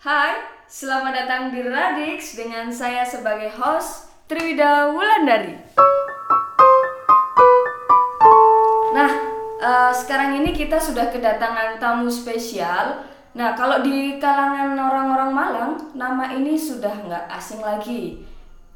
Hai, 0.00 0.32
selamat 0.64 1.12
datang 1.12 1.42
di 1.52 1.60
Radix 1.60 2.32
dengan 2.32 2.72
saya 2.72 3.04
sebagai 3.04 3.52
host 3.52 4.08
Triwida 4.24 4.96
Wulandari. 4.96 5.60
Nah, 8.96 9.10
eh, 9.60 9.92
sekarang 9.92 10.40
ini 10.40 10.56
kita 10.56 10.80
sudah 10.80 11.12
kedatangan 11.12 11.76
tamu 11.76 12.08
spesial. 12.08 13.04
Nah, 13.36 13.52
kalau 13.52 13.84
di 13.84 14.16
kalangan 14.16 14.72
orang-orang 14.72 15.30
Malang, 15.36 15.72
nama 15.92 16.32
ini 16.32 16.56
sudah 16.56 16.96
nggak 17.04 17.28
asing 17.36 17.60
lagi. 17.60 18.24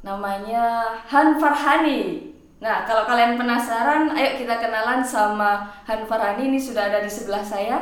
Namanya 0.05 0.93
Han 1.09 1.41
Farhani. 1.41 2.21
Nah, 2.61 2.85
kalau 2.85 3.09
kalian 3.09 3.33
penasaran, 3.33 4.13
ayo 4.13 4.37
kita 4.37 4.61
kenalan 4.61 5.01
sama 5.01 5.73
Han 5.89 6.05
Farhani. 6.05 6.53
Ini 6.53 6.61
sudah 6.61 6.93
ada 6.93 7.01
di 7.01 7.09
sebelah 7.09 7.41
saya. 7.41 7.81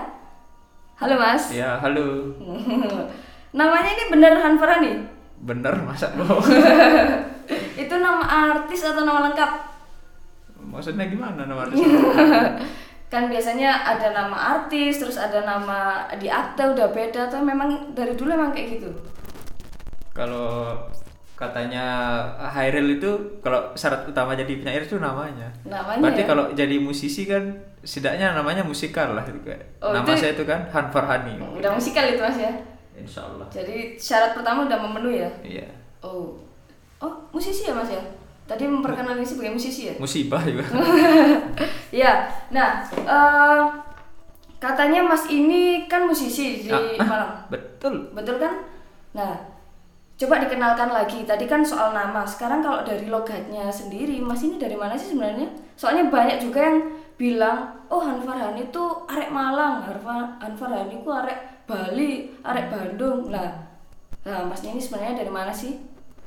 Halo 0.95 1.19
Mas. 1.19 1.51
Ya, 1.51 1.75
halo. 1.83 2.31
Namanya 3.53 3.89
ini 3.89 4.03
bener 4.09 4.33
Han 4.35 4.57
Farhani? 4.57 4.91
Bener 5.43 5.73
masa 5.85 6.09
bohong? 6.13 6.41
Itu 7.83 7.95
nama 7.95 8.23
artis 8.55 8.81
atau 8.81 9.03
nama 9.03 9.29
lengkap? 9.29 9.51
Maksudnya 10.63 11.05
gimana 11.05 11.45
nama 11.45 11.69
artis? 11.69 11.77
kan 13.13 13.29
biasanya 13.29 13.69
ada 13.85 14.09
nama 14.09 14.33
artis, 14.57 14.97
terus 14.97 15.21
ada 15.21 15.45
nama 15.45 16.09
di 16.17 16.25
akte 16.25 16.65
udah 16.65 16.89
beda 16.89 17.29
atau 17.29 17.45
memang 17.45 17.93
dari 17.93 18.17
dulu 18.17 18.33
emang 18.33 18.49
kayak 18.49 18.81
gitu? 18.81 18.89
Kalau 20.17 20.73
katanya 21.37 21.85
Hairil 22.49 22.97
itu 22.97 23.11
kalau 23.43 23.69
syarat 23.75 24.09
utama 24.09 24.33
jadi 24.33 24.57
penyair 24.57 24.81
itu 24.81 24.97
namanya. 24.97 25.53
Namanya 25.61 26.01
Berarti 26.01 26.23
ya? 26.23 26.27
kalau 26.29 26.45
jadi 26.57 26.75
musisi 26.81 27.29
kan 27.29 27.53
setidaknya 27.83 28.33
namanya 28.33 28.65
musikal 28.65 29.13
lah 29.13 29.21
gitu 29.27 29.45
kayak. 29.45 29.61
Oh, 29.77 29.93
Nama 29.93 30.09
itu- 30.09 30.17
saya 30.17 30.31
itu 30.33 30.45
kan 30.49 30.65
Han 30.73 30.87
Farhani. 30.89 31.37
Udah 31.37 31.69
musikal 31.69 32.09
itu 32.09 32.17
Mas 32.17 32.39
ya? 32.41 32.53
Insya 33.03 33.21
Allah. 33.21 33.45
Jadi 33.51 33.99
syarat 33.99 34.31
pertama 34.31 34.63
udah 34.63 34.79
memenuhi 34.79 35.19
ya? 35.19 35.31
Iya. 35.43 35.67
Oh, 35.99 36.39
oh 36.97 37.13
musisi 37.29 37.67
ya 37.67 37.75
Mas 37.75 37.91
ya? 37.91 37.99
Tadi 38.43 38.63
memperkenalkan 38.63 39.19
diri 39.19 39.27
sebagai 39.27 39.55
musisi 39.55 39.87
ya? 39.87 39.95
Musibah 39.95 40.39
juga. 40.43 40.63
Ya, 41.91 42.27
nah 42.55 42.81
eh, 42.89 43.61
katanya 44.57 45.03
Mas 45.03 45.27
ini 45.27 45.85
kan 45.85 46.07
musisi 46.07 46.63
di 46.63 46.71
Ah, 46.71 46.79
ah, 46.99 47.05
Malang. 47.05 47.33
Betul. 47.51 47.93
Betul 48.11 48.39
kan? 48.39 48.63
Nah, 49.13 49.31
coba 50.15 50.39
dikenalkan 50.39 50.89
lagi. 50.89 51.23
Tadi 51.23 51.45
kan 51.45 51.63
soal 51.63 51.91
nama. 51.91 52.23
Sekarang 52.23 52.59
kalau 52.59 52.81
dari 52.81 53.07
logatnya 53.07 53.67
sendiri, 53.69 54.19
Mas 54.19 54.41
ini 54.41 54.55
dari 54.57 54.75
mana 54.75 54.95
sih 54.95 55.13
sebenarnya? 55.15 55.47
Soalnya 55.75 56.07
banyak 56.07 56.39
juga 56.39 56.59
yang 56.63 56.77
bilang, 57.13 57.69
oh 57.87 58.01
Han 58.01 58.19
Farhani 58.19 58.65
itu 58.65 58.83
arek 59.05 59.29
Malang, 59.29 59.85
Harfa- 59.85 60.33
Han 60.41 60.53
Farhani 60.57 60.97
itu 60.97 61.09
arek 61.13 61.52
Bali, 61.63 62.27
arek 62.43 62.67
Bandung. 62.67 63.31
Nah, 63.31 63.49
nah 64.27 64.43
Masnya 64.43 64.75
ini 64.75 64.81
sebenarnya 64.83 65.23
dari 65.23 65.31
mana 65.31 65.51
sih? 65.51 65.79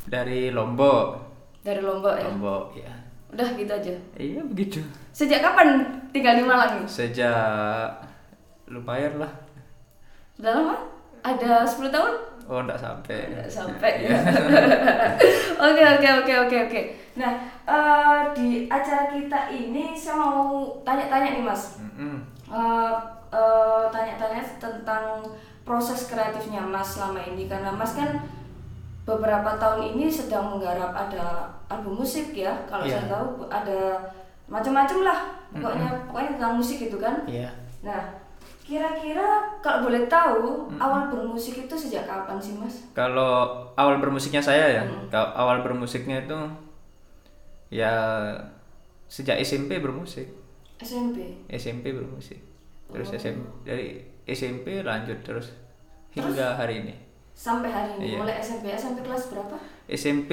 Dari 0.09 0.49
Lombok. 0.55 1.21
Dari 1.61 1.83
Lombok 1.83 2.15
ya? 2.17 2.25
Lombok 2.31 2.65
ya. 2.79 2.93
Udah 3.35 3.49
gitu 3.59 3.73
aja. 3.73 3.95
Iya 4.17 4.41
begitu. 4.47 4.81
Sejak 5.13 5.43
kapan 5.43 5.83
tinggal 6.15 6.39
di 6.39 6.45
Malang 6.47 6.81
nih? 6.81 6.89
Sejak 6.89 7.91
lumayan 8.71 9.19
lah. 9.21 9.33
Sudah 10.39 10.53
lama? 10.57 10.77
Ada 11.27 11.67
10 11.67 11.91
tahun? 11.91 12.15
Oh 12.47 12.63
enggak 12.63 12.79
sampai. 12.79 13.35
Nggak 13.35 13.51
sampai 13.51 14.07
ya. 14.07 14.15
Oke 15.67 15.83
oke 15.83 16.09
oke 16.23 16.33
oke 16.47 16.57
oke. 16.71 16.81
Nah 17.19 17.33
eh, 17.67 18.21
di 18.37 18.71
acara 18.71 19.11
kita 19.11 19.51
ini 19.51 19.91
saya 19.99 20.23
mau 20.23 20.71
tanya-tanya 20.87 21.35
nih 21.35 21.43
mas. 21.43 21.83
Mm-mm. 21.83 22.23
Eh, 22.47 22.93
eh, 23.37 23.85
tanya-tanya 23.93 24.41
tentang 24.57 25.21
proses 25.63 26.09
kreatifnya 26.09 26.63
mas 26.63 26.97
selama 26.97 27.21
ini 27.21 27.45
karena 27.45 27.69
mas 27.69 27.93
kan 27.93 28.17
beberapa 29.05 29.55
tahun 29.57 29.95
ini 29.95 30.09
sedang 30.09 30.49
menggarap 30.49 30.91
ada 30.91 31.47
album 31.69 32.01
musik 32.01 32.33
ya. 32.33 32.55
Kalau 32.65 32.83
Iya. 32.83 32.99
saya 32.99 33.07
tahu 33.13 33.27
ada 33.47 33.81
macam-macam 34.47 34.99
lah. 35.05 35.19
Pokoknya 35.53 35.91
pokoknya 36.07 36.31
tentang 36.39 36.55
musik 36.57 36.79
itu 36.81 36.97
kan. 36.97 37.23
Iya. 37.23 37.51
Nah 37.83 38.03
kira-kira 38.63 39.47
kalau 39.63 39.87
boleh 39.87 40.11
tahu 40.11 40.67
awal 40.75 41.07
bermusik 41.07 41.55
itu 41.61 41.75
sejak 41.77 42.03
kapan 42.03 42.35
sih 42.43 42.59
mas? 42.59 42.83
Kalau 42.91 43.63
awal 43.79 44.03
bermusiknya 44.03 44.43
saya 44.43 44.67
ya, 44.67 44.83
Hmm. 44.83 45.07
kalau 45.07 45.31
awal 45.39 45.63
bermusiknya 45.63 46.27
itu 46.27 46.35
ya 47.71 47.95
sejak 49.07 49.39
SMP 49.39 49.79
bermusik, 49.79 50.27
SMP. 50.83 51.47
SMP 51.47 51.95
bermusik, 51.95 52.43
terus 52.89 53.09
Oh. 53.09 53.17
SMP 53.17 53.39
dari 53.63 53.87
SMP 54.25 54.67
lanjut 54.83 55.19
terus 55.23 55.53
hingga 56.11 56.55
hari 56.55 56.83
ini. 56.83 56.95
Sampai 57.37 57.69
hari 57.69 58.01
ini 58.01 58.17
Iya. 58.17 58.19
mulai 58.19 58.37
SMP 58.39 58.73
SMP 58.73 59.05
kelas 59.05 59.29
berapa? 59.29 59.57
SMP 59.87 60.33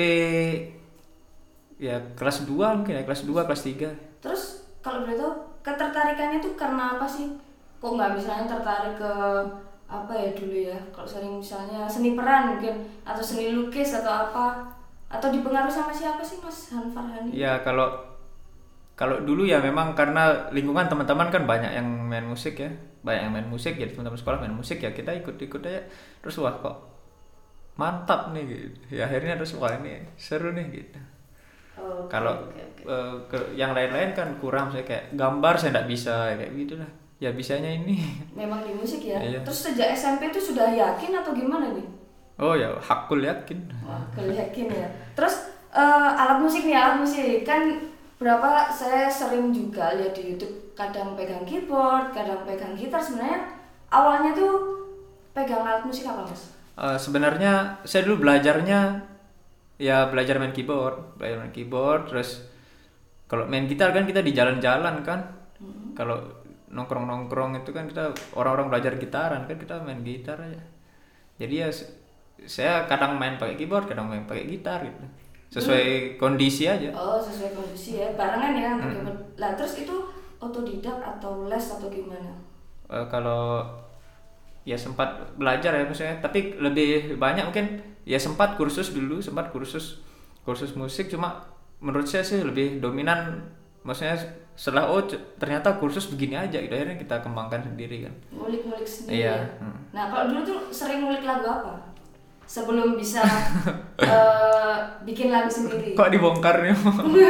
ya 1.78 2.00
kelas 2.16 2.48
2 2.48 2.80
mungkin 2.80 2.96
ya, 2.96 3.04
kelas 3.04 3.28
2, 3.28 3.44
kelas 3.44 3.64
3. 3.66 3.90
Terus 4.24 4.42
kalau 4.80 5.04
boleh 5.04 5.20
tahu 5.20 5.32
ketertarikannya 5.62 6.40
tuh 6.40 6.54
karena 6.56 6.96
apa 6.96 7.06
sih? 7.06 7.36
Kok 7.78 8.00
nggak 8.00 8.16
misalnya 8.16 8.48
tertarik 8.48 8.96
ke 8.96 9.12
apa 9.86 10.14
ya 10.16 10.30
dulu 10.32 10.56
ya? 10.56 10.78
Kalau 10.96 11.06
sering 11.06 11.34
misalnya 11.38 11.84
seni 11.86 12.16
peran 12.16 12.56
mungkin 12.56 12.80
atau 13.04 13.20
seni 13.20 13.52
lukis 13.52 13.92
atau 13.94 14.32
apa? 14.32 14.64
Atau 15.12 15.30
dipengaruhi 15.30 15.70
sama 15.70 15.92
siapa 15.94 16.24
sih 16.24 16.40
Mas 16.40 16.72
Han 16.72 16.90
Farhani? 16.90 17.30
Ya 17.36 17.60
kalau 17.62 17.92
kalau 18.94 19.26
dulu 19.26 19.44
ya 19.44 19.58
memang 19.58 19.98
karena 19.98 20.48
lingkungan 20.54 20.86
teman-teman 20.86 21.28
kan 21.34 21.44
banyak 21.50 21.72
yang 21.74 21.88
main 22.06 22.26
musik 22.26 22.56
ya, 22.62 22.70
banyak 23.02 23.22
yang 23.26 23.34
main 23.34 23.50
musik 23.50 23.74
jadi 23.76 23.90
teman-teman 23.90 24.20
sekolah 24.22 24.38
main 24.38 24.54
musik 24.54 24.78
ya 24.80 24.94
kita 24.94 25.10
ikut-ikut 25.18 25.62
aja 25.66 25.82
terus 26.22 26.38
wah 26.38 26.54
kok 26.54 26.78
mantap 27.74 28.30
nih 28.38 28.44
gitu. 28.46 29.02
Ya 29.02 29.10
akhirnya 29.10 29.34
terus 29.34 29.58
wah 29.58 29.74
ini 29.74 30.06
seru 30.14 30.54
nih 30.54 30.66
gitu. 30.70 31.00
Oh, 31.74 32.06
Kalau 32.06 32.38
oke, 32.38 32.54
oke. 32.54 32.82
eh, 32.86 33.16
ke- 33.34 33.52
yang 33.58 33.74
lain-lain 33.74 34.14
kan 34.14 34.30
kurang 34.38 34.70
saya 34.70 34.86
kayak 34.86 35.18
gambar 35.18 35.58
saya 35.58 35.74
nggak 35.74 35.90
bisa 35.90 36.14
kayak 36.38 36.54
gitu 36.54 36.78
lah. 36.78 36.90
Ya 37.18 37.34
bisanya 37.34 37.72
ini. 37.74 37.98
memang 38.38 38.62
di 38.62 38.78
musik 38.78 39.02
ya. 39.02 39.18
Iya. 39.18 39.42
Terus 39.42 39.74
sejak 39.74 39.90
SMP 39.98 40.30
itu 40.30 40.38
sudah 40.38 40.70
yakin 40.70 41.18
atau 41.18 41.34
gimana 41.34 41.74
nih? 41.74 41.88
Oh 42.38 42.54
ya 42.54 42.70
hakul 42.78 43.26
yakin. 43.26 43.58
Wah, 43.82 44.06
kalau 44.14 44.30
yakin 44.30 44.70
ya. 44.70 44.86
Terus 45.18 45.50
eh, 45.74 46.10
alat 46.14 46.38
musik 46.38 46.62
nih, 46.62 46.78
alat 46.78 47.02
musik 47.02 47.42
kan 47.42 47.74
berapa 48.18 48.70
saya 48.70 49.10
sering 49.10 49.54
juga 49.54 49.94
lihat 49.98 50.14
di 50.16 50.34
YouTube 50.34 50.74
kadang 50.74 51.14
pegang 51.14 51.44
keyboard, 51.46 52.14
kadang 52.14 52.46
pegang 52.46 52.74
gitar 52.78 53.02
sebenarnya 53.02 53.46
awalnya 53.94 54.32
tuh 54.34 54.54
pegang 55.34 55.66
alat 55.66 55.84
musik 55.86 56.06
apa 56.08 56.26
mas? 56.26 56.54
Eh, 56.74 56.98
sebenarnya 56.98 57.84
saya 57.86 58.06
dulu 58.10 58.26
belajarnya 58.26 59.02
ya 59.78 60.10
belajar 60.10 60.42
main 60.42 60.54
keyboard, 60.54 61.18
belajar 61.18 61.38
main 61.46 61.54
keyboard 61.54 62.10
terus 62.10 62.46
kalau 63.30 63.50
main 63.50 63.66
gitar 63.66 63.90
kan 63.94 64.06
kita 64.06 64.22
di 64.22 64.34
jalan-jalan 64.34 65.02
kan. 65.02 65.22
Kalau 65.94 66.18
nongkrong-nongkrong 66.74 67.62
itu 67.62 67.70
kan 67.70 67.86
kita 67.86 68.10
orang-orang 68.34 68.74
belajar 68.74 68.98
gitaran 68.98 69.46
kan 69.46 69.58
kita 69.58 69.78
main 69.86 70.02
gitar 70.02 70.42
aja. 70.42 70.62
Jadi 71.38 71.54
ya 71.62 71.70
saya 72.50 72.90
kadang 72.90 73.22
main 73.22 73.38
pakai 73.38 73.54
keyboard, 73.58 73.86
kadang 73.86 74.10
main 74.10 74.26
pakai 74.26 74.50
gitar 74.50 74.82
gitu. 74.82 75.06
Sesuai 75.54 76.18
kondisi 76.18 76.66
aja. 76.66 76.90
Oh 76.92 77.22
sesuai 77.22 77.54
kondisi 77.54 78.02
ya, 78.02 78.10
barengan 78.18 78.54
ya. 78.58 78.72
keyboard. 78.82 79.20
Lah 79.38 79.54
terus 79.54 79.78
itu 79.78 79.96
otodidak 80.42 80.98
atau 80.98 81.46
les 81.46 81.62
atau 81.62 81.88
gimana? 81.88 82.34
Eh, 82.90 83.06
kalau 83.08 83.62
ya 84.64 84.80
sempat 84.80 85.20
belajar 85.36 85.76
ya 85.76 85.84
maksudnya 85.84 86.16
tapi 86.24 86.56
lebih 86.56 87.20
banyak 87.20 87.44
mungkin 87.44 87.84
ya 88.08 88.16
sempat 88.16 88.56
kursus 88.56 88.96
dulu 88.96 89.20
sempat 89.20 89.52
kursus 89.52 90.00
kursus 90.48 90.72
musik 90.80 91.12
cuma 91.12 91.44
menurut 91.84 92.08
saya 92.08 92.24
sih 92.24 92.40
lebih 92.40 92.80
dominan 92.80 93.44
maksudnya 93.84 94.16
setelah 94.56 94.88
oh 94.88 95.04
ternyata 95.36 95.76
kursus 95.76 96.08
begini 96.08 96.40
aja 96.40 96.64
gitu 96.64 96.72
akhirnya 96.72 96.96
kita 96.96 97.20
kembangkan 97.20 97.60
sendiri 97.60 98.08
kan 98.08 98.14
Ngulik-ngulik 98.32 98.88
sendiri 98.88 99.28
Iya, 99.28 99.36
ya. 99.36 99.48
hmm. 99.60 99.78
Nah 99.92 100.04
kalau 100.08 100.24
dulu 100.32 100.42
tuh 100.48 100.60
sering 100.72 101.04
ngulik 101.04 101.28
lagu 101.28 101.44
apa? 101.44 101.74
Sebelum 102.44 102.94
bisa 102.94 103.24
eh, 104.00 104.76
bikin 105.02 105.30
lagu 105.30 105.50
sendiri. 105.50 105.94
kok 105.94 106.10
dibongkar 106.10 106.62
nih 106.62 106.76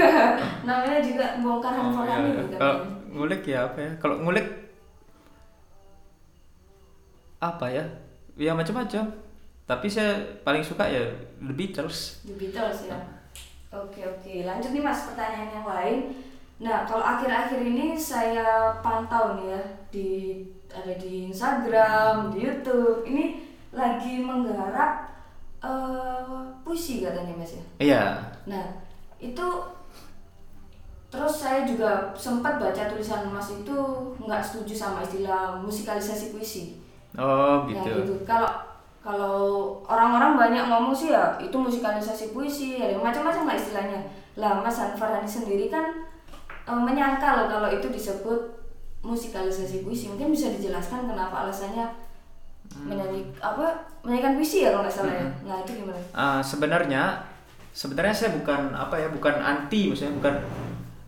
Namanya 0.68 1.00
juga 1.00 1.26
bongkar 1.40 1.72
Oh, 1.72 1.80
handphone 1.80 2.08
iya, 2.08 2.18
iya. 2.20 2.58
kalau 2.58 2.76
ya? 2.76 2.86
ngulik 3.14 3.42
ya 3.46 3.60
apa 3.64 3.80
ya 3.80 3.92
kalau 3.98 4.16
ngulik 4.20 4.48
apa 7.40 7.66
ya 7.68 7.84
ya 8.34 8.52
macam-macam 8.52 9.04
tapi 9.64 9.88
saya 9.88 10.16
paling 10.42 10.64
suka 10.64 10.84
ya 10.84 11.04
The 11.40 11.54
Beatles 11.54 12.24
The 12.26 12.36
Beatles 12.36 12.88
ya. 12.88 12.98
Oke 13.70 14.02
oke, 14.02 14.34
lanjut 14.46 14.70
nih 14.70 14.82
mas 14.82 15.02
pertanyaan 15.04 15.50
yang 15.52 15.66
lain. 15.66 16.00
Nah 16.62 16.86
kalau 16.86 17.02
akhir-akhir 17.02 17.58
ini 17.60 17.98
saya 17.98 18.70
pantau 18.80 19.34
nih 19.36 19.50
ya 19.50 19.62
di 19.90 20.10
ada 20.70 20.94
di 20.94 21.30
Instagram, 21.30 22.30
di 22.30 22.38
YouTube, 22.44 23.02
ini 23.04 23.53
lagi 23.74 24.22
menggarap 24.22 25.10
eh, 25.60 26.42
puisi 26.62 27.02
katanya 27.02 27.34
mas 27.34 27.58
ya. 27.58 27.64
iya 27.82 28.04
Nah 28.46 28.66
itu 29.20 29.48
terus 31.14 31.46
saya 31.46 31.62
juga 31.62 32.10
sempat 32.18 32.58
baca 32.58 32.90
tulisan 32.90 33.30
mas 33.30 33.50
itu 33.54 33.78
nggak 34.18 34.42
setuju 34.42 34.74
sama 34.74 35.06
istilah 35.06 35.58
musikalisasi 35.62 36.34
puisi. 36.34 36.82
oh 37.18 37.66
Nah 37.66 37.70
gitu 37.70 37.92
gitu. 38.02 38.14
Kalau 38.26 38.50
kalau 39.04 39.78
orang-orang 39.84 40.40
banyak 40.40 40.66
ngomong 40.72 40.96
sih 40.96 41.12
ya 41.12 41.36
itu 41.36 41.52
musikalisasi 41.52 42.32
puisi 42.32 42.80
ada 42.80 42.96
macam-macam 42.96 43.52
lah 43.52 43.56
istilahnya 43.60 44.00
lah 44.40 44.64
Mas 44.64 44.80
Farhani 44.80 45.28
sendiri 45.28 45.68
kan 45.68 46.08
e, 46.64 46.72
menyangkal 46.72 47.52
kalau 47.52 47.68
itu 47.68 47.92
disebut 47.92 48.64
musikalisasi 49.04 49.84
puisi 49.84 50.08
mungkin 50.08 50.32
bisa 50.32 50.56
dijelaskan 50.56 51.12
kenapa 51.12 51.46
alasannya. 51.46 52.03
Menyanyi 52.82 53.22
apa 53.38 53.86
menyanyikan 54.02 54.34
puisi 54.36 54.66
ya 54.66 54.74
kalau 54.74 54.84
nggak 54.86 54.96
salah 54.96 55.14
ya? 55.14 55.26
Hmm. 55.26 55.34
nah 55.46 55.58
itu 55.62 55.72
gimana? 55.78 56.02
Ah, 56.12 56.40
sebenarnya 56.42 57.04
sebenarnya 57.74 58.14
saya 58.14 58.30
bukan 58.38 58.74
apa 58.74 58.96
ya 58.98 59.08
bukan 59.10 59.36
anti 59.42 59.90
maksudnya 59.90 60.14
bukan 60.22 60.36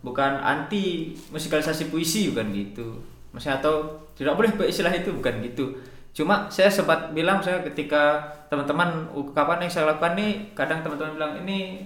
bukan 0.05 0.33
anti 0.41 1.13
musikalisasi 1.33 1.89
puisi 1.89 2.29
bukan 2.29 2.53
gitu. 2.53 3.01
Maksudnya 3.33 3.59
atau 3.59 4.05
tidak 4.15 4.37
boleh 4.37 4.49
istilah 4.69 4.93
itu 4.93 5.11
bukan 5.11 5.41
gitu. 5.43 5.75
Cuma 6.15 6.47
saya 6.47 6.71
sempat 6.71 7.11
bilang 7.11 7.43
saya 7.43 7.59
ketika 7.65 8.23
teman-teman 8.47 9.09
ungkapan 9.11 9.67
yang 9.67 9.71
saya 9.73 9.91
lakukan 9.91 10.15
nih 10.15 10.55
kadang 10.55 10.79
teman-teman 10.79 11.11
bilang 11.19 11.33
ini 11.43 11.83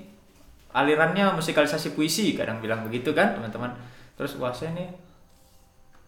alirannya 0.69 1.33
musikalisasi 1.33 1.97
puisi 1.97 2.37
kadang 2.37 2.61
bilang 2.61 2.85
begitu 2.85 3.15
kan 3.17 3.33
teman-teman. 3.33 3.73
Terus 4.13 4.37
wah 4.37 4.53
saya 4.53 4.75
nih 4.77 5.08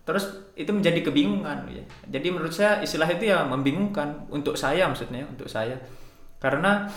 terus 0.01 0.53
itu 0.57 0.73
menjadi 0.73 1.05
kebingungan 1.05 1.69
ya. 1.69 1.83
jadi 2.09 2.33
menurut 2.33 2.49
saya 2.49 2.81
istilah 2.81 3.05
itu 3.05 3.29
ya 3.29 3.45
membingungkan 3.45 4.25
untuk 4.33 4.57
saya 4.57 4.89
maksudnya 4.89 5.25
untuk 5.29 5.45
saya. 5.45 5.77
Karena 6.41 6.89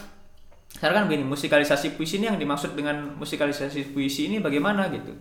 sekarang 0.75 1.05
kan 1.05 1.13
begini 1.13 1.25
musikalisasi 1.29 1.95
puisi 1.95 2.19
ini 2.19 2.33
yang 2.33 2.41
dimaksud 2.41 2.75
dengan 2.75 3.15
musikalisasi 3.21 3.93
puisi 3.93 4.33
ini 4.33 4.41
bagaimana 4.41 4.89
gitu. 4.91 5.13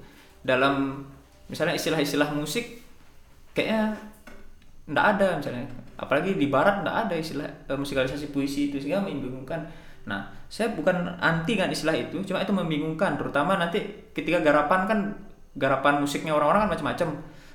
Dalam 0.41 1.03
misalnya 1.51 1.75
istilah-istilah 1.75 2.31
musik 2.31 2.81
kayaknya 3.51 3.99
ndak 4.87 5.05
ada 5.19 5.27
misalnya. 5.37 5.67
Apalagi 5.99 6.39
di 6.39 6.47
barat 6.47 6.81
ndak 6.81 6.95
ada 7.07 7.15
istilah 7.19 7.45
eh, 7.45 7.77
musikalisasi 7.77 8.31
puisi 8.31 8.71
itu 8.71 8.79
sehingga 8.79 9.03
membingungkan. 9.03 9.59
Nah 10.07 10.31
saya 10.47 10.71
bukan 10.71 11.19
anti 11.19 11.59
kan 11.59 11.67
istilah 11.67 11.93
itu 11.93 12.23
cuma 12.23 12.39
itu 12.39 12.55
membingungkan 12.55 13.19
terutama 13.19 13.59
nanti 13.59 14.09
ketika 14.15 14.39
garapan 14.39 14.87
kan 14.87 14.99
garapan 15.53 16.01
musiknya 16.01 16.33
orang-orang 16.33 16.65
kan 16.65 16.69
macam-macam 16.77 17.07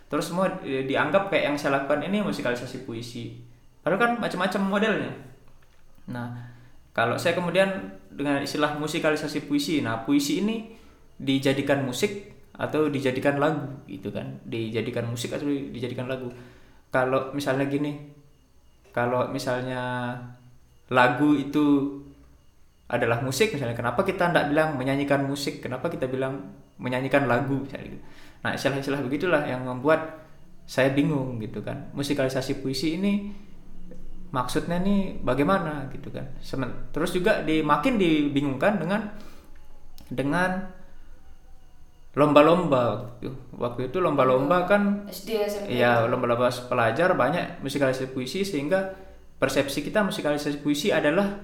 terus 0.09 0.33
semua 0.33 0.49
dianggap 0.65 1.29
kayak 1.29 1.53
yang 1.53 1.57
saya 1.61 1.81
lakukan 1.81 2.01
ini 2.05 2.25
musikalisasi 2.25 2.89
puisi. 2.89 3.37
Padahal 3.85 4.01
kan 4.01 4.13
macam-macam 4.17 4.61
modelnya. 4.65 5.13
Nah 6.09 6.33
kalau 6.97 7.21
saya 7.21 7.37
kemudian 7.37 7.69
dengan 8.09 8.41
istilah 8.43 8.75
musikalisasi 8.81 9.47
puisi 9.47 9.85
nah 9.85 10.03
puisi 10.03 10.43
ini 10.43 10.75
dijadikan 11.21 11.85
musik 11.85 12.35
atau 12.57 12.89
dijadikan 12.89 13.37
lagu 13.37 13.69
gitu 13.85 14.09
kan. 14.09 14.41
Dijadikan 14.49 15.05
musik 15.07 15.37
atau 15.37 15.47
dijadikan 15.47 16.09
lagu. 16.09 16.33
Kalau 16.89 17.37
misalnya 17.37 17.69
gini 17.69 18.17
kalau 18.97 19.29
misalnya 19.29 20.17
lagu 20.89 21.37
itu 21.37 22.01
adalah 22.89 23.21
musik 23.21 23.53
misalnya 23.53 23.77
kenapa 23.77 24.01
kita 24.01 24.33
tidak 24.33 24.49
bilang 24.49 24.81
menyanyikan 24.81 25.29
musik? 25.29 25.61
Kenapa 25.61 25.93
kita 25.93 26.09
bilang 26.09 26.57
menyanyikan 26.81 27.29
lagu? 27.29 27.61
Misalnya 27.61 27.93
gitu 27.93 28.01
nah 28.39 28.55
istilah-istilah 28.55 29.03
begitulah 29.03 29.43
yang 29.45 29.67
membuat 29.67 30.25
saya 30.69 30.93
bingung 30.93 31.41
gitu 31.41 31.65
kan 31.65 31.89
musikalisasi 31.97 32.61
puisi 32.61 33.01
ini 33.01 33.33
maksudnya 34.29 34.77
nih 34.79 35.25
bagaimana 35.25 35.89
gitu 35.89 36.13
kan 36.13 36.29
Semen- 36.45 36.93
terus 36.93 37.17
juga 37.17 37.41
di 37.41 37.65
makin 37.65 37.97
dibingungkan 37.97 38.77
dengan 38.77 39.01
dengan 40.13 40.69
lomba-lomba 42.19 42.83
waktu 42.99 43.11
itu. 43.23 43.31
waktu 43.55 43.81
itu 43.93 43.99
lomba-lomba 44.03 44.67
kan 44.67 45.07
SD 45.07 45.31
SMP 45.47 45.67
Iya, 45.79 46.09
lomba-lomba 46.11 46.51
pelajar 46.51 47.15
banyak 47.15 47.63
musikalisasi 47.63 48.11
puisi 48.11 48.43
sehingga 48.43 48.91
persepsi 49.39 49.87
kita 49.87 50.03
musikalisasi 50.03 50.59
puisi 50.59 50.91
adalah 50.91 51.39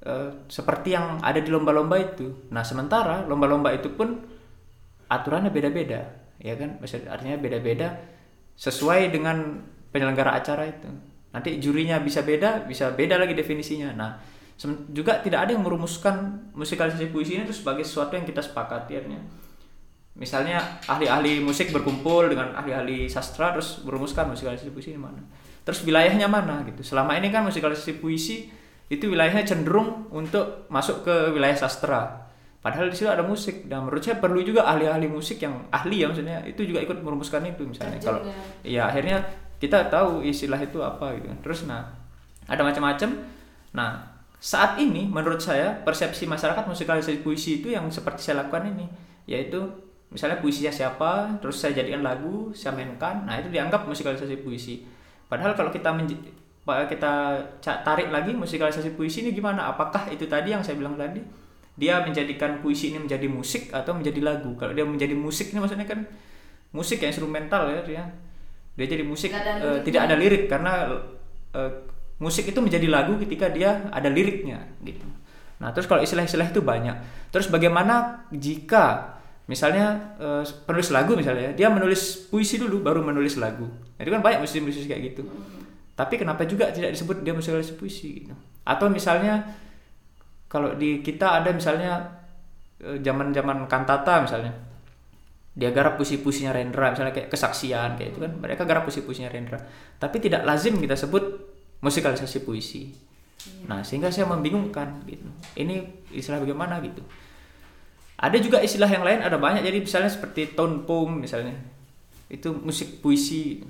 eh, 0.00 0.30
seperti 0.48 0.96
yang 0.96 1.20
ada 1.20 1.36
di 1.36 1.52
lomba-lomba 1.52 2.00
itu. 2.00 2.48
Nah, 2.48 2.64
sementara 2.64 3.28
lomba-lomba 3.28 3.76
itu 3.76 3.92
pun 3.92 4.24
aturannya 5.10 5.50
beda-beda, 5.50 6.06
ya 6.38 6.54
kan? 6.54 6.78
Maksud- 6.78 7.10
Artinya 7.10 7.36
beda-beda 7.36 7.98
sesuai 8.54 9.10
dengan 9.10 9.58
penyelenggara 9.90 10.38
acara 10.38 10.70
itu. 10.70 10.86
Nanti 11.34 11.58
jurinya 11.58 11.98
bisa 11.98 12.22
beda, 12.22 12.64
bisa 12.64 12.94
beda 12.94 13.18
lagi 13.18 13.34
definisinya. 13.34 13.90
Nah, 13.94 14.10
juga 14.92 15.24
tidak 15.24 15.48
ada 15.48 15.50
yang 15.56 15.64
merumuskan 15.64 16.50
musikalisasi 16.52 17.08
puisi 17.08 17.40
ini 17.40 17.48
itu 17.48 17.56
sebagai 17.56 17.80
sesuatu 17.80 18.12
yang 18.12 18.28
kita 18.28 18.44
sepakati 18.44 18.92
artinya 18.92 19.20
misalnya 20.20 20.60
ahli-ahli 20.84 21.40
musik 21.40 21.72
berkumpul 21.72 22.28
dengan 22.28 22.52
ahli-ahli 22.52 23.08
sastra 23.08 23.56
terus 23.56 23.80
merumuskan 23.88 24.28
musikalisasi 24.28 24.68
puisi 24.68 24.92
ini 24.92 25.00
mana 25.00 25.24
terus 25.64 25.80
wilayahnya 25.80 26.28
mana 26.28 26.60
gitu 26.68 26.84
selama 26.84 27.16
ini 27.16 27.32
kan 27.32 27.40
musikalisasi 27.48 28.04
puisi 28.04 28.52
itu 28.92 29.08
wilayahnya 29.08 29.48
cenderung 29.48 30.12
untuk 30.12 30.68
masuk 30.68 31.08
ke 31.08 31.32
wilayah 31.32 31.56
sastra 31.56 32.28
padahal 32.60 32.92
di 32.92 32.96
situ 32.96 33.08
ada 33.08 33.24
musik. 33.24 33.66
Dan 33.66 33.88
menurut 33.88 34.04
saya 34.04 34.20
perlu 34.20 34.40
juga 34.44 34.68
ahli-ahli 34.68 35.08
musik 35.08 35.40
yang 35.40 35.68
ahli 35.72 36.04
ya 36.04 36.06
maksudnya 36.08 36.44
itu 36.44 36.62
juga 36.64 36.84
ikut 36.84 37.00
merumuskan 37.00 37.44
itu 37.48 37.64
misalnya. 37.64 37.96
Terjun 37.96 38.06
kalau 38.06 38.20
ya. 38.24 38.36
ya 38.64 38.82
akhirnya 38.92 39.16
kita 39.60 39.88
tahu 39.92 40.24
istilah 40.24 40.60
itu 40.60 40.78
apa 40.80 41.16
gitu. 41.16 41.28
Terus 41.44 41.68
nah 41.68 41.88
ada 42.46 42.62
macam-macam. 42.64 43.10
Nah 43.76 43.90
saat 44.40 44.80
ini 44.80 45.04
menurut 45.04 45.40
saya 45.40 45.72
persepsi 45.84 46.24
masyarakat 46.24 46.64
musikalisasi 46.64 47.20
puisi 47.20 47.60
itu 47.60 47.72
yang 47.72 47.84
seperti 47.92 48.24
saya 48.24 48.40
lakukan 48.44 48.72
ini 48.72 48.88
yaitu 49.28 49.60
misalnya 50.08 50.40
puisinya 50.40 50.72
siapa 50.72 51.38
terus 51.44 51.60
saya 51.60 51.76
jadikan 51.76 52.00
lagu 52.00 52.50
saya 52.50 52.72
mainkan 52.72 53.28
nah 53.28 53.36
itu 53.36 53.52
dianggap 53.52 53.84
musikalisasi 53.84 54.40
puisi. 54.40 54.84
Padahal 55.28 55.52
kalau 55.56 55.70
kita 55.70 55.92
kita 56.88 57.12
tarik 57.64 58.08
lagi 58.12 58.36
musikalisasi 58.36 58.94
puisi 58.94 59.24
ini 59.24 59.34
gimana? 59.34 59.72
Apakah 59.72 60.06
itu 60.12 60.28
tadi 60.28 60.52
yang 60.52 60.62
saya 60.62 60.76
bilang 60.76 60.94
tadi 60.94 61.22
dia 61.80 62.04
menjadikan 62.04 62.60
puisi 62.60 62.92
ini 62.92 63.00
menjadi 63.00 63.24
musik 63.24 63.72
atau 63.72 63.96
menjadi 63.96 64.20
lagu. 64.20 64.52
Kalau 64.60 64.76
dia 64.76 64.84
menjadi 64.84 65.16
musik 65.16 65.56
ini 65.56 65.64
maksudnya 65.64 65.88
kan 65.88 66.04
musik 66.76 67.00
yang 67.00 67.08
instrumental 67.08 67.72
ya 67.72 67.80
dia. 67.80 68.04
Dia 68.76 68.86
jadi 68.86 69.00
musik 69.00 69.32
Nggak 69.32 69.40
ada 69.40 69.52
liriknya. 69.56 69.84
tidak 69.88 70.00
ada 70.04 70.14
lirik 70.20 70.44
karena 70.44 70.72
eh, 71.56 71.72
musik 72.20 72.44
itu 72.52 72.60
menjadi 72.60 72.84
lagu 72.92 73.16
ketika 73.16 73.48
dia 73.48 73.88
ada 73.88 74.12
liriknya 74.12 74.60
gitu. 74.84 75.08
Nah 75.56 75.72
terus 75.72 75.88
kalau 75.88 76.04
istilah-istilah 76.04 76.52
itu 76.52 76.60
banyak. 76.60 76.96
Terus 77.32 77.48
bagaimana 77.48 78.28
jika 78.28 79.16
misalnya 79.48 80.14
eh, 80.20 80.44
penulis 80.68 80.92
lagu 80.92 81.16
misalnya 81.16 81.50
ya, 81.50 81.52
dia 81.64 81.68
menulis 81.72 82.28
puisi 82.28 82.60
dulu 82.60 82.84
baru 82.84 83.00
menulis 83.00 83.40
lagu. 83.40 83.64
Nah, 83.66 84.00
itu 84.04 84.12
kan 84.12 84.20
banyak 84.20 84.44
musisi-musisi 84.44 84.84
kayak 84.84 85.16
gitu. 85.16 85.24
Tapi 85.96 86.20
kenapa 86.20 86.44
juga 86.44 86.68
tidak 86.72 86.92
disebut 86.92 87.24
dia 87.24 87.32
musikalisasi 87.32 87.76
puisi 87.76 88.24
gitu? 88.24 88.36
Atau 88.64 88.92
misalnya 88.92 89.48
kalau 90.50 90.74
di 90.74 90.98
kita 90.98 91.38
ada 91.40 91.54
misalnya 91.54 92.18
eh, 92.82 92.98
zaman-zaman 92.98 93.70
kantata 93.70 94.26
misalnya 94.26 94.50
dia 95.54 95.70
garap 95.74 95.98
puisi-puisinya 95.98 96.54
Rendra 96.54 96.94
misalnya 96.94 97.14
kayak 97.14 97.30
kesaksian 97.30 97.98
kayak 97.98 98.14
itu 98.14 98.20
kan 98.22 98.32
mereka 98.38 98.66
garap 98.66 98.86
puisi-puisinya 98.86 99.30
Rendra. 99.30 99.58
Tapi 99.98 100.16
tidak 100.22 100.42
lazim 100.42 100.78
kita 100.78 100.98
sebut 100.98 101.22
musikalisasi 101.82 102.38
puisi. 102.46 102.90
Nah 103.66 103.82
sehingga 103.82 104.14
saya 104.14 104.30
membingungkan 104.30 105.02
gitu. 105.06 105.26
Ini 105.58 106.06
istilah 106.14 106.42
bagaimana 106.42 106.78
gitu. 106.82 107.02
Ada 108.20 108.36
juga 108.36 108.60
istilah 108.60 108.90
yang 108.90 109.02
lain 109.02 109.20
ada 109.26 109.40
banyak. 109.40 109.64
Jadi 109.66 109.78
misalnya 109.82 110.10
seperti 110.12 110.54
tone 110.54 110.86
poem 110.86 111.18
misalnya. 111.18 111.54
Itu 112.30 112.54
musik 112.54 112.98
puisi 113.02 113.62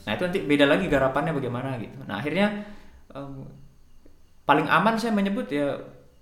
nah 0.00 0.16
itu 0.16 0.24
nanti 0.24 0.40
beda 0.40 0.64
lagi 0.64 0.88
garapannya 0.90 1.30
bagaimana 1.36 1.76
gitu. 1.78 1.94
Nah 2.08 2.18
akhirnya 2.18 2.64
em, 3.12 3.44
paling 4.48 4.66
aman 4.66 4.96
saya 4.96 5.12
menyebut 5.12 5.46
ya 5.52 5.76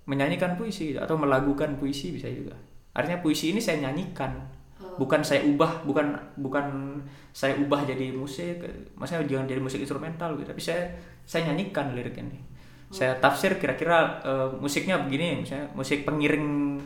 menyanyikan 0.09 0.57
puisi 0.57 0.97
atau 0.97 1.13
melagukan 1.13 1.77
puisi 1.77 2.09
bisa 2.17 2.25
juga. 2.25 2.57
Artinya 2.97 3.21
puisi 3.21 3.53
ini 3.53 3.61
saya 3.61 3.85
nyanyikan. 3.85 4.57
Oh. 4.79 4.95
bukan 4.95 5.19
saya 5.19 5.43
ubah 5.43 5.83
bukan 5.83 6.15
bukan 6.39 6.95
saya 7.35 7.59
ubah 7.59 7.83
jadi 7.83 8.15
musik 8.15 8.63
maksudnya 8.95 9.27
jangan 9.27 9.45
jadi 9.51 9.61
musik 9.61 9.83
instrumental 9.83 10.33
gitu. 10.39 10.49
Tapi 10.49 10.61
saya 10.63 10.89
saya 11.27 11.51
nyanyikan 11.51 11.93
lirik 11.93 12.17
ini. 12.17 12.41
Saya 12.89 13.13
tafsir 13.21 13.61
kira-kira 13.61 14.23
eh, 14.25 14.49
musiknya 14.57 14.97
begini 14.97 15.45
misalnya 15.45 15.69
musik 15.77 16.07
pengiring 16.07 16.79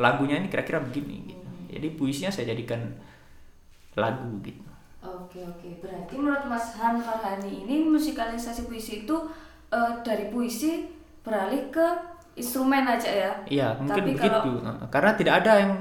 lagunya 0.00 0.40
ini 0.40 0.50
kira-kira 0.50 0.82
begini 0.82 1.30
gitu. 1.30 1.46
Jadi 1.78 1.88
puisinya 1.94 2.32
saya 2.32 2.50
jadikan 2.50 2.80
lagu 3.94 4.40
gitu. 4.42 4.64
Oke 5.04 5.44
oke. 5.44 5.68
Berarti 5.84 6.16
menurut 6.16 6.48
Mas 6.48 6.74
Han 6.80 6.98
Farhani 6.98 7.68
ini 7.68 7.86
musikalisasi 7.86 8.66
puisi 8.66 9.04
itu 9.04 9.16
eh, 9.68 9.92
dari 10.00 10.32
puisi 10.32 10.88
beralih 11.20 11.68
ke 11.68 12.13
instrumen 12.34 12.82
aja 12.82 13.06
ya. 13.06 13.30
Iya, 13.46 13.68
mungkin 13.74 13.94
Tapi 13.94 14.10
begitu. 14.12 14.26
kalau- 14.28 14.60
Nah, 14.60 14.76
Karena 14.88 15.10
tidak 15.14 15.34
ada 15.40 15.52
yang 15.58 15.72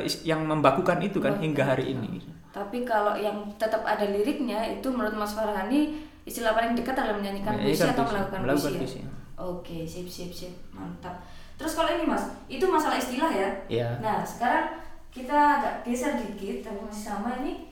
is- 0.00 0.22
yang 0.22 0.40
membakukan 0.42 0.98
itu 0.98 1.18
kan 1.18 1.36
hingga 1.36 1.62
hari 1.62 1.92
itu. 1.92 2.00
ini. 2.00 2.20
Tapi 2.50 2.82
kalau 2.82 3.14
yang 3.14 3.36
tetap 3.54 3.84
ada 3.84 4.02
liriknya 4.02 4.58
itu 4.70 4.88
menurut 4.88 5.14
Mas 5.14 5.32
Farhani 5.32 5.94
istilah 6.22 6.52
paling 6.52 6.74
dekat 6.74 6.92
adalah 6.94 7.16
menyanyikan 7.16 7.54
puisi 7.54 7.78
Menyanyikan 7.78 7.88
atau 7.90 8.02
puisi, 8.02 8.12
melakukan, 8.12 8.38
melakukan 8.42 8.72
puisi. 8.72 8.80
puisi. 8.80 8.98
Ya? 9.00 9.10
Oke 9.36 9.78
sip 9.84 10.06
sip 10.06 10.30
sip 10.30 10.52
mantap. 10.70 11.16
Terus 11.54 11.72
kalau 11.74 11.90
ini 11.90 12.04
Mas 12.04 12.24
itu 12.46 12.64
masalah 12.64 12.96
istilah 12.96 13.30
ya. 13.30 13.48
Iya. 13.68 13.88
Nah 14.00 14.20
sekarang 14.20 14.76
kita 15.08 15.32
agak 15.32 15.74
geser 15.82 16.16
dikit 16.16 16.60
tapi 16.62 16.80
masih 16.80 17.04
sama 17.06 17.38
ini. 17.38 17.68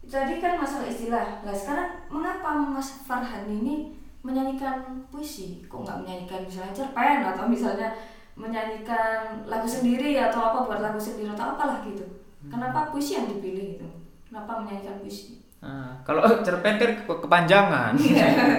Tadi 0.00 0.38
kan 0.38 0.56
masalah 0.56 0.86
istilah. 0.86 1.26
Nah 1.40 1.52
sekarang 1.52 1.88
mengapa 2.06 2.50
Mas 2.54 3.02
Farhan 3.02 3.44
ini 3.46 3.92
menyanyikan 4.20 4.84
puisi 5.08 5.64
kok 5.64 5.80
nggak 5.80 5.98
menyanyikan 6.04 6.40
misalnya 6.44 6.74
cerpen 6.76 7.24
atau 7.24 7.44
misalnya 7.48 7.88
menyanyikan 8.36 9.44
lagu 9.44 9.68
sendiri 9.68 10.16
atau 10.16 10.40
apa 10.52 10.58
buat 10.68 10.80
lagu 10.80 11.00
sendiri 11.00 11.32
atau 11.32 11.56
apalah 11.56 11.80
gitu 11.84 12.04
kenapa 12.48 12.88
puisi 12.88 13.16
yang 13.16 13.28
dipilih 13.28 13.76
gitu 13.76 13.86
kenapa 14.28 14.60
menyanyikan 14.60 15.00
puisi 15.00 15.40
Nah, 15.60 15.92
kalau 16.08 16.24
cerpen 16.46 16.80
kan 16.80 17.04
ke- 17.04 17.20
kepanjangan. 17.20 17.92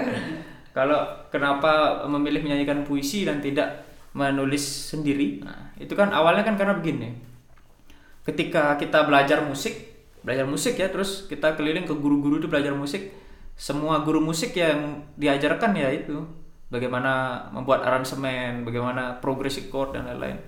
kalau 0.77 1.01
kenapa 1.33 2.05
memilih 2.05 2.45
menyanyikan 2.45 2.85
puisi 2.85 3.25
dan 3.25 3.41
tidak 3.41 3.81
menulis 4.13 4.61
sendiri? 4.93 5.41
Nah, 5.41 5.73
itu 5.81 5.97
kan 5.97 6.13
awalnya 6.13 6.45
kan 6.45 6.53
karena 6.53 6.77
begini. 6.77 7.09
Ketika 8.21 8.77
kita 8.77 9.09
belajar 9.09 9.41
musik, 9.41 9.73
belajar 10.21 10.45
musik 10.45 10.77
ya, 10.77 10.93
terus 10.93 11.25
kita 11.25 11.57
keliling 11.57 11.89
ke 11.89 11.93
guru-guru 11.97 12.37
itu 12.37 12.45
belajar 12.45 12.77
musik, 12.77 13.09
semua 13.61 14.01
guru 14.01 14.17
musik 14.17 14.57
yang 14.57 15.05
diajarkan 15.21 15.77
ya 15.77 15.93
itu 15.93 16.17
bagaimana 16.73 17.45
membuat 17.53 17.85
aransemen, 17.85 18.65
bagaimana 18.65 19.21
progressive 19.21 19.69
chord 19.69 19.93
dan 19.93 20.09
lain-lain. 20.09 20.41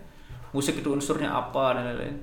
Musik 0.49 0.81
itu 0.81 0.89
unsurnya 0.89 1.29
apa 1.29 1.77
dan 1.77 1.93
lain-lain. 1.93 2.17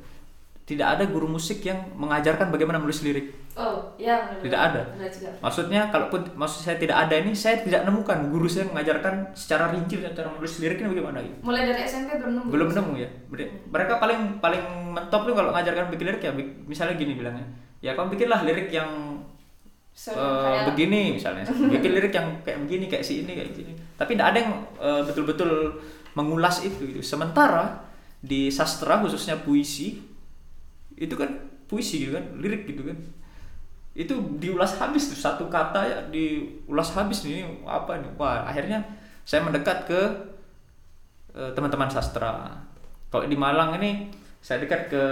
Tidak 0.66 0.82
ada 0.82 1.06
guru 1.06 1.30
musik 1.30 1.62
yang 1.62 1.94
mengajarkan 1.94 2.50
bagaimana 2.50 2.82
menulis 2.82 3.06
lirik. 3.06 3.38
oh 3.59 3.82
ya 3.99 4.30
benar 4.30 4.42
Tidak 4.47 4.61
ada. 4.62 4.82
benar 4.94 5.11
juga 5.11 5.30
Maksudnya 5.42 5.80
kalaupun 5.90 6.23
maksud 6.38 6.62
saya 6.62 6.78
tidak 6.78 6.97
ada 7.06 7.14
ini, 7.18 7.35
saya 7.35 7.59
tidak 7.59 7.82
nemukan 7.82 8.30
guru 8.30 8.47
saya 8.47 8.70
mengajarkan 8.70 9.35
secara 9.35 9.75
rinci 9.75 9.99
cara 9.99 10.30
menulis 10.30 10.62
liriknya 10.62 10.87
bagaimana 10.87 11.18
gitu. 11.23 11.35
mulai 11.42 11.66
dari 11.66 11.82
SMP 11.82 12.14
belum 12.18 12.35
nemu 12.35 12.49
Belum 12.50 12.68
nemu 12.70 12.92
ya. 12.99 13.09
Mereka 13.70 13.99
paling 13.99 14.38
paling 14.38 14.62
mentop 14.94 15.23
tuh 15.26 15.35
kalau 15.35 15.50
mengajarkan 15.54 15.90
bikin 15.90 16.06
lirik 16.14 16.23
ya 16.23 16.32
misalnya 16.66 16.94
gini 16.99 17.14
bilangnya. 17.18 17.47
Ya 17.82 17.99
kamu 17.99 18.14
bikinlah 18.14 18.47
lirik 18.47 18.70
yang 18.70 18.90
So, 19.90 20.16
kayak- 20.16 20.73
begini 20.73 21.18
misalnya. 21.18 21.44
Bikin 21.44 21.90
lirik 21.92 22.14
yang 22.14 22.28
kayak 22.40 22.59
begini 22.64 22.88
kayak 22.88 23.04
si 23.04 23.26
ini 23.26 23.32
kayak 23.37 23.52
gini. 23.52 23.73
Tapi 23.99 24.16
tidak 24.16 24.26
ada 24.32 24.38
yang 24.40 24.52
eh, 24.80 25.02
betul-betul 25.04 25.76
mengulas 26.16 26.64
itu 26.64 26.88
gitu. 26.88 27.00
Sementara 27.04 27.85
di 28.20 28.49
sastra 28.52 29.00
khususnya 29.00 29.40
puisi 29.40 29.97
itu 31.00 31.14
kan 31.16 31.28
puisi 31.68 32.04
gitu 32.04 32.12
kan, 32.16 32.25
lirik 32.37 32.68
gitu 32.68 32.85
kan 32.85 32.99
itu 33.90 34.14
diulas 34.38 34.78
habis 34.78 35.11
tuh 35.11 35.18
satu 35.18 35.50
kata 35.50 35.80
ya 35.82 35.99
diulas 36.14 36.94
habis 36.94 37.26
nih 37.26 37.42
apa 37.66 37.99
nih 37.99 38.11
wah 38.14 38.47
akhirnya 38.47 38.78
saya 39.26 39.42
mendekat 39.42 39.82
ke 39.90 40.00
eh, 41.35 41.50
teman-teman 41.54 41.90
sastra 41.90 42.54
kalau 43.11 43.26
di 43.26 43.35
Malang 43.35 43.75
ini 43.82 44.11
saya 44.40 44.62
dekat 44.62 44.88
ke 44.88 45.02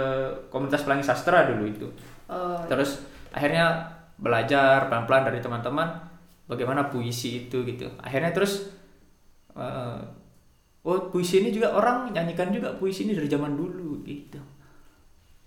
komunitas 0.49 0.87
pelangi 0.87 1.05
sastra 1.05 1.45
dulu 1.51 1.67
itu 1.69 1.87
oh, 2.31 2.63
terus 2.65 3.03
akhirnya 3.29 3.83
belajar 4.19 4.87
pelan-pelan 4.87 5.23
dari 5.25 5.39
teman-teman 5.39 5.87
bagaimana 6.45 6.87
puisi 6.87 7.47
itu 7.47 7.63
gitu. 7.63 7.87
Akhirnya 7.97 8.29
terus 8.29 8.67
eh, 9.53 9.99
oh 10.81 10.99
puisi 11.07 11.39
ini 11.39 11.49
juga 11.49 11.71
orang 11.71 12.11
nyanyikan 12.11 12.49
juga 12.49 12.71
puisi 12.73 13.03
ini 13.03 13.15
dari 13.15 13.25
zaman 13.25 13.53
dulu 13.53 14.03
gitu. 14.03 14.39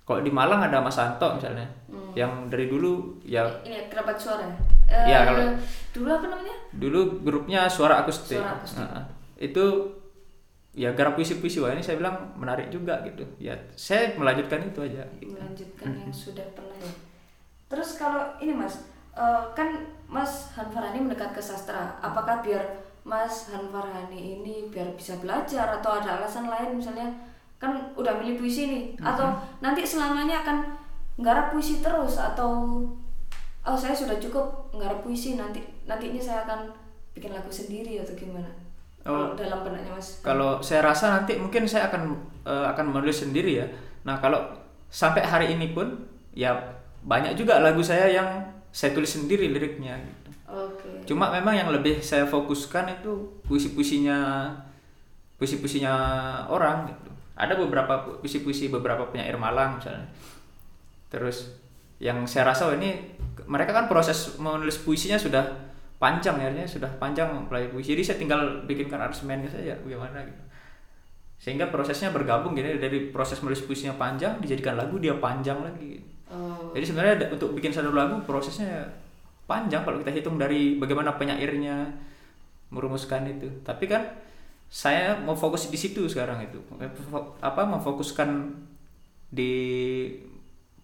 Kalau 0.03 0.19
di 0.19 0.29
Malang 0.29 0.61
ada 0.61 0.83
Mas 0.83 0.93
Santo 0.93 1.31
misalnya 1.33 1.63
Hmm. 1.87 2.11
yang 2.13 2.33
dari 2.49 2.67
dulu 2.67 3.21
ya 3.23 3.45
ini 3.63 3.87
kerabat 3.87 4.17
suara. 4.17 4.43
Ya 4.43 4.53
Iya, 5.05 5.19
Eh, 5.19 5.25
kalau- 5.25 5.57
dulu 5.93 6.09
apa 6.11 6.27
namanya? 6.27 6.57
dulu 6.71 7.01
grupnya 7.23 7.65
suara 7.67 8.01
akustik, 8.01 8.37
Suara 8.37 8.57
akustik. 8.57 8.83
Nah, 8.83 9.05
itu 9.39 9.65
ya 10.75 10.93
garap 10.93 11.15
puisi-puisi. 11.15 11.61
Wah 11.61 11.71
ini 11.71 11.81
saya 11.81 11.97
bilang 11.97 12.33
menarik 12.35 12.69
juga 12.69 13.01
gitu. 13.03 13.25
Ya 13.39 13.53
saya 13.73 14.13
melanjutkan 14.15 14.61
itu 14.63 14.81
aja. 14.83 15.05
Gitu. 15.15 15.33
melanjutkan 15.33 15.89
yang 15.95 16.13
sudah 16.13 16.45
pernah 16.53 16.77
ya 16.77 16.93
terus 17.73 17.97
kalau 17.97 18.37
ini 18.45 18.53
mas 18.53 18.85
eh, 19.17 19.43
kan 19.57 19.73
mas 20.13 20.53
Hanfarhani 20.53 21.09
mendekat 21.09 21.33
ke 21.33 21.41
sastra. 21.41 21.97
Apakah 22.05 22.45
biar 22.45 22.61
mas 23.09 23.49
Hanfarhani 23.49 24.37
ini 24.39 24.69
biar 24.69 24.93
bisa 24.93 25.17
belajar 25.17 25.81
atau 25.81 25.97
ada 25.97 26.21
alasan 26.21 26.53
lain? 26.53 26.77
Misalnya 26.77 27.09
kan 27.57 27.73
udah 27.97 28.21
milih 28.21 28.37
puisi 28.37 28.69
nih. 28.69 28.85
Atau 29.01 29.33
nanti 29.65 29.89
selamanya 29.89 30.45
akan 30.45 30.77
nggarap 31.17 31.57
puisi 31.57 31.81
terus 31.81 32.21
atau 32.21 32.85
oh 33.65 33.79
saya 33.79 33.97
sudah 33.97 34.21
cukup 34.21 34.69
nggarap 34.77 35.01
puisi 35.01 35.41
nanti 35.41 35.65
nantinya 35.89 36.21
saya 36.21 36.45
akan 36.45 36.69
bikin 37.17 37.33
lagu 37.33 37.49
sendiri 37.49 37.97
atau 38.05 38.13
gimana? 38.13 38.53
Oh. 39.09 39.33
Dalam 39.33 39.65
benaknya 39.65 39.97
mas. 39.97 40.21
Kalau 40.21 40.61
saya 40.61 40.85
rasa 40.85 41.25
nanti 41.25 41.41
mungkin 41.41 41.65
saya 41.65 41.89
akan 41.89 42.13
eh, 42.45 42.67
akan 42.69 42.93
menulis 42.93 43.25
sendiri 43.25 43.65
ya. 43.65 43.67
Nah 44.05 44.21
kalau 44.21 44.45
sampai 44.93 45.25
hari 45.25 45.57
ini 45.57 45.73
pun 45.73 45.89
ya 46.37 46.82
banyak 47.03 47.35
juga 47.35 47.59
lagu 47.59 47.83
saya 47.83 48.07
yang 48.09 48.29
saya 48.73 48.95
tulis 48.97 49.11
sendiri 49.11 49.51
liriknya 49.51 49.99
gitu. 50.01 50.31
Oke. 50.49 50.89
Cuma 51.09 51.29
memang 51.33 51.57
yang 51.57 51.69
lebih 51.73 52.01
saya 52.01 52.25
fokuskan 52.25 53.01
itu 53.01 53.43
puisi-puisinya 53.45 54.49
puisi-puisinya 55.37 55.95
orang 56.47 56.87
gitu. 56.89 57.11
Ada 57.35 57.59
beberapa 57.59 58.07
pu- 58.07 58.23
puisi-puisi 58.23 58.71
beberapa 58.71 59.11
penyair 59.11 59.35
Malang 59.35 59.83
misalnya. 59.83 60.07
Terus 61.11 61.59
yang 61.99 62.23
saya 62.25 62.55
rasa 62.55 62.71
oh, 62.71 62.75
ini 62.77 63.19
mereka 63.47 63.75
kan 63.75 63.91
proses 63.91 64.39
menulis 64.39 64.79
puisinya 64.81 65.19
sudah 65.19 65.43
panjang 65.99 66.35
ya 66.39 66.51
artinya 66.51 66.67
sudah 66.67 66.91
panjang 66.99 67.31
mempelajari 67.31 67.75
puisi. 67.75 67.99
Jadi 67.99 68.03
saya 68.03 68.17
tinggal 68.23 68.41
bikinkan 68.69 69.03
aransemennya 69.03 69.51
saja 69.51 69.75
bagaimana 69.83 70.23
gitu. 70.23 70.43
Sehingga 71.43 71.75
prosesnya 71.75 72.15
bergabung 72.15 72.55
gitu 72.55 72.79
dari 72.79 73.11
proses 73.11 73.43
menulis 73.43 73.67
puisinya 73.67 73.99
panjang 73.99 74.39
dijadikan 74.39 74.79
lagu 74.79 75.01
dia 75.03 75.17
panjang 75.19 75.59
lagi 75.59 75.99
gitu. 75.99 76.12
Oh, 76.33 76.73
Jadi 76.73 76.85
sebenarnya 76.89 77.29
untuk 77.29 77.53
bikin 77.53 77.69
satu 77.69 77.93
lagu 77.93 78.25
prosesnya 78.25 78.89
panjang 79.45 79.85
kalau 79.85 80.01
kita 80.01 80.13
hitung 80.17 80.41
dari 80.41 80.81
bagaimana 80.81 81.21
penyairnya 81.21 81.93
merumuskan 82.73 83.29
itu. 83.29 83.49
Tapi 83.61 83.85
kan 83.85 84.01
saya 84.73 85.21
mau 85.21 85.37
fokus 85.37 85.69
di 85.69 85.77
situ 85.77 86.09
sekarang 86.09 86.41
itu. 86.41 86.57
Apa 87.45 87.69
memfokuskan 87.69 88.49
di 89.29 89.53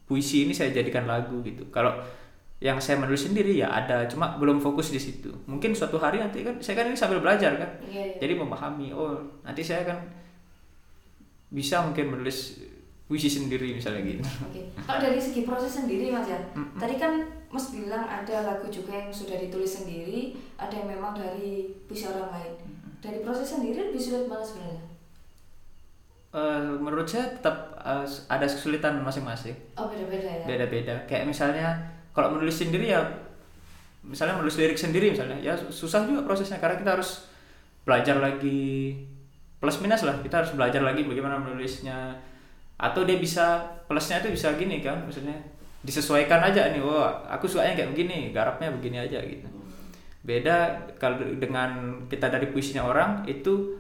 puisi 0.05 0.45
ini 0.45 0.53
saya 0.53 0.69
jadikan 0.69 1.09
lagu 1.09 1.41
gitu. 1.41 1.65
Kalau 1.73 1.97
yang 2.59 2.77
saya 2.83 3.01
menulis 3.01 3.25
sendiri 3.25 3.57
ya 3.57 3.73
ada, 3.73 4.05
cuma 4.05 4.37
belum 4.37 4.61
fokus 4.61 4.93
di 4.93 5.01
situ. 5.01 5.33
Mungkin 5.49 5.73
suatu 5.73 5.97
hari 5.97 6.21
nanti 6.21 6.45
kan 6.45 6.61
saya 6.61 6.85
kan 6.85 6.93
ini 6.93 6.99
sambil 6.99 7.25
belajar 7.25 7.57
kan. 7.57 7.71
iya, 7.89 8.13
iya. 8.13 8.21
Jadi 8.21 8.37
memahami 8.37 8.93
oh 8.93 9.17
nanti 9.41 9.65
saya 9.65 9.89
kan 9.89 9.97
bisa 11.49 11.81
mungkin 11.81 12.13
menulis 12.13 12.61
puisi 13.09 13.27
sendiri 13.27 13.73
misalnya 13.73 14.05
gitu. 14.05 14.21
Oke, 14.21 14.69
kalau 14.85 15.01
dari 15.01 15.17
segi 15.17 15.49
proses 15.49 15.73
sendiri 15.73 16.13
mas 16.13 16.29
ya, 16.29 16.37
Mm-mm. 16.53 16.77
tadi 16.77 17.01
kan 17.01 17.25
mas 17.49 17.73
bilang 17.73 18.05
ada 18.05 18.45
lagu 18.45 18.69
juga 18.69 18.93
yang 18.93 19.09
sudah 19.09 19.41
ditulis 19.41 19.81
sendiri, 19.81 20.37
ada 20.61 20.71
yang 20.77 20.93
memang 20.93 21.17
dari 21.17 21.73
puisi 21.89 22.05
orang 22.05 22.29
lain. 22.29 22.53
Dari 23.01 23.25
proses 23.25 23.49
sendiri 23.49 23.89
lebih 23.89 23.99
sulit 23.99 24.29
mana 24.29 24.45
sebenarnya? 24.45 24.85
Eh, 26.29 26.61
menurut 26.77 27.09
saya 27.09 27.25
tetap 27.33 27.73
eh, 27.81 28.05
ada 28.29 28.45
kesulitan 28.45 29.01
masing-masing 29.01 29.57
Oh 29.81 29.89
beda-beda 29.89 30.29
ya. 30.29 30.45
beda-beda 30.45 30.95
kayak 31.09 31.25
misalnya 31.25 31.73
kalau 32.13 32.37
menulis 32.37 32.53
sendiri 32.61 32.93
ya 32.93 33.01
misalnya 34.05 34.37
menulis 34.37 34.61
lirik 34.61 34.77
sendiri 34.77 35.09
misalnya 35.09 35.41
ya 35.41 35.57
susah 35.57 36.05
juga 36.05 36.29
prosesnya 36.29 36.61
karena 36.61 36.77
kita 36.77 37.01
harus 37.01 37.25
belajar 37.89 38.21
lagi 38.21 38.93
plus 39.57 39.81
minus 39.81 40.05
lah 40.05 40.21
kita 40.21 40.45
harus 40.45 40.53
belajar 40.53 40.85
lagi 40.85 41.09
bagaimana 41.09 41.41
menulisnya 41.41 42.13
atau 42.79 43.03
dia 43.03 43.19
bisa 43.19 43.59
plusnya 43.91 44.23
itu 44.23 44.31
bisa 44.33 44.55
gini 44.55 44.79
kan 44.79 45.03
maksudnya 45.03 45.35
disesuaikan 45.83 46.39
aja 46.43 46.71
nih 46.71 46.83
wah 46.83 47.27
aku 47.27 47.51
sukanya 47.51 47.75
kayak 47.75 47.91
begini 47.95 48.31
garapnya 48.31 48.71
begini 48.71 48.99
aja 49.03 49.19
gitu 49.23 49.47
beda 50.23 50.87
kalau 50.99 51.19
dengan 51.39 52.01
kita 52.07 52.31
dari 52.31 52.51
puisinya 52.51 52.87
orang 52.87 53.23
itu 53.27 53.79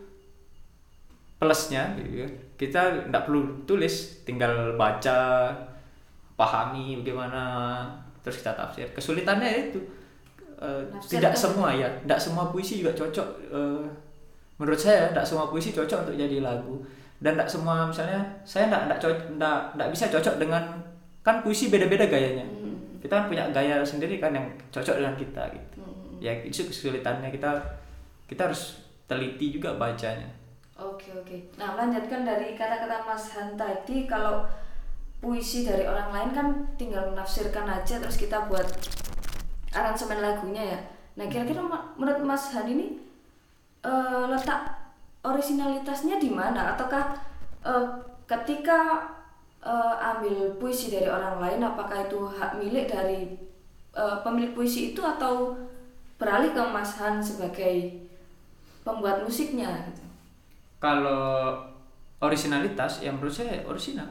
plusnya 1.38 1.94
gitu 1.98 2.26
ya. 2.26 2.28
kita 2.58 3.10
nggak 3.10 3.24
perlu 3.30 3.62
tulis 3.62 4.26
tinggal 4.26 4.74
baca 4.74 5.50
pahami 6.34 7.02
bagaimana 7.02 7.42
terus 8.22 8.42
kita 8.42 8.54
tafsir 8.54 8.86
kesulitannya 8.94 9.70
itu 9.70 9.80
Nafsir 10.58 11.22
tidak 11.22 11.38
kan? 11.38 11.42
semua 11.46 11.68
ya 11.70 11.86
tidak 12.02 12.18
semua 12.18 12.50
puisi 12.50 12.82
juga 12.82 12.90
cocok 12.90 13.28
eh, 13.54 13.82
menurut 14.58 14.78
saya 14.78 15.14
tidak 15.14 15.22
semua 15.22 15.46
puisi 15.46 15.70
cocok 15.70 16.06
untuk 16.06 16.18
jadi 16.18 16.42
lagu 16.42 16.82
dan 17.18 17.34
tidak 17.34 17.50
semua 17.50 17.86
misalnya 17.86 18.20
saya 18.46 18.70
tidak 18.70 18.98
tidak 18.98 18.98
tidak 19.26 19.56
tidak 19.74 19.88
bisa 19.90 20.04
cocok 20.06 20.34
dengan 20.38 20.62
kan 21.26 21.36
puisi 21.42 21.66
beda-beda 21.68 22.06
gayanya 22.06 22.46
Hmm. 22.46 22.78
kita 23.02 23.12
kan 23.14 23.24
punya 23.30 23.44
gaya 23.50 23.82
sendiri 23.82 24.18
kan 24.22 24.30
yang 24.34 24.46
cocok 24.70 24.96
dengan 25.02 25.14
kita 25.18 25.42
gitu 25.50 25.82
Hmm. 25.82 26.18
ya 26.18 26.32
itu 26.42 26.66
kesulitannya 26.66 27.30
kita 27.30 27.50
kita 28.30 28.46
harus 28.50 28.82
teliti 29.08 29.50
juga 29.50 29.74
bacanya 29.74 30.28
Oke 30.78 31.10
oke. 31.10 31.34
Nah 31.58 31.74
lanjutkan 31.74 32.22
dari 32.22 32.54
kata-kata 32.54 33.02
Mas 33.02 33.34
Han 33.34 33.58
tadi 33.58 34.06
kalau 34.06 34.46
puisi 35.18 35.66
dari 35.66 35.82
orang 35.82 36.14
lain 36.14 36.30
kan 36.30 36.46
tinggal 36.78 37.10
menafsirkan 37.10 37.66
aja 37.66 37.98
terus 37.98 38.14
kita 38.14 38.46
buat 38.46 38.62
aransemen 39.74 40.22
lagunya 40.22 40.78
ya. 40.78 40.80
Nah 41.18 41.26
kira-kira 41.26 41.66
menurut 41.98 42.22
Mas 42.22 42.54
Han 42.54 42.70
ini 42.70 42.94
eh, 43.82 44.24
letak 44.30 44.87
originalitasnya 45.22 46.20
di 46.22 46.30
mana? 46.30 46.74
Ataukah 46.74 47.14
eh, 47.64 47.86
ketika 48.28 49.08
eh, 49.62 49.94
ambil 49.98 50.54
puisi 50.58 50.92
dari 50.92 51.08
orang 51.08 51.42
lain 51.42 51.60
apakah 51.64 52.06
itu 52.06 52.20
hak 52.28 52.58
milik 52.58 52.86
dari 52.90 53.34
eh, 53.94 54.16
pemilik 54.22 54.54
puisi 54.54 54.94
itu 54.94 55.00
atau 55.02 55.54
beralih 56.18 56.50
ke 56.50 56.62
Mas 56.70 56.98
Han 56.98 57.22
sebagai 57.22 58.06
pembuat 58.82 59.22
musiknya 59.22 59.86
gitu? 59.90 60.02
Kalau 60.78 61.54
originalitas 62.18 63.02
yang 63.02 63.18
menurut 63.18 63.34
saya 63.34 63.62
original. 63.66 64.06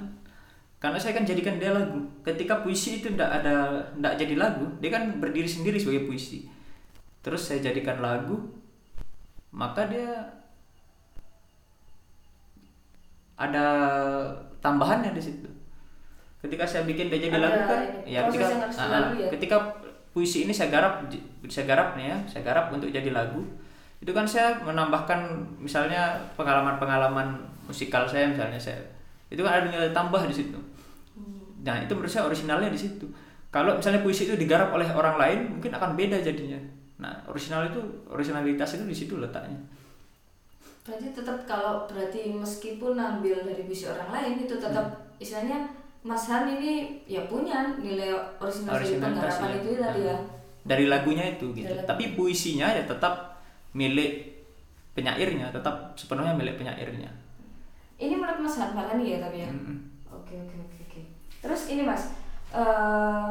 Karena 0.77 1.01
saya 1.01 1.17
kan 1.17 1.25
jadikan 1.25 1.57
dia 1.57 1.73
lagu. 1.73 2.05
Ketika 2.21 2.61
puisi 2.61 3.01
itu 3.01 3.09
tidak 3.11 3.41
ada 3.41 3.81
tidak 3.97 4.13
jadi 4.21 4.35
lagu, 4.37 4.65
dia 4.77 4.93
kan 4.93 5.17
berdiri 5.17 5.49
sendiri 5.49 5.81
sebagai 5.81 6.05
puisi. 6.05 6.45
Terus 7.25 7.49
saya 7.49 7.59
jadikan 7.65 7.97
lagu, 7.97 8.37
maka 9.49 9.89
dia 9.89 10.37
ada 13.38 13.65
tambahannya 14.60 15.13
di 15.13 15.22
situ. 15.22 15.48
Ketika 16.41 16.65
saya 16.65 16.84
bikin 16.89 17.10
dia 17.13 17.22
jadi 17.22 17.38
lagu 17.38 17.62
kan, 17.65 17.82
ya 18.06 18.25
ketika 18.29 18.46
dilalui 18.74 19.17
ya? 19.25 19.29
ketika 19.34 19.58
puisi 20.13 20.50
ini 20.50 20.53
saya 20.53 20.74
garap 20.74 21.06
saya 21.50 21.65
garap 21.70 21.94
nih 21.98 22.13
ya, 22.13 22.17
saya 22.25 22.41
garap 22.41 22.74
untuk 22.74 22.89
jadi 22.89 23.13
lagu. 23.13 23.46
Itu 24.01 24.13
kan 24.13 24.25
saya 24.25 24.58
menambahkan 24.62 25.46
misalnya 25.58 26.17
pengalaman-pengalaman 26.38 27.41
musikal 27.65 28.06
saya 28.06 28.29
misalnya 28.29 28.58
saya 28.58 28.77
itu 29.27 29.44
kan 29.44 29.60
ada 29.60 29.67
nilai 29.67 29.91
tambah 29.91 30.24
di 30.25 30.36
situ. 30.36 30.60
Nah 31.67 31.84
itu 31.84 31.91
menurut 31.91 32.12
saya 32.12 32.25
originalnya 32.29 32.72
di 32.72 32.79
situ. 32.79 33.06
Kalau 33.51 33.75
misalnya 33.75 34.03
puisi 34.03 34.27
itu 34.27 34.36
digarap 34.39 34.72
oleh 34.72 34.88
orang 34.91 35.20
lain 35.20 35.39
mungkin 35.60 35.72
akan 35.75 36.00
beda 36.00 36.24
jadinya. 36.24 36.60
Nah 37.03 37.12
original 37.27 37.67
itu 37.67 37.79
originalitas 38.08 38.79
itu 38.79 38.86
di 38.88 38.96
situ 38.96 39.13
letaknya. 39.20 39.60
Berarti 40.88 41.12
tetap 41.12 41.44
kalau 41.44 41.84
berarti 41.84 42.32
meskipun 42.32 42.96
ambil 42.96 43.44
dari 43.44 43.67
puisi 43.67 43.84
orang 43.86 44.08
lain 44.08 44.34
itu 44.39 44.56
tetap 44.56 44.88
Hmm. 44.88 45.20
istilahnya 45.20 45.67
Mas 46.00 46.32
Han 46.32 46.48
ini 46.48 47.03
ya 47.03 47.27
punya 47.27 47.75
nilai 47.75 48.15
original 48.39 48.79
penggarapan 48.79 49.50
ya. 49.51 49.58
itu 49.60 49.70
tadi 49.75 50.01
ya. 50.08 50.15
Nah, 50.15 50.22
Dari 50.63 50.86
lagunya 50.88 51.25
itu 51.36 51.51
gitu. 51.51 51.67
Dari. 51.67 51.84
Tapi 51.84 52.03
puisinya 52.15 52.72
ya 52.72 52.88
tetap 52.88 53.44
milik 53.74 54.39
penyairnya, 54.94 55.51
tetap 55.51 55.91
sepenuhnya 55.94 56.32
milik 56.32 56.56
penyairnya. 56.56 57.12
Ini 57.98 58.15
menurut 58.15 58.39
Mas 58.39 58.56
Han 58.56 58.72
Farhani 58.72 59.12
ya 59.12 59.20
tapi 59.20 59.44
ya. 59.44 59.50
Mm-mm. 59.51 59.77
Oke 60.08 60.34
oke 60.38 60.56
oke 60.56 60.77
oke. 60.88 61.01
Terus 61.44 61.62
ini 61.67 61.84
Mas, 61.84 62.15
eh 62.53 63.27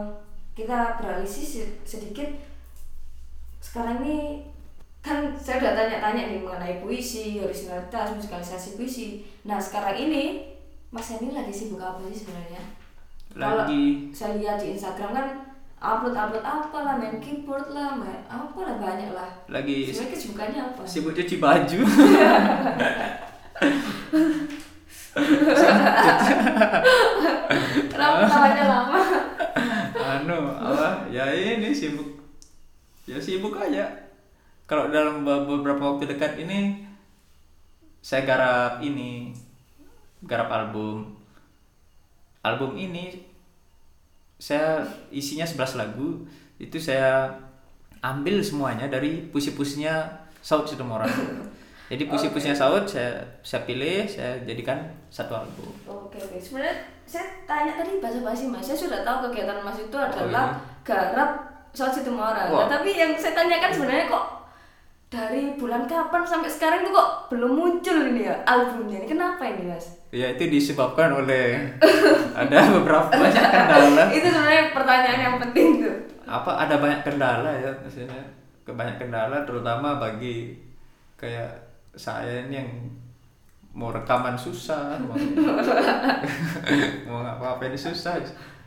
kita 0.52 1.00
beralih 1.00 1.28
sedikit. 1.82 2.28
Sekarang 3.58 4.00
ini 4.00 4.44
kan 5.06 5.30
saya 5.38 5.62
udah 5.62 5.78
tanya-tanya 5.78 6.34
nih 6.34 6.42
mengenai 6.42 6.82
puisi, 6.82 7.38
originalitas, 7.38 8.10
musikalisasi 8.18 8.74
puisi. 8.74 9.22
Nah 9.46 9.62
sekarang 9.62 9.94
ini 9.94 10.42
Mas 10.90 11.14
Hani 11.14 11.30
lagi 11.30 11.54
sibuk 11.54 11.78
apa 11.78 12.02
sih 12.10 12.26
sebenarnya? 12.26 12.58
Kalau 13.30 13.62
Lagi 13.62 14.10
saya 14.10 14.42
lihat 14.42 14.58
di 14.58 14.74
Instagram 14.74 15.14
kan 15.14 15.28
upload 15.78 16.18
upload 16.18 16.42
apa 16.42 16.78
lah, 16.82 16.98
main 16.98 17.22
keyboard 17.22 17.70
lah, 17.70 17.94
main 17.94 18.26
apa 18.26 18.58
lah 18.58 18.74
banyak 18.82 19.14
lah. 19.14 19.30
lagi 19.46 19.86
Sebenarnya 19.86 20.10
kesibukannya 20.10 20.60
apa? 20.74 20.82
sibuk 20.82 21.14
cuci 21.14 21.36
baju. 21.38 21.80
Kenapa 27.88 28.28
tawanya 28.28 28.64
lama? 28.68 29.00
anu 30.06 30.38
apa 30.54 31.10
ya 31.10 31.28
ini 31.34 31.74
sibuk 31.74 32.20
ya 33.08 33.18
sibuk 33.18 33.58
aja 33.58 34.05
kalau 34.66 34.90
dalam 34.90 35.22
be- 35.22 35.46
beberapa 35.46 35.94
waktu 35.94 36.10
dekat 36.10 36.42
ini 36.42 36.84
saya 38.02 38.26
garap 38.26 38.82
ini 38.82 39.30
garap 40.26 40.50
album 40.50 41.14
album 42.42 42.74
ini 42.74 43.22
saya 44.36 44.84
isinya 45.10 45.46
11 45.46 45.80
lagu 45.80 46.22
itu 46.58 46.76
saya 46.76 47.30
ambil 48.02 48.42
semuanya 48.42 48.86
dari 48.86 49.26
puisi-puisinya 49.32 50.06
Saud 50.42 50.66
Situmorang 50.66 51.10
jadi 51.90 52.02
puisi-puisinya 52.10 52.54
Saud 52.54 52.86
saya 52.86 53.22
saya 53.42 53.62
pilih 53.66 54.06
saya 54.06 54.38
jadikan 54.42 54.82
satu 55.10 55.34
album 55.38 55.70
Oke 56.06 56.22
oke. 56.22 56.38
Sebenarnya 56.40 56.76
saya 57.04 57.26
tanya 57.44 57.76
tadi 57.76 57.98
bahasa 58.00 58.24
basi 58.24 58.48
mas. 58.48 58.64
Saya 58.64 58.78
sudah 58.78 59.00
tahu 59.04 59.28
kegiatan 59.28 59.60
mas 59.60 59.76
itu 59.76 59.96
adalah 59.98 60.54
iya. 60.54 60.80
garap 60.86 61.30
soal 61.76 61.92
Situmorang. 61.92 62.48
Nah, 62.48 62.70
tapi 62.70 62.96
yang 62.96 63.12
saya 63.18 63.36
tanyakan 63.36 63.70
sebenarnya 63.74 64.06
kok 64.08 64.35
dari 65.06 65.54
bulan 65.54 65.86
kapan 65.86 66.26
sampai 66.26 66.50
sekarang 66.50 66.82
itu 66.82 66.90
kok 66.90 67.30
belum 67.30 67.52
muncul 67.54 67.98
ini 68.10 68.26
ya 68.26 68.34
albumnya 68.42 68.98
ini 69.02 69.06
kenapa 69.06 69.46
ini 69.46 69.70
mas? 69.70 70.02
ya 70.10 70.34
itu 70.34 70.50
disebabkan 70.50 71.14
oleh 71.14 71.62
ada 72.40 72.58
beberapa 72.74 73.06
banyak 73.14 73.44
kendala 73.54 74.02
itu 74.10 74.26
sebenarnya 74.26 74.64
pertanyaan 74.74 75.20
yang 75.22 75.36
penting 75.38 75.68
tuh. 75.86 75.96
apa 76.26 76.50
ada 76.58 76.74
banyak 76.82 77.00
kendala 77.06 77.50
ya 77.54 77.70
maksudnya 77.78 78.18
kebanyak 78.66 78.98
kendala 78.98 79.46
terutama 79.46 80.02
bagi 80.02 80.58
kayak 81.14 81.54
saya 81.94 82.50
ini 82.50 82.58
yang 82.58 82.70
mau 83.70 83.94
rekaman 83.94 84.34
susah 84.34 84.98
mau, 85.06 85.14
mau 87.06 87.20
apa 87.22 87.46
apa 87.56 87.62
ini 87.70 87.78
susah 87.78 88.18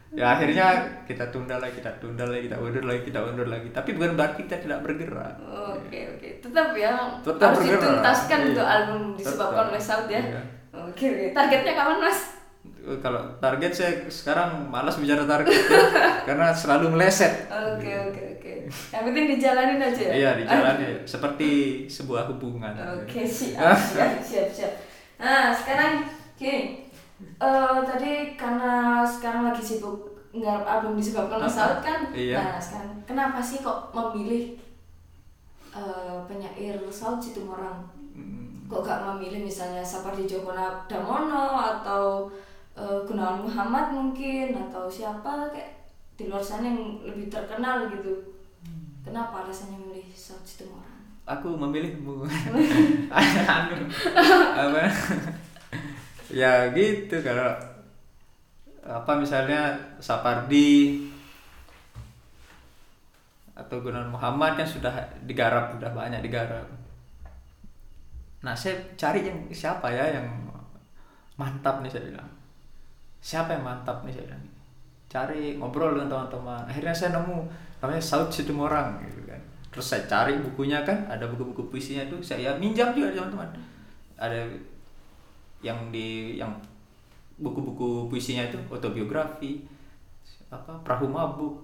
ya 0.10 0.26
akhirnya 0.32 0.66
kita 1.04 1.30
tunda 1.30 1.56
lagi 1.56 1.78
kita 1.78 1.92
tunda 1.98 2.26
lagi 2.26 2.46
kita 2.46 2.58
undur 2.58 2.82
lagi 2.82 3.02
kita 3.04 3.20
undur 3.22 3.46
lagi 3.46 3.70
tapi 3.70 3.94
bukan 3.94 4.18
berarti 4.18 4.42
kita 4.42 4.58
tidak 4.60 4.80
bergerak 4.82 5.38
Oke 5.70 6.00
oke. 6.08 6.30
Tetap 6.40 6.74
ya 6.74 6.94
Tetap 7.22 7.50
harus 7.52 7.60
bergerak. 7.62 7.78
dituntaskan 7.78 8.40
Iya. 8.40 8.48
untuk 8.48 8.66
album 8.66 9.02
disebabkan 9.14 9.66
oleh 9.70 9.82
Saud 9.82 10.08
ya. 10.08 10.18
Iya. 10.20 10.42
Oke 10.72 11.06
oke. 11.08 11.26
Targetnya 11.32 11.74
kapan 11.74 11.98
mas? 12.00 12.20
kalau 13.00 13.22
target 13.38 13.70
saya 13.70 13.92
sekarang 14.08 14.66
malas 14.66 14.98
bicara 14.98 15.22
target 15.24 15.52
ya, 15.54 15.78
karena 16.28 16.50
selalu 16.50 16.90
meleset 16.92 17.46
Oke 17.48 17.92
oke 18.02 18.24
oke. 18.36 18.54
Yang 18.90 19.04
penting 19.06 19.26
dijalanin 19.30 19.80
aja 19.80 20.02
ya. 20.02 20.12
iya 20.12 20.30
di 20.34 20.44
jalannya 20.44 20.90
seperti 21.08 21.50
sebuah 21.86 22.26
hubungan 22.28 22.74
Oke 22.98 23.22
siap 23.24 23.78
siap 23.78 24.18
siap 24.20 24.48
siap. 24.50 24.74
Nah 25.18 25.52
sekarang 25.52 26.08
gini, 26.34 26.89
eh 27.20 27.80
tadi 27.84 28.36
karena 28.40 29.04
sekarang 29.04 29.52
lagi 29.52 29.64
sibuk 29.64 30.08
ngarep 30.30 30.66
album 30.66 30.96
disebabkan 30.96 31.42
oleh 31.42 31.52
Saud 31.52 31.80
kan. 31.84 32.08
Iya. 32.14 32.38
Nah 32.40 32.58
sekarang 32.62 32.92
kenapa 33.04 33.40
sih 33.40 33.60
kok 33.60 33.92
memilih 33.92 34.56
eh 35.76 36.18
penyair 36.28 36.80
Saud 36.92 37.20
Situmorang? 37.20 37.84
Hmm. 38.16 38.66
Kok 38.70 38.86
gak 38.86 39.02
memilih 39.16 39.50
misalnya 39.50 39.82
Sapardi 39.82 40.30
Djoko 40.30 40.54
Damono 40.86 41.58
atau 41.58 42.30
eh, 42.78 43.00
Gunawan 43.08 43.42
Muhammad 43.42 43.90
mungkin 43.90 44.54
atau 44.54 44.86
siapa 44.86 45.50
kayak 45.50 45.80
di 46.20 46.28
luar 46.28 46.44
sana 46.44 46.70
yang 46.70 47.02
lebih 47.02 47.32
terkenal 47.32 47.90
gitu. 47.90 48.14
Kenapa 49.00 49.48
alasannya 49.48 49.80
memilih 49.80 50.06
Saud 50.14 50.44
Situmorang? 50.46 51.00
aku 51.30 51.54
memilihmu 51.54 52.26
anu 53.54 53.78
apa 54.58 54.84
ya 56.30 56.70
gitu. 56.74 57.22
Kalau 57.22 57.54
apa 58.86 59.12
misalnya 59.20 59.78
Sapardi 60.02 61.06
atau 63.54 63.84
Gunawan 63.84 64.10
Muhammad 64.10 64.56
kan 64.56 64.68
sudah 64.68 64.94
digarap 65.28 65.76
sudah 65.76 65.92
banyak 65.92 66.24
digarap. 66.24 66.66
Nah 68.40 68.56
saya 68.56 68.80
cari 68.96 69.28
yang 69.28 69.46
siapa 69.52 69.92
ya 69.92 70.16
yang 70.16 70.26
mantap 71.36 71.84
nih 71.84 71.92
saya 71.92 72.08
bilang. 72.08 72.30
Siapa 73.20 73.52
yang 73.52 73.68
mantap 73.68 74.08
nih 74.08 74.16
saya 74.16 74.32
bilang? 74.32 74.46
Cari 75.12 75.60
ngobrol 75.60 76.00
dengan 76.00 76.08
teman-teman. 76.08 76.64
Akhirnya 76.72 76.96
saya 76.96 77.20
nemu 77.20 77.38
namanya 77.84 78.04
Saud 78.04 78.32
Situmorang 78.32 79.04
gitu 79.04 79.28
kan. 79.28 79.42
Terus 79.70 79.86
saya 79.86 80.04
cari 80.08 80.40
bukunya 80.40 80.82
kan 80.88 81.04
ada 81.12 81.28
buku-buku 81.28 81.68
puisinya 81.68 82.08
itu 82.08 82.24
saya 82.24 82.56
minjam 82.56 82.96
juga 82.96 83.12
teman-teman. 83.12 83.50
Ada 84.16 84.48
yang 85.60 85.92
di 85.92 86.40
yang 86.40 86.52
buku-buku 87.40 88.12
puisinya 88.12 88.48
itu 88.48 88.60
autobiografi 88.68 89.64
apa 90.52 90.76
perahu 90.84 91.08
mabuk 91.08 91.56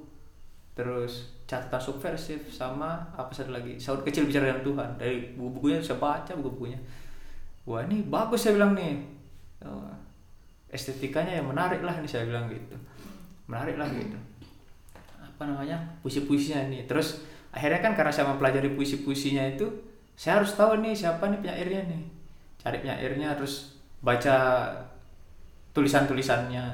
terus 0.76 1.36
catatan 1.48 1.80
subversif 1.80 2.52
sama 2.52 3.00
apa 3.16 3.32
satu 3.32 3.56
lagi 3.56 3.80
saud 3.80 4.02
kecil 4.04 4.28
bicara 4.28 4.52
dengan 4.52 4.66
Tuhan. 4.66 4.90
Dari 5.00 5.18
buku-bukunya 5.38 5.80
saya 5.80 6.02
baca 6.02 6.32
buku-bukunya. 6.36 6.80
Wah 7.66 7.86
ini 7.88 8.06
bagus 8.06 8.46
saya 8.46 8.58
bilang 8.60 8.76
nih. 8.76 9.00
Oh, 9.66 9.90
estetikanya 10.70 11.40
yang 11.42 11.48
menarik 11.50 11.82
lah 11.82 11.96
nih 12.02 12.10
saya 12.10 12.28
bilang 12.28 12.52
gitu. 12.52 12.76
Menarik 13.48 13.80
lah 13.80 13.88
gitu. 13.94 14.18
Apa 15.22 15.48
namanya? 15.48 15.78
Puisi-puisinya 16.04 16.68
nih 16.68 16.86
terus 16.90 17.24
akhirnya 17.56 17.80
kan 17.80 17.94
karena 17.96 18.12
saya 18.12 18.28
mempelajari 18.36 18.76
puisi-puisinya 18.76 19.56
itu 19.56 19.70
saya 20.20 20.44
harus 20.44 20.52
tahu 20.60 20.84
nih 20.84 20.92
siapa 20.92 21.24
nih 21.32 21.40
penyairnya 21.40 21.82
nih. 21.88 22.02
Cari 22.60 22.78
penyairnya 22.84 23.38
terus 23.38 23.75
baca 24.06 24.38
tulisan-tulisannya 25.74 26.66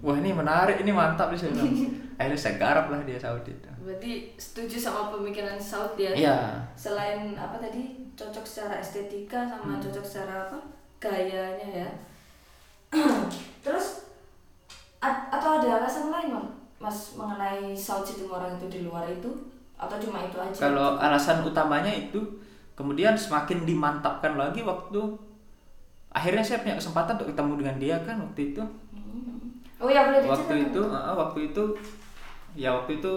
wah 0.00 0.16
ini 0.16 0.30
menarik 0.30 0.80
ini 0.80 0.94
mantap 0.94 1.28
nih 1.28 1.38
saya 1.38 1.50
bilang 1.52 1.72
akhirnya 2.18 2.38
saya 2.38 2.54
garap 2.56 2.86
lah 2.88 3.00
dia 3.02 3.18
Saudi 3.18 3.52
Berarti 3.86 4.34
setuju 4.34 4.82
sama 4.82 5.14
pemikiran 5.14 5.54
Saud 5.62 5.94
ya? 5.94 6.10
Iya. 6.10 6.38
Selain 6.74 7.38
apa 7.38 7.54
tadi 7.62 8.10
cocok 8.18 8.42
secara 8.42 8.82
estetika 8.82 9.46
sama 9.46 9.62
Hmm. 9.62 9.78
cocok 9.78 10.02
secara 10.02 10.50
apa 10.50 10.58
gayanya 10.98 11.86
ya. 11.86 11.88
Terus 13.62 14.10
a- 14.98 15.30
atau 15.30 15.62
ada 15.62 15.78
alasan 15.78 16.10
lain 16.10 16.34
mas 16.82 17.14
mengenai 17.14 17.78
Saud 17.78 18.02
Situmorang 18.02 18.58
itu 18.58 18.66
di 18.66 18.80
luar 18.82 19.06
itu? 19.06 19.30
atau 19.76 20.00
cuma 20.00 20.24
itu 20.24 20.34
aja 20.40 20.56
Kalau 20.66 20.96
alasan 20.96 21.44
utamanya 21.44 21.92
itu 21.92 22.18
kemudian 22.72 23.12
semakin 23.12 23.62
dimantapkan 23.62 24.34
lagi 24.34 24.64
waktu 24.64 24.98
akhirnya 26.16 26.40
saya 26.40 26.64
punya 26.64 26.80
kesempatan 26.80 27.20
untuk 27.20 27.28
ketemu 27.36 27.52
dengan 27.60 27.76
dia 27.76 27.96
kan 28.00 28.16
waktu 28.16 28.40
itu. 28.56 28.62
oh 29.76 29.92
ya 29.92 30.08
boleh 30.08 30.24
Waktu 30.24 30.72
itu, 30.72 30.80
ah, 30.88 31.12
waktu 31.12 31.52
itu 31.52 31.64
ya 32.56 32.72
waktu 32.72 32.96
itu 32.96 33.12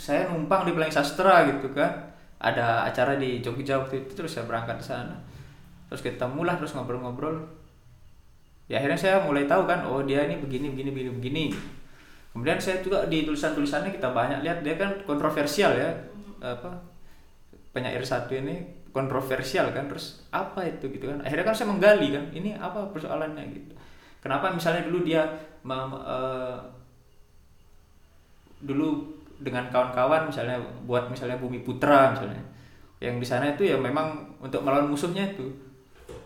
saya 0.00 0.24
numpang 0.32 0.64
di 0.64 0.72
Pelangi 0.72 0.96
Sastra 0.96 1.44
gitu 1.44 1.68
kan. 1.76 1.92
Ada 2.40 2.88
acara 2.88 3.20
di 3.20 3.44
Jogja 3.44 3.76
waktu 3.76 4.04
itu 4.04 4.16
terus 4.16 4.32
saya 4.32 4.48
berangkat 4.48 4.80
ke 4.80 4.84
sana. 4.84 5.16
Terus 5.92 6.00
ketemu 6.00 6.48
lah 6.48 6.56
terus 6.56 6.72
ngobrol-ngobrol. 6.72 7.36
Ya 8.72 8.80
akhirnya 8.80 8.96
saya 8.96 9.16
mulai 9.20 9.44
tahu 9.44 9.68
kan, 9.68 9.84
oh 9.84 10.02
dia 10.02 10.24
ini 10.24 10.40
begini 10.40 10.72
begini 10.72 10.90
begini 10.90 11.10
begini. 11.20 11.44
Kemudian 12.32 12.60
saya 12.60 12.84
juga 12.84 13.08
di 13.08 13.24
tulisan-tulisannya 13.24 13.92
kita 13.92 14.12
banyak 14.12 14.44
lihat 14.44 14.60
dia 14.64 14.76
kan 14.76 14.92
kontroversial 15.04 15.72
ya. 15.76 15.92
Apa 16.40 16.68
penyair 17.72 18.00
satu 18.04 18.36
ini 18.36 18.75
kontroversial 18.96 19.68
kan 19.76 19.92
terus 19.92 20.24
apa 20.32 20.64
itu 20.64 20.88
gitu 20.88 21.12
kan? 21.12 21.20
Akhirnya 21.20 21.44
kan 21.44 21.52
saya 21.52 21.68
menggali 21.68 22.16
kan 22.16 22.24
ini 22.32 22.56
apa 22.56 22.88
persoalannya 22.88 23.44
gitu. 23.52 23.76
Kenapa 24.24 24.48
misalnya 24.48 24.88
dulu 24.88 25.04
dia 25.04 25.28
eh, 25.68 26.56
dulu 28.64 28.88
dengan 29.36 29.68
kawan-kawan 29.68 30.32
misalnya 30.32 30.56
buat 30.88 31.12
misalnya 31.12 31.36
Bumi 31.36 31.60
Putra 31.60 32.16
misalnya 32.16 32.40
yang 33.04 33.20
di 33.20 33.26
sana 33.28 33.52
itu 33.52 33.68
ya 33.68 33.76
memang 33.76 34.24
untuk 34.40 34.64
melawan 34.64 34.88
musuhnya 34.88 35.36
itu 35.36 35.44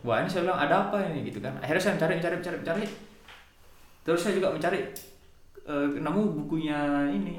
wah 0.07 0.23
ini 0.23 0.31
saya 0.31 0.47
bilang 0.47 0.63
ada 0.63 0.87
apa 0.87 1.03
ini? 1.11 1.27
gitu 1.27 1.43
kan. 1.43 1.59
Akhirnya 1.59 1.83
saya 1.83 1.95
mencari 1.99 2.15
mencari 2.23 2.35
mencari 2.39 2.57
mencari. 2.63 2.87
Terus 4.07 4.21
saya 4.23 4.39
juga 4.39 4.55
mencari 4.55 4.79
eh, 5.67 5.87
nemu 5.99 6.23
bukunya 6.47 7.11
ini. 7.11 7.35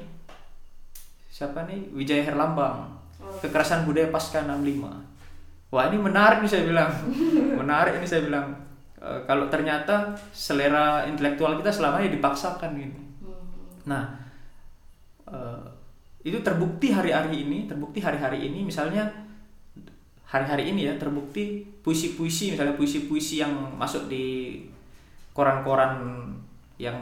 Siapa 1.32 1.64
nih? 1.64 1.88
Wijaya 1.96 2.28
Herlambang. 2.28 3.00
Kekerasan 3.40 3.88
budaya 3.88 4.12
pasca 4.12 4.44
65 4.44 5.11
wah 5.72 5.88
ini 5.88 5.96
menarik 5.96 6.44
nih 6.44 6.50
saya 6.52 6.68
bilang. 6.68 6.92
Menarik 7.64 7.96
ini 7.96 8.06
saya 8.06 8.22
bilang. 8.22 8.52
Eh, 9.02 9.20
kalau 9.26 9.50
ternyata 9.50 10.14
selera 10.30 11.08
intelektual 11.08 11.58
kita 11.58 11.72
selama 11.72 12.04
ini 12.04 12.14
dipaksakan 12.14 12.70
gitu. 12.78 13.00
Nah 13.88 14.14
eh, 15.26 15.64
itu 16.22 16.38
terbukti 16.38 16.94
hari-hari 16.94 17.42
ini 17.42 17.66
terbukti 17.66 17.98
hari-hari 17.98 18.46
ini 18.46 18.62
misalnya 18.62 19.10
hari-hari 20.22 20.70
ini 20.70 20.86
ya 20.86 20.94
terbukti 20.94 21.66
puisi-puisi 21.82 22.54
misalnya 22.54 22.78
puisi-puisi 22.78 23.42
yang 23.42 23.52
masuk 23.74 24.06
di 24.06 24.56
koran-koran 25.34 26.22
yang 26.78 26.94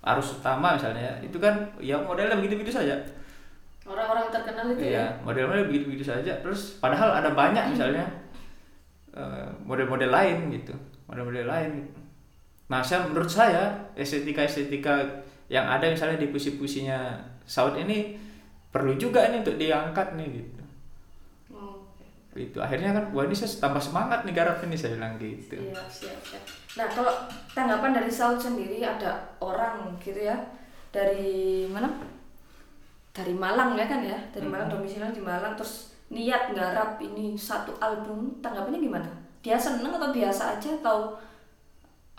arus 0.00 0.40
utama 0.40 0.80
misalnya 0.80 1.20
itu 1.20 1.36
kan 1.36 1.60
ya 1.76 2.00
modelnya 2.00 2.40
begitu-begitu 2.40 2.72
saja 2.72 2.96
orang-orang 3.88 4.28
terkenal 4.28 4.66
itu 4.76 4.80
ya 4.84 4.90
Iya, 4.92 5.06
model-model 5.24 5.64
begitu-begitu 5.72 6.04
saja. 6.12 6.32
Terus 6.44 6.76
padahal 6.76 7.24
ada 7.24 7.32
banyak 7.32 7.72
misalnya 7.72 8.04
eh, 9.16 9.48
model-model 9.64 10.12
lain 10.12 10.52
gitu, 10.52 10.76
model-model 11.08 11.48
lain. 11.48 11.70
Gitu. 11.82 12.00
Nah, 12.68 12.84
saya 12.84 13.08
menurut 13.08 13.32
saya 13.32 13.72
estetika-estetika 13.96 15.24
yang 15.48 15.64
ada 15.64 15.88
misalnya 15.88 16.20
di 16.20 16.28
puisi-puisinya 16.28 17.16
Saud 17.48 17.80
ini 17.80 18.20
perlu 18.68 18.92
juga 19.00 19.24
ini 19.32 19.40
untuk 19.40 19.56
diangkat 19.56 20.20
nih 20.20 20.28
gitu. 20.44 20.62
Oh, 21.56 21.80
Itu 22.36 22.60
akhirnya 22.60 22.92
kan 22.92 23.04
wah 23.16 23.24
ini 23.24 23.32
saya 23.32 23.48
tambah 23.56 23.80
semangat 23.80 24.28
nih 24.28 24.36
garap 24.36 24.60
ini 24.68 24.76
saya 24.76 25.00
bilang 25.00 25.16
gitu. 25.16 25.56
Iya, 25.56 25.80
siap, 25.88 26.20
siap. 26.20 26.44
Nah, 26.76 26.86
kalau 26.92 27.14
tanggapan 27.56 27.96
dari 27.96 28.12
Saud 28.12 28.36
sendiri 28.36 28.84
ada 28.84 29.32
orang 29.40 29.96
gitu 29.96 30.20
ya 30.20 30.36
dari 30.92 31.64
mana? 31.72 32.17
Dari 33.12 33.34
Malang 33.34 33.74
ya 33.74 33.86
kan 33.88 34.00
ya, 34.04 34.18
dari 34.30 34.46
Malang 34.46 34.70
domisilinya 34.70 35.10
di 35.10 35.22
Malang 35.24 35.58
terus 35.58 35.96
niat 36.08 36.54
nggarap 36.54 36.96
ini 37.02 37.36
satu 37.36 37.74
album, 37.82 38.32
tanggapannya 38.40 38.80
gimana? 38.80 39.08
Dia 39.42 39.58
seneng 39.58 39.92
atau 39.94 40.10
biasa 40.14 40.56
aja 40.56 40.70
atau 40.80 41.14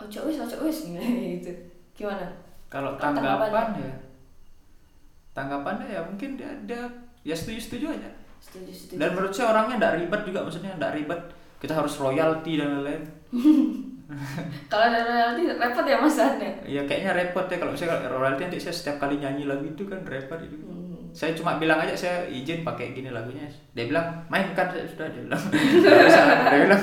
ojo 0.00 0.18
wis 0.28 0.40
ojo 0.40 0.56
wis 0.64 0.92
gitu. 1.40 1.52
Gimana? 1.96 2.26
Kalau 2.70 2.94
tanggapan 2.96 3.50
tanggapannya? 3.50 3.82
ya, 3.82 3.94
tanggapannya 5.34 5.86
ya 5.90 6.00
mungkin 6.06 6.38
dia, 6.38 6.50
dia 6.64 6.82
ya 7.26 7.34
setuju-setuju 7.34 7.86
aja. 7.98 8.10
Setuju, 8.40 8.72
setuju. 8.72 8.98
Dan 8.98 9.08
menurut 9.12 9.32
saya 9.34 9.52
orangnya 9.52 9.76
tidak 9.76 9.94
ribet 10.00 10.20
juga 10.24 10.40
maksudnya 10.46 10.72
tidak 10.78 10.94
ribet. 10.96 11.20
Kita 11.60 11.72
harus 11.76 11.94
royalti 12.00 12.52
dan 12.56 12.68
lain-lain. 12.80 13.02
Kalau 14.70 14.84
ada 14.90 15.06
royalti 15.06 15.42
repot 15.54 15.86
ya 15.86 15.96
Mas 16.02 16.18
Ane? 16.18 16.50
Ya 16.66 16.82
kayaknya 16.82 17.14
repot 17.14 17.46
ya 17.46 17.62
kalau 17.62 17.74
saya 17.78 17.94
kalau 17.94 18.18
royalti 18.18 18.42
nanti 18.42 18.58
saya 18.58 18.74
setiap 18.74 18.96
kali 18.98 19.22
nyanyi 19.22 19.46
lagu 19.46 19.62
itu 19.62 19.86
kan 19.86 20.02
repot 20.02 20.40
itu. 20.42 20.56
Hmm. 20.58 20.79
Saya 21.10 21.32
cuma 21.34 21.58
bilang 21.58 21.78
aja 21.82 21.94
saya 21.94 22.16
izin 22.30 22.62
pakai 22.62 22.94
gini 22.94 23.10
lagunya. 23.10 23.46
Dia 23.74 23.90
bilang 23.90 24.24
mainkan 24.30 24.70
saya 24.70 24.86
sudah 24.86 25.06
dia 25.10 25.22
bilang. 25.26 25.42
Dia 25.50 26.58
bilang. 26.66 26.82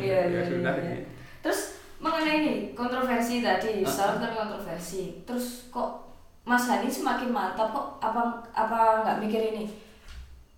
Iya, 0.00 0.20
ya 0.20 0.20
iya, 0.28 0.40
sudah. 0.44 0.74
iya, 0.80 0.92
iya. 1.00 1.06
Terus 1.44 1.60
mengenai 2.00 2.36
ini 2.42 2.54
kontroversi 2.76 3.44
tadi. 3.44 3.84
Saud 3.84 4.20
kan 4.20 4.32
kontroversi. 4.32 5.22
Terus 5.24 5.70
kok 5.72 6.06
Mas 6.46 6.70
Hani 6.70 6.86
semakin 6.86 7.34
mantap 7.34 7.74
kok 7.74 7.98
apa 7.98 8.38
apa 8.54 9.02
nggak 9.02 9.18
mikir 9.26 9.42
ini 9.50 9.66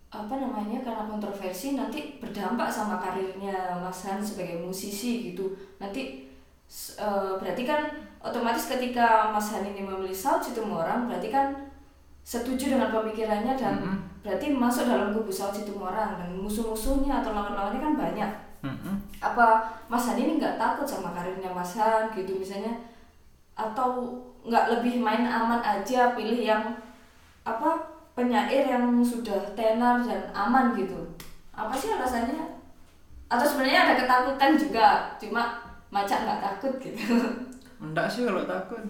apa 0.08 0.40
namanya 0.40 0.80
karena 0.80 1.04
kontroversi 1.04 1.76
nanti 1.76 2.16
berdampak 2.16 2.72
sama 2.72 2.96
karirnya 2.96 3.76
Mas 3.76 4.08
Han 4.08 4.24
sebagai 4.24 4.60
musisi 4.60 5.32
gitu 5.32 5.52
nanti 5.76 6.28
eh, 6.96 7.32
berarti 7.36 7.62
kan 7.68 7.92
otomatis 8.20 8.72
ketika 8.72 9.28
Mas 9.32 9.52
Han 9.52 9.68
ini 9.68 9.84
memilih 9.84 10.16
Saud 10.16 10.40
Situmorang 10.40 11.08
berarti 11.08 11.28
kan 11.28 11.67
setuju 12.28 12.76
dengan 12.76 12.92
pemikirannya 12.92 13.56
dan 13.56 13.80
Mm-mm. 13.80 13.96
berarti 14.20 14.52
masuk 14.52 14.84
dalam 14.84 15.16
kubu 15.16 15.32
Saud 15.32 15.56
Situmorang 15.56 16.20
dan 16.20 16.28
musuh-musuhnya 16.36 17.24
atau 17.24 17.32
lawan-lawannya 17.32 17.80
kan 17.80 17.94
banyak 17.96 18.30
Mm-mm. 18.60 18.94
apa 19.16 19.64
Mas 19.88 20.04
Han 20.12 20.20
ini 20.20 20.36
nggak 20.36 20.60
takut 20.60 20.84
sama 20.84 21.16
karirnya 21.16 21.48
Mas 21.48 21.80
Han 21.80 22.12
gitu 22.12 22.36
misalnya 22.36 22.76
atau 23.56 24.12
nggak 24.44 24.76
lebih 24.76 25.00
main 25.00 25.24
aman 25.24 25.64
aja 25.64 26.12
pilih 26.12 26.36
yang 26.36 26.76
apa 27.48 27.80
penyair 28.12 28.68
yang 28.68 29.00
sudah 29.00 29.56
tenar 29.56 30.04
dan 30.04 30.28
aman 30.36 30.76
gitu 30.76 31.00
apa 31.56 31.72
sih 31.72 31.96
alasannya 31.96 32.60
atau 33.32 33.46
sebenarnya 33.48 33.88
ada 33.88 33.94
ketakutan 34.04 34.52
juga 34.60 34.86
cuma 35.16 35.64
macam 35.88 36.28
nggak 36.28 36.44
takut 36.44 36.76
gitu 36.76 37.16
Enggak 37.78 38.10
sih 38.10 38.26
kalau 38.26 38.42
takut. 38.42 38.82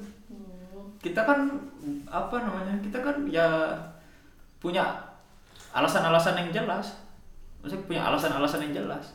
Kita 0.98 1.22
kan 1.22 1.46
apa 2.04 2.37
namanya? 2.38 2.74
Kita 2.78 2.98
kan 2.98 3.22
ya 3.24 3.46
punya 4.58 4.82
alasan-alasan 5.70 6.34
yang 6.37 6.50
jelas. 6.52 6.98
Maksudnya 7.61 7.84
punya 7.87 8.02
alasan-alasan 8.04 8.61
yang 8.64 8.82
jelas. 8.82 9.14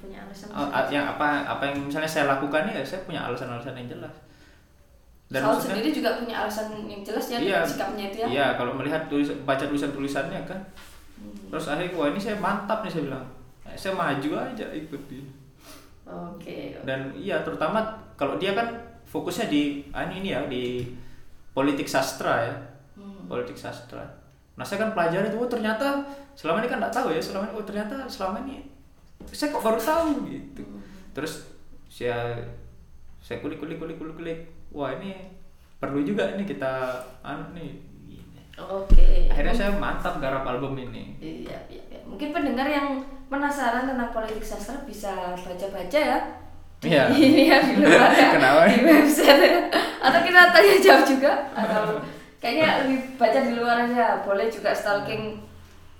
punya 0.00 0.16
alasan 0.24 0.48
Uh, 0.48 0.88
yang 0.88 1.04
apa 1.04 1.44
apa 1.44 1.60
yang 1.68 1.76
misalnya 1.84 2.08
saya 2.08 2.24
lakukan 2.24 2.64
ya 2.64 2.80
saya 2.80 3.04
punya 3.04 3.20
alasan-alasan 3.20 3.76
yang 3.76 3.84
jelas 3.84 4.14
dan 5.28 5.44
maksudnya 5.44 5.76
sendiri 5.76 5.92
juga 5.92 6.16
punya 6.16 6.40
alasan 6.40 6.72
yang 6.88 7.04
jelas 7.04 7.28
ya 7.28 7.36
Iya. 7.36 7.60
sikapnya 7.60 8.08
itu 8.08 8.16
ya 8.16 8.26
iya 8.26 8.46
kalau 8.56 8.72
melihat 8.72 9.12
tulis 9.12 9.28
baca 9.44 9.60
tulisan 9.60 9.92
tulisannya 9.92 10.40
kan 10.48 10.56
Hmm. 11.20 11.52
terus 11.52 11.68
akhirnya 11.68 11.92
wah 12.00 12.08
ini 12.08 12.16
saya 12.16 12.40
mantap 12.40 12.80
nih 12.80 12.88
saya 12.88 13.12
bilang 13.12 13.26
Eh, 13.60 13.76
saya 13.76 13.92
maju 13.92 14.30
aja 14.40 14.66
ikut 14.72 15.02
dia 15.04 15.20
oke 16.08 16.58
dan 16.88 17.12
iya 17.12 17.44
terutama 17.44 17.84
kalau 18.16 18.40
dia 18.40 18.56
kan 18.56 18.72
fokusnya 19.10 19.50
di 19.50 19.82
ah, 19.90 20.06
ini 20.06 20.30
ya 20.30 20.46
di 20.46 20.86
politik 21.50 21.90
sastra 21.90 22.46
ya. 22.46 22.54
Hmm. 22.94 23.26
politik 23.26 23.58
sastra. 23.58 24.06
Nah 24.54 24.62
saya 24.62 24.86
kan 24.86 24.94
pelajari 24.94 25.34
tuh 25.34 25.42
oh 25.42 25.50
ternyata 25.50 26.06
selama 26.38 26.62
ini 26.62 26.68
kan 26.70 26.78
nggak 26.78 26.94
tahu 26.94 27.10
ya 27.10 27.18
selama 27.18 27.50
ini 27.50 27.54
oh 27.58 27.64
ternyata 27.66 27.94
selama 28.06 28.38
ini 28.46 28.62
saya 29.34 29.50
kok 29.50 29.62
baru 29.66 29.80
tahu 29.82 30.30
gitu. 30.30 30.62
Terus 31.10 31.50
saya 31.90 32.38
saya 33.18 33.42
kulik 33.42 33.58
kulik 33.58 33.82
kulik 33.82 33.98
kulik 33.98 34.14
kulik. 34.14 34.38
Wah 34.70 34.94
ini 34.94 35.34
perlu 35.82 36.06
juga 36.06 36.38
ini 36.38 36.46
kita 36.46 37.02
anu 37.26 37.50
nih 37.58 37.90
oke. 38.60 39.06
Akhirnya 39.32 39.54
saya 39.54 39.70
mantap 39.76 40.20
garap 40.20 40.44
album 40.44 40.76
ini. 40.76 41.16
Iya, 41.16 41.56
iya, 41.72 41.82
iya. 41.88 42.00
Mungkin 42.04 42.34
pendengar 42.34 42.68
yang 42.68 43.00
penasaran 43.32 43.88
tentang 43.88 44.12
politik 44.12 44.44
sastra 44.44 44.84
bisa 44.84 45.32
baca-baca 45.34 45.98
ya. 45.98 46.18
Iya. 46.80 47.12
ini 47.12 47.52
ya 47.52 47.60
di 47.60 47.76
luar 47.76 48.08
ya. 48.16 48.28
Kenapa? 48.32 48.60
Di 48.72 48.80
website 48.80 49.40
ya. 49.44 49.60
Atau 50.00 50.20
kita 50.24 50.48
tanya 50.48 50.74
jawab 50.80 51.04
juga 51.04 51.32
atau 51.52 52.00
kayaknya 52.40 52.68
lebih 52.84 52.98
baca 53.20 53.38
di 53.44 53.52
luar 53.52 53.76
aja. 53.84 54.24
Boleh 54.24 54.48
juga 54.48 54.72
stalking 54.72 55.44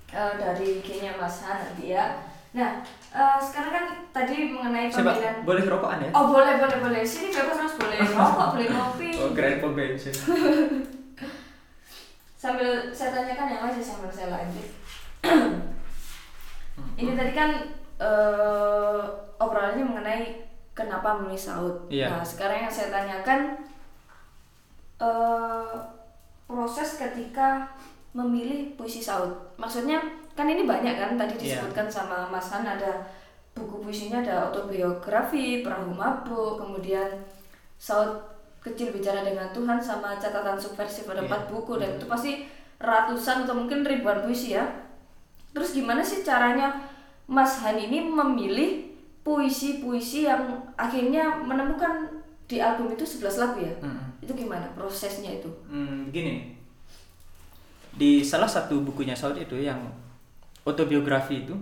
eh, 0.09 0.33
dari 0.41 0.81
IG-nya 0.81 1.13
Mas 1.21 1.45
Han 1.45 1.61
nanti 1.61 1.93
ya. 1.93 2.17
Nah, 2.57 2.81
eh, 3.13 3.37
sekarang 3.37 3.71
kan 3.71 3.85
tadi 4.11 4.51
mengenai 4.51 4.91
Coba, 4.91 5.15
pemilihan 5.15 5.35
boleh 5.47 5.63
kerokokan 5.63 6.03
ya 6.03 6.09
Oh 6.11 6.27
boleh 6.27 6.59
boleh 6.59 6.77
boleh 6.83 7.01
sini 7.07 7.31
bebas 7.31 7.63
mas 7.63 7.79
boleh 7.79 7.97
rokok 8.03 8.59
boleh 8.59 8.67
ngopi 8.67 9.07
oh 9.15 9.31
pom 9.63 9.71
bensin 9.71 10.11
sambil 12.41 12.91
saya 12.91 13.15
tanyakan 13.15 13.55
yang 13.55 13.63
masih 13.69 13.85
sambil 13.85 14.11
saya 14.11 14.35
lanjut 14.35 14.67
ini 16.99 17.11
tadi 17.15 17.31
kan 17.31 17.71
eh, 18.03 18.99
obrolannya 19.39 19.87
mengenai 19.87 20.50
kenapa 20.81 21.21
memilih 21.21 21.37
Saud 21.39 21.75
Iya. 21.87 22.09
nah 22.09 22.23
sekarang 22.25 22.65
yang 22.65 22.73
saya 22.73 22.89
tanyakan 22.89 23.61
eh, 24.97 25.75
proses 26.45 26.99
ketika 26.99 27.69
memilih 28.11 28.75
puisi 28.75 28.99
Saud? 28.99 29.31
Maksudnya 29.55 30.01
kan 30.35 30.45
ini 30.45 30.67
banyak 30.67 30.95
kan 30.95 31.15
tadi 31.15 31.37
Iya. 31.37 31.63
disebutkan 31.63 31.87
sama 31.87 32.27
Mas 32.27 32.51
Han 32.51 32.67
ada 32.67 33.07
buku 33.51 33.83
puisinya 33.83 34.19
ada 34.19 34.47
autobiografi, 34.47 35.59
perahu 35.59 35.91
mabuk, 35.91 36.59
kemudian 36.59 37.07
Saud 37.75 38.19
kecil 38.61 38.93
bicara 38.93 39.25
dengan 39.25 39.49
Tuhan 39.49 39.81
sama 39.81 40.15
catatan 40.15 40.59
subversif 40.59 41.09
ada 41.09 41.23
Iya. 41.23 41.27
empat 41.27 41.41
buku 41.49 41.81
dan 41.81 41.97
itu 41.97 42.05
pasti 42.05 42.45
ratusan 42.77 43.47
atau 43.47 43.55
mungkin 43.57 43.81
ribuan 43.81 44.21
puisi 44.21 44.53
ya. 44.53 44.67
Terus 45.51 45.73
gimana 45.73 45.99
sih 45.99 46.21
caranya 46.21 46.77
Mas 47.25 47.63
Han 47.63 47.79
ini 47.79 48.03
memilih 48.03 48.90
puisi-puisi 49.21 50.25
yang 50.25 50.41
akhirnya 50.75 51.41
menemukan 51.45 52.09
di 52.49 52.57
album 52.59 52.91
itu 52.91 53.05
11 53.05 53.37
lagu 53.41 53.57
ya? 53.61 53.73
Mm-mm. 53.79 54.19
Itu 54.23 54.33
gimana 54.33 54.65
prosesnya 54.75 55.31
itu? 55.39 55.47
Hmm, 55.69 56.09
begini. 56.09 56.57
Di 57.95 58.23
salah 58.23 58.47
satu 58.47 58.81
bukunya 58.81 59.13
Saud 59.15 59.37
itu 59.37 59.55
yang 59.59 59.79
autobiografi 60.65 61.43
itu, 61.47 61.55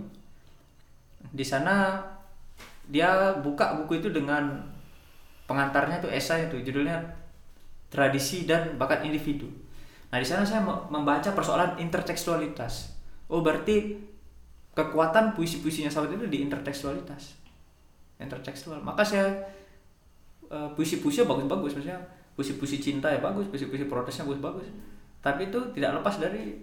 di 1.30 1.44
sana 1.44 2.00
dia 2.90 3.38
buka 3.38 3.78
buku 3.82 4.02
itu 4.02 4.08
dengan 4.10 4.58
pengantarnya 5.46 6.02
itu 6.02 6.08
esai 6.10 6.50
itu 6.50 6.58
judulnya 6.62 6.98
tradisi 7.90 8.46
dan 8.46 8.78
bakat 8.78 9.02
individu. 9.06 9.46
Nah 10.10 10.18
di 10.18 10.26
sana 10.26 10.42
saya 10.46 10.62
me- 10.62 10.86
membaca 10.90 11.30
persoalan 11.34 11.78
intertekstualitas. 11.78 12.94
Oh 13.30 13.42
berarti 13.42 13.98
kekuatan 14.74 15.34
puisi-puisinya 15.34 15.90
Saud 15.90 16.10
itu 16.14 16.26
di 16.30 16.42
intertekstualitas, 16.46 17.34
intertekstual. 18.20 18.78
Maka 18.84 19.02
saya 19.02 19.26
eh, 20.46 20.68
puisi-puisi 20.76 21.24
bagus-bagus 21.24 21.74
maksudnya 21.74 22.00
puisi-puisi 22.36 22.80
cinta 22.80 23.10
ya 23.10 23.20
bagus, 23.20 23.48
puisi-puisi 23.48 23.88
protesnya 23.88 24.28
bagus-bagus. 24.28 24.68
Tapi 25.20 25.52
itu 25.52 25.58
tidak 25.76 26.00
lepas 26.00 26.16
dari 26.20 26.60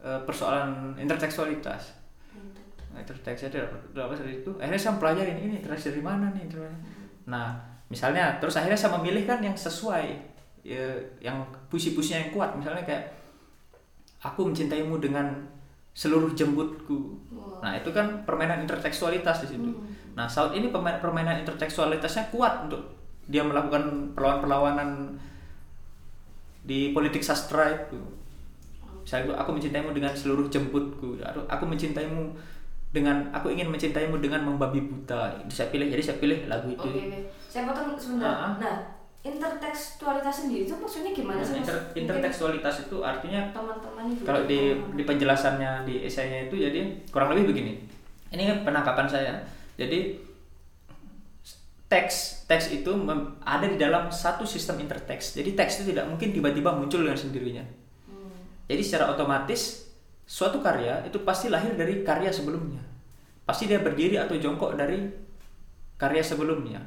eh, 0.00 0.20
persoalan 0.24 0.96
intertekstualitas. 0.96 2.04
Nah, 2.94 3.02
interteks 3.02 3.50
tidak 3.50 3.68
tidak 3.90 4.04
lepas 4.06 4.22
dari 4.22 4.40
itu. 4.40 4.50
Akhirnya 4.56 4.80
saya 4.80 4.92
mempelajari 4.94 5.30
ini, 5.34 5.42
ini 5.50 5.56
dari 5.60 6.00
mana 6.00 6.30
nih? 6.30 6.46
mana. 6.46 6.78
Nah, 7.26 7.46
misalnya 7.90 8.38
terus 8.38 8.54
akhirnya 8.54 8.78
saya 8.78 8.94
memilih 8.96 9.26
kan 9.26 9.42
yang 9.42 9.58
sesuai 9.58 10.06
ya, 10.62 10.94
yang 11.18 11.42
puisi-puisinya 11.68 12.24
yang 12.24 12.32
kuat 12.32 12.54
misalnya 12.54 12.86
kayak 12.86 13.10
aku 14.24 14.48
mencintaimu 14.48 14.96
dengan 15.02 15.26
seluruh 15.94 16.34
jembutku. 16.34 17.18
Wah. 17.30 17.62
Nah, 17.62 17.72
itu 17.78 17.90
kan 17.94 18.26
permainan 18.26 18.66
intertekstualitas 18.66 19.46
di 19.46 19.54
situ. 19.54 19.70
Hmm. 19.70 19.93
Nah, 20.14 20.26
Saud 20.26 20.54
ini 20.54 20.70
pemain- 20.70 20.98
permainan 20.98 21.42
intertekstualitasnya 21.42 22.30
kuat 22.30 22.66
untuk 22.66 22.80
dia 23.26 23.42
melakukan 23.42 23.82
perlawanan-perlawanan 24.14 25.18
di 26.62 26.94
politik 26.94 27.20
sastra 27.20 27.68
itu. 27.68 27.98
Misalnya 29.04 29.36
aku 29.36 29.50
mencintaimu 29.52 29.90
dengan 29.92 30.12
seluruh 30.14 30.48
jemputku. 30.48 31.20
Aku, 31.20 31.64
mencintaimu 31.66 32.32
dengan 32.88 33.26
aku 33.34 33.52
ingin 33.52 33.68
mencintaimu 33.68 34.16
dengan 34.16 34.40
membabi 34.40 34.80
buta. 34.80 35.34
Saya 35.50 35.68
pilih. 35.68 35.92
Jadi 35.92 36.00
saya 36.00 36.16
pilih 36.16 36.46
lagu 36.48 36.70
itu. 36.70 36.88
Oke, 36.88 37.04
oke. 37.04 37.20
Saya 37.50 37.68
potong 37.68 37.98
sebentar. 37.98 38.30
Ah, 38.30 38.38
ah. 38.48 38.52
Nah, 38.56 38.76
intertekstualitas 39.24 40.34
sendiri 40.46 40.64
itu 40.64 40.74
maksudnya 40.76 41.10
gimana 41.10 41.40
Nah, 41.40 41.44
sih? 41.44 41.56
Mas? 41.56 41.64
inter- 41.64 41.84
intertekstualitas 41.96 42.74
itu 42.86 42.96
artinya 43.00 43.40
teman-teman 43.50 44.04
itu 44.12 44.20
kalau 44.20 44.44
di 44.44 44.60
di 44.92 45.02
penjelasannya 45.02 45.88
di 45.88 46.04
esainya 46.04 46.44
itu 46.44 46.60
jadi 46.60 46.80
kurang 47.08 47.32
lebih 47.32 47.56
begini 47.56 47.72
ini 48.28 48.44
penangkapan 48.60 49.08
saya 49.08 49.32
jadi 49.74 50.18
teks 51.90 52.46
teks 52.50 52.74
itu 52.74 52.90
mem- 52.96 53.38
ada 53.44 53.66
di 53.70 53.78
dalam 53.78 54.10
satu 54.10 54.42
sistem 54.42 54.82
interteks. 54.82 55.38
Jadi 55.38 55.54
teks 55.54 55.82
itu 55.82 55.94
tidak 55.94 56.10
mungkin 56.10 56.34
tiba-tiba 56.34 56.74
muncul 56.74 57.06
dengan 57.06 57.18
sendirinya. 57.18 57.64
Hmm. 58.08 58.34
jadi 58.66 58.82
secara 58.82 59.12
otomatis 59.12 59.90
suatu 60.24 60.64
karya 60.64 61.04
itu 61.04 61.20
pasti 61.22 61.52
lahir 61.52 61.76
dari 61.76 62.02
karya 62.02 62.32
sebelumnya. 62.32 62.80
Pasti 63.44 63.68
dia 63.68 63.78
berdiri 63.78 64.16
atau 64.16 64.34
jongkok 64.40 64.74
dari 64.74 65.04
karya 66.00 66.24
sebelumnya. 66.24 66.80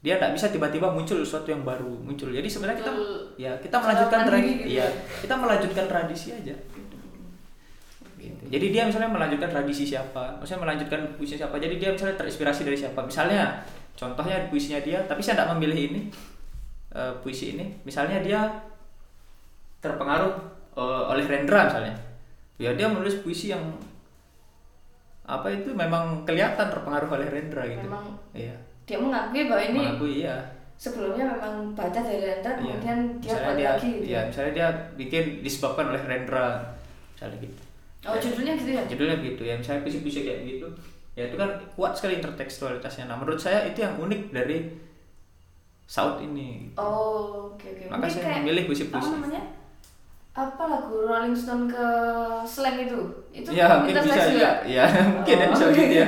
Dia 0.00 0.16
tidak 0.16 0.32
bisa 0.36 0.46
tiba-tiba 0.48 0.88
muncul 0.92 1.20
sesuatu 1.20 1.52
yang 1.52 1.64
baru 1.64 1.92
muncul. 2.00 2.32
Jadi 2.32 2.48
sebenarnya 2.48 2.78
kita 2.80 2.92
ya 3.36 3.52
kita 3.60 3.76
melanjutkan 3.80 4.20
tradisi 4.28 4.54
gitu. 4.60 4.68
ya 4.76 4.84
ya. 4.84 4.88
kita 5.24 5.34
melanjutkan 5.36 5.84
tradisi 5.88 6.28
aja 6.36 6.54
Gitu. 8.20 8.52
jadi 8.52 8.66
dia 8.68 8.82
misalnya 8.84 9.08
melanjutkan 9.08 9.48
tradisi 9.48 9.88
siapa 9.88 10.36
maksudnya 10.36 10.60
melanjutkan 10.68 11.00
puisi 11.16 11.40
siapa 11.40 11.56
jadi 11.56 11.80
dia 11.80 11.90
misalnya 11.92 12.16
terinspirasi 12.20 12.62
dari 12.64 12.76
siapa. 12.76 13.00
Misalnya 13.04 13.60
contohnya 13.96 14.48
puisinya 14.48 14.80
dia 14.80 14.98
tapi 15.04 15.20
saya 15.20 15.40
tidak 15.40 15.56
memilih 15.56 15.78
ini 15.92 16.00
eh, 16.96 17.12
puisi 17.20 17.56
ini. 17.56 17.68
Misalnya 17.84 18.24
dia 18.24 18.40
terpengaruh 19.80 20.34
eh, 20.76 21.04
oleh 21.16 21.24
Rendra 21.28 21.68
misalnya. 21.68 21.94
Ya 22.60 22.76
dia 22.76 22.88
menulis 22.88 23.24
puisi 23.24 23.52
yang 23.52 23.62
apa 25.24 25.46
itu 25.48 25.70
memang 25.70 26.26
kelihatan 26.26 26.68
terpengaruh 26.68 27.08
oleh 27.08 27.28
Rendra 27.28 27.62
gitu. 27.64 27.86
Memang 27.86 28.04
iya. 28.34 28.56
dia 28.84 28.98
mengakui 28.98 29.46
bahwa 29.46 29.62
ini 29.62 29.80
mengakui 29.86 30.14
iya. 30.26 30.36
sebelumnya 30.74 31.24
memang 31.38 31.70
baca 31.78 32.00
dari 32.02 32.18
Rendra 32.18 32.58
Iya. 32.58 32.58
kemudian 32.58 32.98
dia 33.22 33.30
misalnya 33.30 33.46
buat 33.46 33.56
dia, 33.56 33.70
lagi 33.70 33.90
gitu. 33.94 34.04
iya, 34.10 34.20
misalnya 34.26 34.52
dia 34.58 34.68
bikin 34.98 35.24
disebabkan 35.46 35.86
oleh 35.94 36.02
Rendra 36.02 36.74
misalnya 37.14 37.38
gitu 37.46 37.69
Oh 38.02 38.16
judulnya 38.16 38.54
gitu 38.54 38.70
ya? 38.70 38.82
judulnya 38.86 39.16
gitu 39.20 39.42
ya 39.42 39.54
misalnya 39.54 39.84
puisi-puisi 39.84 40.20
kayak 40.22 40.40
gitu 40.42 40.66
ya 41.12 41.26
itu 41.26 41.36
kan 41.36 41.50
kuat 41.74 41.92
sekali 41.92 42.16
intertekstualitasnya 42.16 43.04
nah 43.04 43.14
menurut 43.14 43.36
saya 43.36 43.66
itu 43.66 43.80
yang 43.80 43.92
unik 43.94 44.30
dari 44.30 44.72
Saud 45.84 46.22
ini 46.22 46.70
Oh 46.74 47.50
oke 47.50 47.66
oke. 47.66 47.84
Maka 47.86 47.98
Mungkin 47.98 48.10
saya 48.10 48.22
kayak 48.24 48.38
memilih 48.40 48.62
puisi-puisi. 48.64 49.04
Apa 49.04 49.16
namanya? 49.18 49.42
Apa 50.30 50.62
lagu 50.64 50.94
Rolling 51.02 51.34
Stone 51.34 51.66
ke 51.66 51.86
slang 52.46 52.78
itu? 52.78 53.00
Itu 53.34 53.50
ya 53.50 53.82
mungkin 53.82 53.98
bisa 54.00 54.22
juga 54.30 54.50
ya 54.64 54.86
mungkin 55.18 55.34
ya 55.36 55.44
Oh, 55.44 55.52
bisa 55.52 55.64
oke. 55.66 55.74
gitu 55.76 55.94
ya 55.98 56.06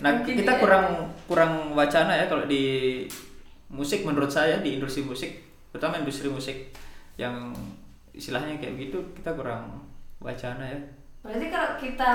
nah 0.00 0.10
Mungkin 0.18 0.34
kita 0.34 0.52
ya. 0.52 0.58
kurang 0.58 0.86
kurang 1.24 1.52
wacana 1.72 2.12
ya 2.16 2.26
kalau 2.26 2.44
di 2.44 2.64
musik 3.70 4.02
menurut 4.02 4.28
saya 4.28 4.58
di 4.58 4.76
industri 4.76 5.00
musik 5.00 5.30
terutama 5.70 6.02
industri 6.02 6.26
musik 6.26 6.74
yang 7.14 7.54
istilahnya 8.10 8.58
kayak 8.58 8.74
gitu 8.76 8.98
kita 9.14 9.30
kurang 9.30 9.78
wacana 10.18 10.66
ya 10.66 10.80
Berarti 11.20 11.46
kalau 11.48 11.70
kita 11.76 12.12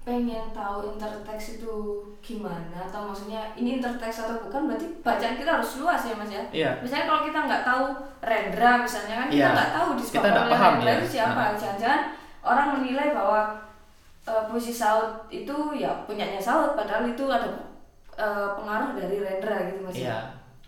pengen 0.00 0.48
tahu 0.50 0.90
interteks 0.90 1.60
itu 1.60 1.74
gimana 2.18 2.88
atau 2.88 3.04
maksudnya 3.04 3.52
ini 3.52 3.76
interteks 3.76 4.24
atau 4.24 4.40
bukan 4.40 4.64
berarti 4.64 4.88
bacaan 5.04 5.36
kita 5.36 5.60
harus 5.60 5.76
luas 5.76 6.00
ya 6.02 6.16
mas 6.16 6.32
ya 6.32 6.42
Iya. 6.50 6.70
misalnya 6.80 7.04
kalau 7.04 7.22
kita 7.22 7.38
nggak 7.44 7.62
tahu 7.62 7.84
Rendra 8.20 8.72
misalnya 8.80 9.14
kan 9.14 9.28
kita 9.28 9.36
Iya. 9.38 9.52
nggak 9.52 9.70
tahu 9.70 9.86
Kita 9.86 10.00
disebabkan 10.00 10.32
nggak 10.32 10.48
paham, 10.50 10.72
Rendra 10.74 10.88
ya. 10.90 10.96
itu 10.96 11.08
siapa 11.10 11.36
Nah. 11.36 11.52
jangan-jangan 11.54 12.02
orang 12.40 12.68
menilai 12.74 13.08
bahwa 13.12 13.40
eh, 14.24 14.42
puisi 14.48 14.72
Saud 14.72 15.10
itu 15.28 15.56
ya 15.76 15.92
punyanya 16.08 16.40
Saud 16.40 16.72
padahal 16.72 17.04
itu 17.06 17.24
ada 17.28 17.48
eh, 18.16 18.48
pengaruh 18.56 18.96
dari 18.96 19.16
Rendra 19.20 19.68
gitu 19.68 19.80
mas 19.80 19.94
ya? 19.94 20.00
Iya. 20.00 20.18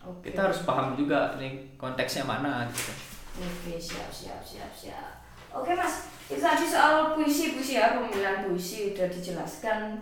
Oke. 0.04 0.28
kita 0.28 0.40
harus 0.44 0.60
paham 0.62 0.92
juga 0.92 1.40
nih 1.40 1.56
konteksnya 1.76 2.22
mana 2.22 2.68
gitu 2.68 2.92
Oke, 3.32 3.80
siap, 3.80 4.12
siap, 4.12 4.44
siap, 4.44 4.68
siap. 4.70 5.24
Oke 5.48 5.72
mas, 5.72 6.04
itu 6.32 6.40
tadi 6.40 6.64
soal 6.64 7.12
puisi, 7.12 7.52
puisi 7.52 7.76
ya, 7.76 7.92
pemilihan 8.00 8.48
puisi 8.48 8.96
udah 8.96 9.06
dijelaskan 9.12 10.00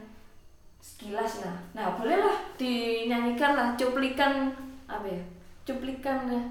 sekilas 0.78 1.42
lah. 1.42 1.58
Nah, 1.74 1.98
bolehlah 1.98 2.38
dinyanyikan 2.54 3.58
lah, 3.58 3.74
cuplikan 3.74 4.54
apa 4.86 5.10
ya? 5.10 5.22
Cuplikan 5.66 6.30
ya, 6.30 6.42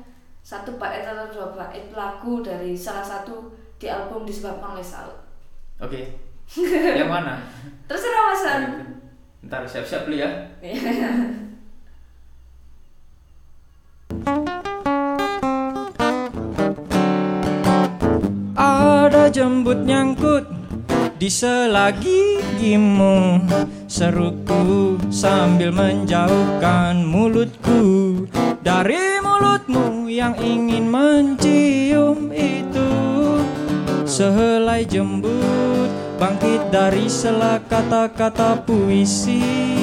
satu 0.44 0.76
bait 0.76 1.06
atau 1.08 1.30
dua 1.32 1.48
bait 1.56 1.88
lagu 1.96 2.44
dari 2.44 2.76
salah 2.76 3.06
satu 3.06 3.54
di 3.80 3.88
album 3.88 4.28
disebabkan 4.28 4.76
oleh 4.76 4.84
Saud. 4.84 5.16
oke 5.80 6.02
yang 7.00 7.08
mana 7.08 7.40
Terserah 7.88 8.24
mas 8.34 8.44
ntar 9.48 9.64
siap-siap 9.64 10.04
dulu 10.10 10.20
ya 10.20 10.30
jembut 19.30 19.86
nyangkut 19.86 20.46
di 21.22 21.30
selagi 21.30 22.42
gigimu 22.60 23.44
Seruku 23.86 24.98
sambil 25.14 25.70
menjauhkan 25.72 27.06
mulutku 27.06 28.26
Dari 28.60 29.24
mulutmu 29.24 30.12
yang 30.12 30.36
ingin 30.36 30.92
mencium 30.92 32.28
itu. 32.36 32.92
Sehelai 34.04 34.84
jembut 34.84 35.88
bangkit 36.20 36.68
dari 36.68 37.08
sela 37.08 37.64
kata-kata 37.64 38.60
puisi 38.68 39.79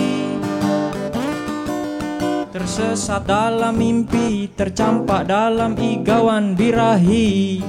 Tersesat 2.57 3.29
dalam 3.29 3.77
mimpi 3.77 4.49
Tercampak 4.49 5.29
dalam 5.29 5.77
igawan 5.77 6.57
birahi 6.57 7.61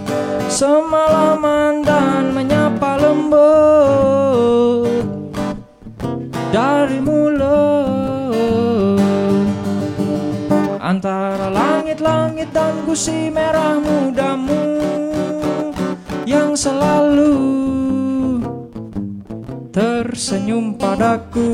Semalaman 0.48 1.84
dan 1.84 2.32
menyapa 2.32 2.96
lembut 2.96 3.44
Dari 6.56 7.04
mulut 7.04 8.32
Antara 10.80 11.52
langit-langit 11.52 12.56
dan 12.56 12.88
gusi 12.88 13.28
merah 13.28 13.84
mudamu 13.84 14.88
yang 16.24 16.56
selalu 16.56 17.36
tersenyum 19.76 20.80
padaku. 20.80 21.52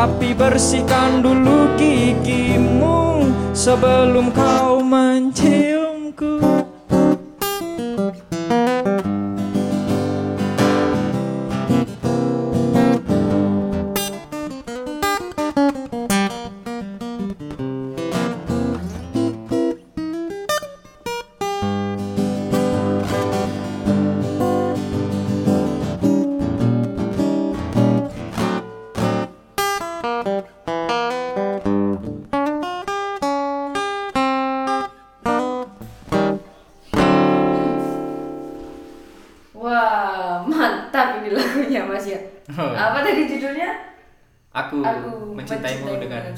Tapi 0.00 0.32
bersihkan 0.32 1.20
dulu 1.20 1.76
gigimu 1.76 3.20
sebelum 3.52 4.32
kau 4.32 4.80
menciumku 4.80 5.79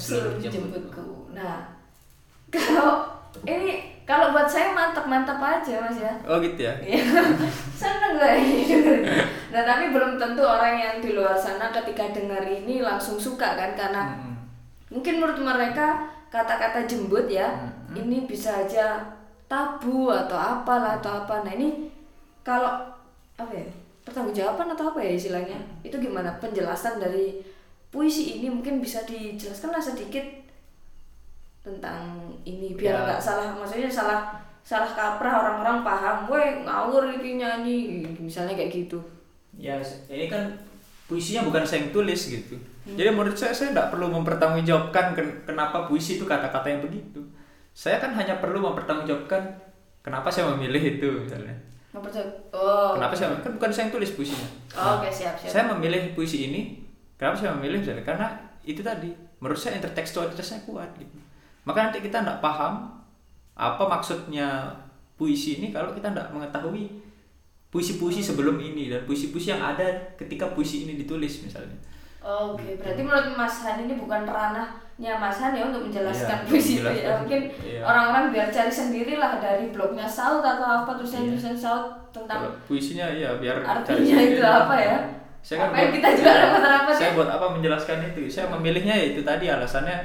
mencintaimu 0.03 0.35
mencintaimu 0.35 0.43
dengan 0.43 0.43
seluruh 0.43 0.43
jemputku. 0.43 0.67
jemputku. 0.67 1.07
Nah, 1.33 1.57
kalau 2.55 2.91
ini 3.47 3.93
kalau 4.03 4.35
buat 4.35 4.51
saya 4.51 4.75
mantap-mantap 4.75 5.39
aja 5.39 5.79
Mas 5.89 5.99
ya. 6.03 6.13
Oh 6.27 6.43
gitu 6.43 6.59
ya. 6.59 6.75
Iya, 6.83 7.01
seneng 7.81 8.19
gue 8.19 8.31
ini 8.35 8.67
dengerin. 8.67 9.05
Nah 9.55 9.63
tapi 9.63 9.85
belum 9.95 10.19
tentu 10.19 10.43
orang 10.43 10.75
yang 10.75 10.97
di 10.99 11.15
luar 11.15 11.39
sana 11.39 11.71
ketika 11.71 12.11
dengar 12.11 12.43
ini 12.43 12.83
langsung 12.83 13.17
suka 13.17 13.55
kan 13.55 13.73
karena 13.79 14.13
Mm-mm. 14.19 14.35
mungkin 14.91 15.23
menurut 15.23 15.39
mereka 15.39 16.11
kata-kata 16.29 16.85
jembut 16.85 17.31
ya 17.31 17.47
Mm-mm. 17.47 17.95
ini 18.05 18.27
bisa 18.27 18.67
aja 18.67 19.01
tabu 19.47 20.11
atau 20.11 20.37
apalah 20.37 20.99
atau 20.99 21.25
apa. 21.25 21.47
Nah 21.47 21.53
ini 21.55 21.89
kalau 22.43 22.83
apa 23.39 23.53
ya 23.55 23.67
pertanggungjawaban 24.03 24.75
atau 24.75 24.91
apa 24.91 24.99
ya 24.99 25.15
istilahnya 25.15 25.59
itu 25.87 25.95
gimana 25.97 26.35
penjelasan 26.43 26.99
dari 26.99 27.39
puisi 27.93 28.41
ini 28.41 28.49
mungkin 28.49 28.81
bisa 28.81 29.05
dijelaskan 29.05 29.71
lah 29.71 29.83
sedikit 29.83 30.25
tentang 31.63 32.19
ini 32.43 32.75
biar 32.75 32.97
Ya. 32.97 33.03
nggak 33.07 33.21
salah 33.23 33.55
maksudnya 33.55 33.87
salah 33.87 34.35
salah 34.63 34.91
kaprah 34.95 35.43
orang-orang 35.43 35.83
paham, 35.83 36.17
weh 36.31 36.63
ngawur 36.63 37.11
ini 37.19 37.39
nyanyi 37.39 37.79
misalnya 38.17 38.55
kayak 38.55 38.71
gitu. 38.71 38.99
Ya, 39.59 39.77
ini 40.09 40.31
kan 40.31 40.55
puisinya 41.05 41.45
bukan 41.45 41.67
saya 41.67 41.85
yang 41.85 41.91
tulis 41.93 42.31
gitu. 42.31 42.55
Jadi 42.83 43.11
menurut 43.11 43.35
saya 43.35 43.51
saya 43.55 43.75
tidak 43.75 43.91
perlu 43.95 44.11
mempertanggungjawabkan 44.11 45.15
ken- 45.15 45.39
kenapa 45.45 45.87
puisi 45.87 46.19
itu 46.19 46.27
kata-kata 46.27 46.67
yang 46.67 46.83
begitu. 46.83 47.21
Saya 47.75 47.99
kan 48.03 48.15
hanya 48.15 48.39
perlu 48.39 48.59
mempertanggungjawabkan 48.63 49.43
kenapa 50.03 50.31
saya 50.31 50.51
memilih 50.55 50.99
itu 50.99 51.09
misalnya. 51.27 51.55
Oh. 51.93 52.95
Kenapa 52.97 53.15
saya 53.15 53.39
kan 53.39 53.53
bukan 53.55 53.71
saya 53.71 53.87
yang 53.87 53.95
tulis 53.95 54.11
puisinya. 54.15 54.49
Oh, 54.75 54.99
Oke 54.99 55.11
siap 55.11 55.37
siap. 55.39 55.51
Saya 55.51 55.65
memilih 55.75 56.17
puisi 56.17 56.51
ini 56.51 56.82
kenapa 57.23 57.39
saya 57.39 57.55
memilih 57.55 57.79
misalnya 57.79 58.03
karena 58.03 58.27
itu 58.67 58.83
tadi 58.83 59.15
menurut 59.39 59.55
saya 59.55 59.79
intertekstualitasnya 59.79 60.67
kuat 60.67 60.91
gitu. 60.99 61.15
Maka 61.63 61.87
nanti 61.87 62.03
kita 62.03 62.19
tidak 62.19 62.43
paham 62.43 62.99
apa 63.55 63.85
maksudnya 63.87 64.75
puisi 65.15 65.63
ini 65.63 65.71
kalau 65.71 65.95
kita 65.95 66.11
tidak 66.11 66.35
mengetahui 66.35 66.99
puisi-puisi 67.71 68.19
sebelum 68.19 68.59
ini 68.59 68.91
dan 68.91 69.07
puisi-puisi 69.07 69.55
yang 69.55 69.63
ada 69.63 69.87
ketika 70.19 70.51
puisi 70.51 70.83
ini 70.83 70.99
ditulis 70.99 71.47
misalnya. 71.47 71.79
Oke, 72.19 72.75
berarti 72.75 73.03
menurut 73.03 73.35
Mas 73.35 73.63
Han 73.63 73.83
ini 73.83 73.95
bukan 73.95 74.27
ranahnya 74.27 75.13
Mas 75.19 75.39
Han 75.39 75.55
ya 75.55 75.71
untuk 75.71 75.87
menjelaskan 75.87 76.43
Iya, 76.43 76.47
puisi 76.47 76.73
itu 76.79 76.91
ya. 76.91 77.19
Mungkin 77.19 77.41
Iya. 77.63 77.83
orang-orang 77.83 78.25
biar 78.31 78.47
cari 78.51 78.71
sendiri 78.71 79.15
lah 79.17 79.39
dari 79.39 79.71
blognya 79.71 80.07
Saud 80.07 80.43
atau 80.43 80.63
apa 80.83 80.91
tulisan-tulisan 80.95 81.55
Saud 81.55 81.87
Kalau 81.87 82.11
tentang 82.13 82.43
puisinya 82.67 83.07
ya 83.11 83.39
biar 83.39 83.63
cari 83.63 83.71
artinya 83.73 84.17
sendiri. 84.19 84.35
itu 84.35 84.43
apa 84.43 84.75
ya? 84.77 84.99
Saya 85.43 85.59
kan 85.59 85.69
apa 85.69 85.77
buat- 85.77 85.95
kita 85.99 86.09
juga 86.17 86.33
rapat-rapat 86.39 86.95
Saya 86.95 87.11
ya? 87.11 87.17
buat 87.19 87.31
apa 87.31 87.47
menjelaskan 87.51 87.99
itu? 88.09 88.21
Saya 88.31 88.47
memilihnya 88.49 88.95
ya 88.95 89.07
itu 89.11 89.21
tadi 89.21 89.51
alasannya 89.51 89.99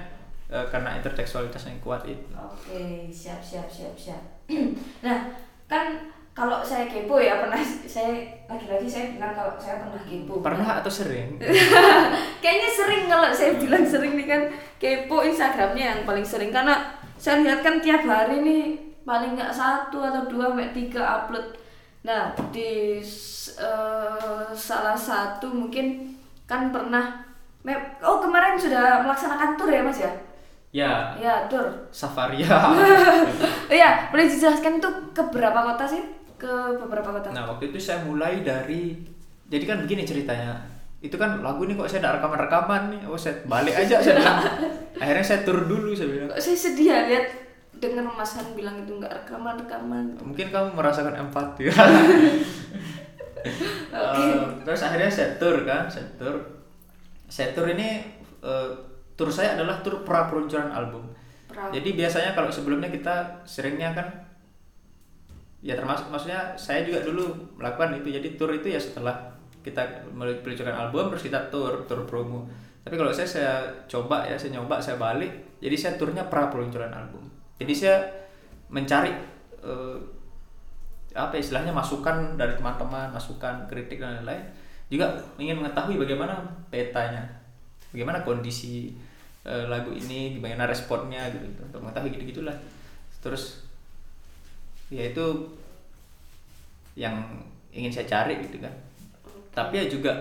eh, 0.50 0.66
karena 0.68 0.98
intertekstualitas 0.98 1.70
yang 1.70 1.78
kuat 1.80 2.02
itu. 2.04 2.26
Oke, 2.34 3.06
siap 3.14 3.38
siap 3.40 3.70
siap 3.70 3.94
siap. 3.94 4.22
nah, 5.06 5.30
kan 5.70 6.10
kalau 6.32 6.62
saya 6.62 6.86
kepo 6.86 7.18
ya 7.18 7.42
pernah 7.42 7.58
saya 7.90 8.14
lagi-lagi 8.46 8.86
saya 8.86 9.06
bilang 9.14 9.34
kalau 9.34 9.54
saya 9.58 9.82
pernah 9.82 10.02
kepo. 10.02 10.42
Pernah 10.42 10.82
atau 10.82 10.90
sering? 10.90 11.38
Kayaknya 12.44 12.70
sering 12.70 13.04
kalau 13.06 13.30
saya 13.30 13.52
bilang 13.58 13.82
sering 13.82 14.14
nih 14.14 14.28
kan 14.30 14.42
kepo 14.78 15.22
Instagramnya 15.22 15.86
yang 15.98 16.02
paling 16.06 16.22
sering 16.22 16.54
karena 16.54 16.94
saya 17.18 17.42
lihat 17.42 17.66
kan 17.66 17.82
tiap 17.82 18.06
hari 18.06 18.46
nih 18.46 18.64
paling 19.02 19.34
nggak 19.34 19.50
satu 19.50 19.98
atau 19.98 20.30
dua 20.30 20.54
sampai 20.54 20.70
tiga 20.74 21.02
upload. 21.02 21.58
Nah 22.04 22.36
di 22.54 23.00
eh, 23.58 24.46
salah 24.54 24.98
satu 24.98 25.50
mungkin 25.50 26.14
kan 26.46 26.70
pernah 26.70 27.26
oh 28.04 28.18
kemarin 28.24 28.56
sudah 28.56 29.04
melaksanakan 29.04 29.60
tour 29.60 29.72
ya 29.72 29.82
mas 29.84 30.00
ya? 30.00 30.14
Ya, 30.76 31.16
Ya 31.18 31.36
tour. 31.48 31.66
Safaria. 31.90 32.46
Iya 33.78 34.12
boleh 34.12 34.28
dijelaskan 34.28 34.78
itu 34.78 34.90
ke 35.16 35.24
berapa 35.32 35.74
kota 35.74 35.84
sih? 35.88 36.04
Ke 36.38 36.78
beberapa 36.78 37.10
kota. 37.12 37.34
Nah 37.34 37.50
waktu 37.50 37.74
itu 37.74 37.80
saya 37.82 38.06
mulai 38.06 38.46
dari 38.46 38.94
jadi 39.48 39.64
kan 39.64 39.78
begini 39.88 40.04
ceritanya 40.04 40.78
itu 40.98 41.14
kan 41.14 41.46
lagu 41.46 41.62
ini 41.64 41.78
kok 41.78 41.86
saya 41.86 42.02
tidak 42.02 42.14
rekaman 42.20 42.40
rekaman 42.42 42.82
nih 42.90 43.02
oh 43.06 43.14
saya 43.14 43.38
balik 43.46 43.76
aja 43.78 44.02
saya 44.02 44.18
bilang 44.18 44.42
akhirnya 45.02 45.26
saya 45.26 45.40
tur 45.46 45.70
dulu 45.70 45.94
saya 45.94 46.10
bilang 46.10 46.28
Kok 46.34 46.42
saya 46.42 46.58
sedih 46.58 46.88
ya 46.90 47.00
lihat 47.06 47.26
dengar 47.78 48.06
Mas 48.14 48.38
Han 48.38 48.54
bilang 48.58 48.76
itu 48.82 48.92
nggak 48.98 49.14
rekaman 49.24 49.56
rekaman. 49.62 50.06
mungkin 50.22 50.48
kamu 50.50 50.74
merasakan 50.74 51.16
empati. 51.28 51.70
Eh, 53.88 54.44
terus 54.68 54.82
akhirnya 54.84 55.08
tur 55.40 55.64
kan 55.64 55.88
saya 55.88 57.48
tur 57.56 57.64
ini 57.72 58.04
eh, 58.44 58.70
tur 59.16 59.30
saya 59.32 59.56
adalah 59.56 59.80
tur 59.80 60.04
pra 60.04 60.28
peluncuran 60.28 60.68
album. 60.68 61.08
Pra- 61.48 61.72
jadi 61.72 61.96
biasanya 61.96 62.36
kalau 62.36 62.52
sebelumnya 62.52 62.92
kita 62.92 63.24
seringnya 63.48 63.96
kan 63.96 64.08
ya 65.64 65.74
termasuk 65.80 66.12
maksudnya 66.12 66.54
saya 66.60 66.84
juga 66.84 67.02
dulu 67.08 67.32
melakukan 67.56 68.04
itu. 68.04 68.20
Jadi 68.20 68.28
tur 68.36 68.52
itu 68.52 68.68
ya 68.68 68.80
setelah 68.82 69.16
kita 69.64 69.84
meluncurkan 70.12 70.76
album 70.76 71.08
terus 71.16 71.24
kita 71.28 71.48
tur 71.48 71.88
tur 71.88 72.04
promo. 72.04 72.44
Tapi 72.84 73.00
kalau 73.00 73.12
saya 73.16 73.28
saya 73.28 73.54
coba 73.88 74.28
ya 74.28 74.36
saya 74.36 74.60
nyoba 74.60 74.80
saya 74.84 75.00
balik. 75.00 75.32
Jadi 75.64 75.76
saya 75.80 75.94
turnya 75.96 76.28
pra 76.28 76.52
peluncuran 76.52 76.92
album 76.92 77.24
jadi 77.58 77.74
saya 77.74 77.98
mencari 78.70 79.12
eh, 79.66 79.98
apa 81.18 81.34
istilahnya 81.34 81.74
masukan 81.74 82.38
dari 82.38 82.54
teman-teman 82.54 83.10
masukan 83.10 83.66
kritik 83.66 83.98
dan 83.98 84.22
lain-lain. 84.22 84.46
Juga 84.88 85.20
ingin 85.36 85.60
mengetahui 85.60 86.00
bagaimana 86.00 86.38
petanya 86.72 87.26
bagaimana 87.92 88.22
kondisi 88.22 88.94
eh, 89.44 89.66
lagu 89.66 89.92
ini 89.92 90.38
bagaimana 90.38 90.70
responnya 90.70 91.28
gitu, 91.34 91.44
gitu. 91.50 91.62
untuk 91.66 91.82
mengetahui 91.84 92.14
gitu 92.14 92.24
gitulah 92.38 92.56
terus 93.18 93.66
ya 94.94 95.10
itu 95.10 95.26
yang 96.96 97.18
ingin 97.74 97.92
saya 97.92 98.06
cari 98.06 98.40
gitu 98.46 98.62
kan. 98.62 98.74
Tapi 99.52 99.74
ya 99.82 99.86
juga 99.90 100.14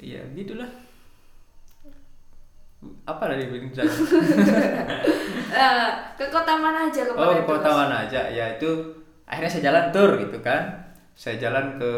ya 0.00 0.20
gitulah 0.32 0.83
apa 3.04 3.28
dari 3.28 3.44
bikin 3.46 3.70
saya 3.70 3.86
Eh, 5.54 5.88
ke 6.18 6.26
kota 6.28 6.58
mana 6.58 6.90
aja 6.90 7.06
ke 7.06 7.12
Oh, 7.14 7.30
ke 7.30 7.46
kota 7.46 7.68
Mas? 7.70 7.78
mana 7.86 7.96
aja? 8.02 8.26
Ya 8.26 8.58
itu 8.58 8.66
akhirnya 9.22 9.46
saya 9.48 9.64
jalan 9.70 9.84
tur 9.94 10.10
gitu 10.18 10.38
kan. 10.42 10.62
Saya 11.14 11.38
jalan 11.38 11.78
ke 11.78 11.90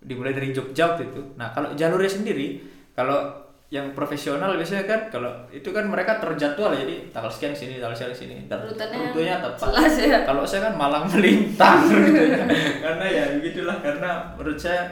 dimulai 0.00 0.32
dari 0.32 0.48
Jogja 0.48 0.96
waktu 0.96 1.12
itu. 1.12 1.20
Nah, 1.36 1.52
kalau 1.52 1.76
jalurnya 1.76 2.08
sendiri, 2.08 2.56
kalau 2.96 3.20
yang 3.68 3.92
profesional 3.92 4.56
biasanya 4.56 4.82
kan 4.82 5.00
kalau 5.12 5.28
itu 5.52 5.70
kan 5.70 5.86
mereka 5.86 6.18
terjadwal 6.18 6.72
jadi 6.72 7.12
tanggal 7.12 7.28
sekian 7.28 7.52
sini, 7.52 7.76
tanggal 7.78 7.92
sekian 7.94 8.16
sini. 8.16 8.36
Dan 8.48 8.64
Rutenya 8.64 9.44
tepat. 9.44 9.60
jelas 9.60 9.94
ya. 10.00 10.18
Kalau 10.24 10.42
saya 10.42 10.72
kan 10.72 10.74
malang 10.74 11.04
melintang 11.04 11.84
rutenya. 11.84 12.48
karena 12.88 13.04
ya 13.06 13.24
begitulah 13.36 13.76
karena 13.78 14.10
menurut 14.34 14.56
saya 14.56 14.88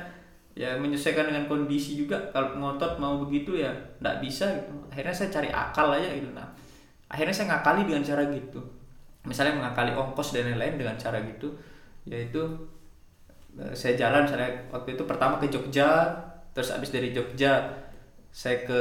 ya 0.58 0.74
menyesuaikan 0.74 1.30
dengan 1.30 1.46
kondisi 1.46 1.94
juga. 1.94 2.18
Kalau 2.34 2.58
ngotot 2.58 2.98
mau 2.98 3.22
begitu 3.22 3.54
ya 3.54 3.70
nggak 4.02 4.18
bisa 4.18 4.50
gitu. 4.50 4.74
Akhirnya 4.90 5.14
saya 5.14 5.30
cari 5.30 5.48
akal 5.54 5.94
aja 5.94 6.10
gitu. 6.10 6.34
Nah, 6.34 6.50
akhirnya 7.06 7.30
saya 7.30 7.54
ngakali 7.54 7.86
dengan 7.86 8.02
cara 8.02 8.26
gitu. 8.26 8.58
Misalnya 9.22 9.54
mengakali 9.54 9.94
ongkos 9.94 10.34
dan 10.34 10.50
lain-lain 10.50 10.74
dengan 10.74 10.98
cara 10.98 11.22
gitu 11.22 11.54
yaitu 12.08 12.40
eh, 13.54 13.70
saya 13.76 13.94
jalan 13.94 14.26
misalnya 14.26 14.50
waktu 14.74 14.96
itu 14.96 15.02
pertama 15.04 15.36
ke 15.36 15.46
Jogja 15.52 16.08
terus 16.56 16.72
habis 16.72 16.88
dari 16.88 17.12
Jogja 17.12 17.68
saya 18.32 18.64
ke 18.64 18.80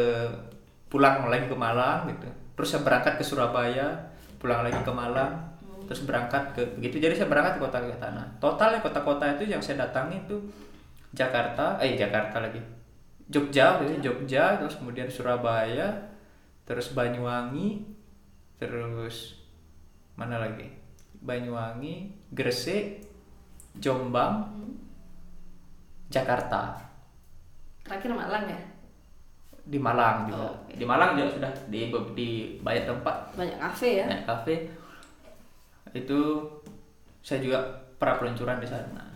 pulang 0.87 1.29
lagi 1.29 1.45
ke 1.45 1.53
Malang 1.53 2.09
gitu. 2.09 2.25
Terus 2.57 2.73
saya 2.73 2.81
berangkat 2.81 3.21
ke 3.21 3.23
Surabaya 3.23 3.93
pulang 4.41 4.65
lagi 4.65 4.81
ke 4.81 4.89
Malang 4.89 5.45
terus 5.85 6.03
berangkat 6.03 6.57
ke 6.57 6.61
begitu. 6.79 6.99
Jadi 6.99 7.13
saya 7.21 7.29
berangkat 7.29 7.59
ke 7.59 7.61
kota 7.63 7.79
ke 7.79 7.95
tanah. 8.01 8.25
Totalnya 8.41 8.79
kota-kota 8.81 9.23
itu 9.37 9.47
yang 9.47 9.61
saya 9.63 9.87
datangi 9.87 10.19
itu 10.25 10.35
Jakarta 11.17 11.81
eh 11.81 11.97
Jakarta 11.97 12.37
lagi. 12.37 12.61
Jogja 13.27 13.75
waktu 13.75 13.97
itu 13.97 14.07
Jogja 14.07 14.61
terus 14.61 14.77
kemudian 14.77 15.09
Surabaya 15.09 15.89
terus 16.63 16.93
Banyuwangi 16.93 17.81
terus 18.61 19.41
mana 20.13 20.37
lagi? 20.37 20.69
Banyuwangi 21.17 22.13
Gresik 22.29 23.01
Jombang 23.81 24.45
Jakarta. 26.13 26.77
Terakhir 27.81 28.13
Malang 28.13 28.45
ya. 28.45 28.61
di 29.67 29.75
Malang 29.75 30.31
juga. 30.31 30.47
Oh, 30.47 30.55
oke. 30.63 30.79
di 30.79 30.85
Malang 30.87 31.19
juga 31.19 31.27
sudah 31.27 31.51
di 31.67 31.91
di 32.15 32.29
banyak 32.63 32.87
tempat. 32.87 33.35
Banyak 33.35 33.59
kafe 33.59 33.99
ya. 33.99 34.07
banyak 34.07 34.23
kafe. 34.23 34.55
Itu 35.91 36.19
saya 37.19 37.43
juga 37.43 37.59
pernah 37.99 38.15
peluncuran 38.15 38.63
di 38.63 38.67
sana 38.69 39.06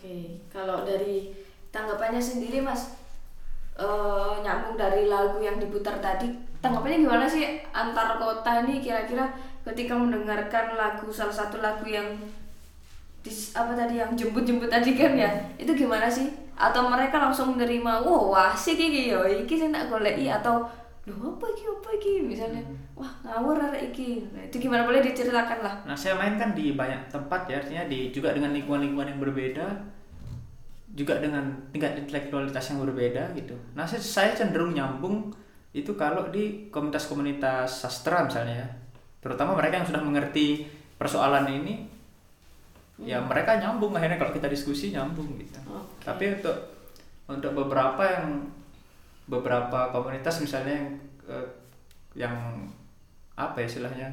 Oke, 0.00 0.40
kalau 0.48 0.80
dari 0.88 1.28
tanggapannya 1.68 2.16
sendiri 2.16 2.64
Mas, 2.64 2.96
eh, 3.76 4.32
nyambung 4.40 4.80
dari 4.80 5.12
lagu 5.12 5.36
yang 5.44 5.60
diputar 5.60 6.00
tadi, 6.00 6.24
tanggapannya 6.64 7.04
gimana 7.04 7.28
sih 7.28 7.60
antar 7.68 8.16
kota 8.16 8.64
ini 8.64 8.80
kira-kira 8.80 9.28
ketika 9.60 9.92
mendengarkan 9.92 10.72
lagu 10.72 11.12
salah 11.12 11.36
satu 11.36 11.60
lagu 11.60 11.84
yang 11.84 12.16
dis, 13.20 13.52
apa 13.52 13.76
tadi 13.76 14.00
yang 14.00 14.16
jemput-jemput 14.16 14.72
tadi 14.72 14.96
kan 14.96 15.12
ya, 15.20 15.28
itu 15.60 15.68
gimana 15.76 16.08
sih? 16.08 16.32
Atau 16.56 16.88
mereka 16.88 17.20
langsung 17.20 17.52
menerima, 17.52 18.00
wah 18.00 18.56
asik 18.56 18.80
iki 18.80 19.12
yo, 19.12 19.20
iki 19.28 19.52
sing 19.60 19.68
tak 19.68 19.92
goleki 19.92 20.32
atau 20.32 20.64
loh 21.10 21.34
apa 21.34 21.46
iki 21.50 21.64
apa 21.66 21.88
iki 21.98 22.12
misalnya, 22.22 22.62
wah 22.94 23.10
ngawur 23.26 23.58
arek 23.58 23.90
iki. 23.90 24.22
Nah, 24.30 24.46
itu 24.46 24.56
gimana 24.62 24.86
boleh 24.86 25.02
diceritakan 25.02 25.58
lah. 25.60 25.74
Nah, 25.82 25.96
saya 25.98 26.14
main 26.14 26.38
kan 26.38 26.54
di 26.54 26.78
banyak 26.78 27.10
tempat 27.10 27.50
ya, 27.50 27.58
artinya 27.58 27.84
di 27.90 28.14
juga 28.14 28.30
dengan 28.30 28.54
lingkungan-lingkungan 28.54 29.10
yang 29.10 29.20
berbeda, 29.20 29.66
juga 30.94 31.18
dengan 31.18 31.50
tingkat 31.74 31.98
intelektualitas 32.00 32.64
yang 32.70 32.86
berbeda 32.86 33.34
gitu. 33.34 33.54
Nah, 33.74 33.82
saya, 33.84 33.98
saya 33.98 34.30
cenderung 34.38 34.74
nyambung 34.74 35.34
itu 35.70 35.94
kalau 35.98 36.30
di 36.30 36.70
komunitas-komunitas 36.70 37.86
sastra 37.86 38.26
misalnya 38.26 38.66
ya. 38.66 38.68
Terutama 39.22 39.54
mereka 39.54 39.82
yang 39.82 39.88
sudah 39.90 40.02
mengerti 40.02 40.66
persoalan 40.98 41.46
ini, 41.50 41.86
ya 43.00 43.22
mereka 43.22 43.56
nyambung 43.56 43.94
akhirnya 43.96 44.18
kalau 44.18 44.32
kita 44.34 44.50
diskusi 44.50 44.90
nyambung 44.92 45.38
gitu. 45.38 45.58
Oke. 45.68 46.04
Tapi 46.04 46.24
untuk 46.40 46.56
untuk 47.30 47.52
beberapa 47.54 48.02
yang 48.02 48.50
beberapa 49.30 49.94
komunitas 49.94 50.42
misalnya 50.42 50.74
yang 50.74 50.88
eh, 51.30 51.46
yang 52.18 52.34
apa 53.38 53.62
ya 53.62 53.66
istilahnya 53.70 54.08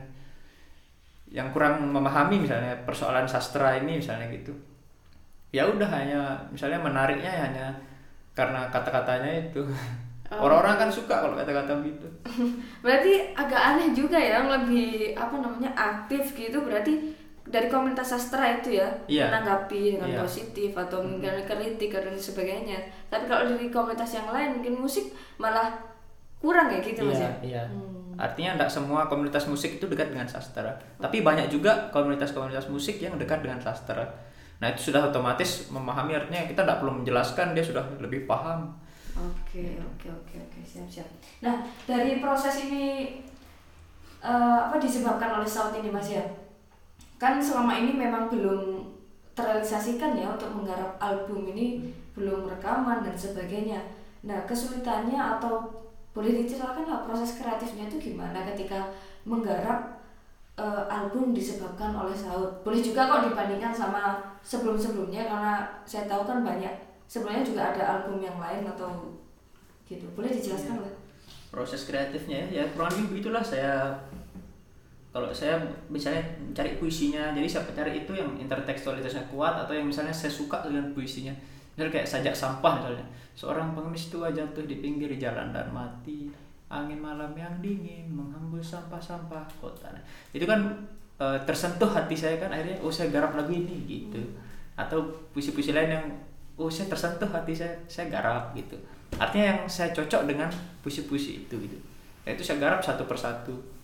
yang 1.27 1.51
kurang 1.51 1.83
memahami 1.91 2.45
misalnya 2.45 2.71
persoalan 2.87 3.27
sastra 3.27 3.75
ini 3.81 3.99
misalnya 3.99 4.29
gitu 4.31 4.53
ya 5.51 5.65
udah 5.67 5.89
hanya 5.89 6.37
misalnya 6.53 6.79
menariknya 6.79 7.33
hanya 7.33 7.67
karena 8.37 8.69
kata-katanya 8.69 9.49
itu 9.49 9.65
Oh. 10.27 10.43
orang-orang 10.43 10.75
kan 10.75 10.89
suka 10.91 11.23
kalau 11.23 11.39
kata-kata 11.39 11.71
gitu 11.87 12.03
Berarti 12.83 13.31
agak 13.31 13.61
aneh 13.63 13.95
juga 13.95 14.19
ya, 14.19 14.43
yang 14.43 14.51
lebih 14.51 15.15
apa 15.15 15.39
namanya 15.39 15.71
aktif 15.71 16.35
gitu. 16.35 16.59
Berarti 16.67 17.15
dari 17.47 17.67
komunitas 17.67 18.11
sastra 18.11 18.59
itu 18.59 18.75
ya 18.75 18.87
Iya. 19.07 19.31
menanggapi 19.31 19.95
dengan 19.95 20.09
Iya. 20.11 20.19
positif 20.21 20.71
atau 20.73 20.99
mungkin 20.99 21.31
kritik 21.41 21.89
dan 21.89 22.11
sebagainya. 22.13 22.79
Tapi 23.07 23.25
kalau 23.25 23.47
dari 23.47 23.67
komunitas 23.67 24.11
yang 24.13 24.27
lain 24.27 24.59
mungkin 24.59 24.75
musik 24.77 25.09
malah 25.37 25.71
kurang 26.37 26.69
ya 26.69 26.77
gitu 26.77 27.01
mas 27.01 27.17
iya 27.17 27.25
ya. 27.25 27.33
iya 27.41 27.63
Hmm. 27.65 28.13
artinya 28.13 28.53
tidak 28.53 28.69
semua 28.69 29.09
komunitas 29.09 29.49
musik 29.49 29.81
itu 29.81 29.85
dekat 29.89 30.13
dengan 30.13 30.29
sastra 30.29 30.69
tapi 30.97 31.25
banyak 31.25 31.49
juga 31.49 31.89
komunitas-komunitas 31.89 32.69
musik 32.69 33.01
yang 33.01 33.17
dekat 33.17 33.41
dengan 33.41 33.57
sastra 33.57 34.05
nah 34.61 34.69
itu 34.69 34.93
sudah 34.93 35.09
otomatis 35.09 35.65
memahami 35.69 36.13
artinya 36.13 36.45
kita 36.45 36.61
tidak 36.61 36.77
perlu 36.77 37.01
menjelaskan 37.01 37.57
dia 37.57 37.65
sudah 37.65 37.81
lebih 37.97 38.29
paham 38.29 38.69
Oke 39.17 39.81
oke 39.81 40.13
oke 40.13 40.35
oke 40.37 40.59
siap 40.61 40.85
siap. 40.85 41.09
Nah 41.41 41.57
dari 41.89 42.21
proses 42.21 42.69
ini 42.69 43.17
eh, 44.19 44.57
apa 44.61 44.77
disebabkan 44.77 45.33
oleh 45.33 45.49
saut 45.49 45.73
ini 45.73 45.89
mas 45.89 46.09
ya? 46.09 46.21
Kan 47.17 47.41
selama 47.41 47.81
ini 47.81 47.97
memang 47.97 48.29
belum 48.29 48.85
terrealisasikan 49.37 50.17
ya 50.17 50.33
untuk 50.33 50.49
menggarap 50.53 50.97
album 50.97 51.45
ini 51.53 51.93
belum 52.17 52.49
rekaman 52.49 53.05
dan 53.05 53.13
sebagainya. 53.13 53.81
Nah 54.25 54.41
kesulitannya 54.49 55.17
atau 55.37 55.85
boleh 56.17 56.41
diceritakan 56.41 56.89
lah 56.89 57.05
proses 57.05 57.37
kreatifnya 57.37 57.85
itu 57.85 58.13
gimana 58.13 58.41
ketika 58.53 58.89
menggarap 59.29 60.01
eh, 60.57 60.83
album 60.89 61.37
disebabkan 61.37 61.93
oleh 61.93 62.17
saut. 62.17 62.65
Boleh 62.65 62.81
juga 62.81 63.05
kok 63.05 63.29
dibandingkan 63.29 63.69
sama 63.69 64.17
sebelum-sebelumnya 64.41 65.29
karena 65.29 65.53
saya 65.85 66.09
tahu 66.09 66.25
kan 66.25 66.41
banyak 66.41 66.73
sebelumnya 67.05 67.45
juga 67.45 67.61
ada 67.73 67.83
album 68.01 68.17
yang 68.17 68.41
lain 68.41 68.65
atau 68.65 69.13
gitu. 69.85 70.09
Boleh 70.17 70.33
dijelaskan 70.33 70.81
lah. 70.81 70.93
proses 71.47 71.87
kreatifnya 71.87 72.43
ya, 72.51 72.59
ya 72.59 72.63
kurang 72.75 72.91
lebih 72.91 73.07
begitulah 73.17 73.39
saya 73.39 73.95
kalau 75.11 75.31
saya 75.31 75.57
misalnya 75.87 76.21
cari 76.51 76.77
puisinya 76.77 77.31
jadi 77.31 77.47
siapa 77.47 77.71
cari 77.73 78.05
itu 78.05 78.11
yang 78.13 78.35
intertekstualitasnya 78.37 79.31
kuat 79.31 79.55
atau 79.65 79.73
yang 79.73 79.87
misalnya 79.87 80.13
saya 80.13 80.29
suka 80.29 80.61
dengan 80.61 80.91
puisinya. 80.91 81.33
Misalnya 81.73 81.93
kayak 82.01 82.07
sajak 82.09 82.35
sampah 82.35 82.81
misalnya. 82.81 83.05
Seorang 83.37 83.77
pengemis 83.77 84.09
tua 84.09 84.33
jatuh 84.33 84.65
di 84.65 84.81
pinggir 84.81 85.13
jalan 85.15 85.53
dan 85.53 85.69
mati. 85.69 86.29
Angin 86.67 86.99
malam 86.99 87.31
yang 87.37 87.63
dingin 87.63 88.11
menghembus 88.11 88.75
sampah-sampah 88.75 89.47
kota. 89.61 89.87
Nah, 89.87 90.03
itu 90.35 90.43
kan 90.43 90.59
eh, 91.21 91.39
tersentuh 91.47 91.87
hati 91.87 92.11
saya 92.11 92.35
kan 92.35 92.51
akhirnya 92.51 92.75
oh 92.83 92.91
saya 92.91 93.07
garap 93.07 93.37
lagu 93.37 93.53
ini 93.55 93.87
gitu. 93.87 94.19
Atau 94.75 95.05
puisi-puisi 95.31 95.71
lain 95.71 95.95
yang 95.95 96.05
oh 96.59 96.67
saya 96.67 96.91
tersentuh 96.91 97.29
hati 97.29 97.55
saya 97.55 97.71
saya 97.87 98.11
garap 98.11 98.51
gitu. 98.57 98.75
Artinya 99.15 99.55
yang 99.55 99.59
saya 99.69 99.95
cocok 99.95 100.27
dengan 100.27 100.51
puisi-puisi 100.83 101.47
itu 101.47 101.55
gitu. 101.55 101.77
Ya 102.27 102.35
itu 102.35 102.43
saya 102.43 102.59
garap 102.59 102.83
satu 102.83 103.07
persatu. 103.07 103.76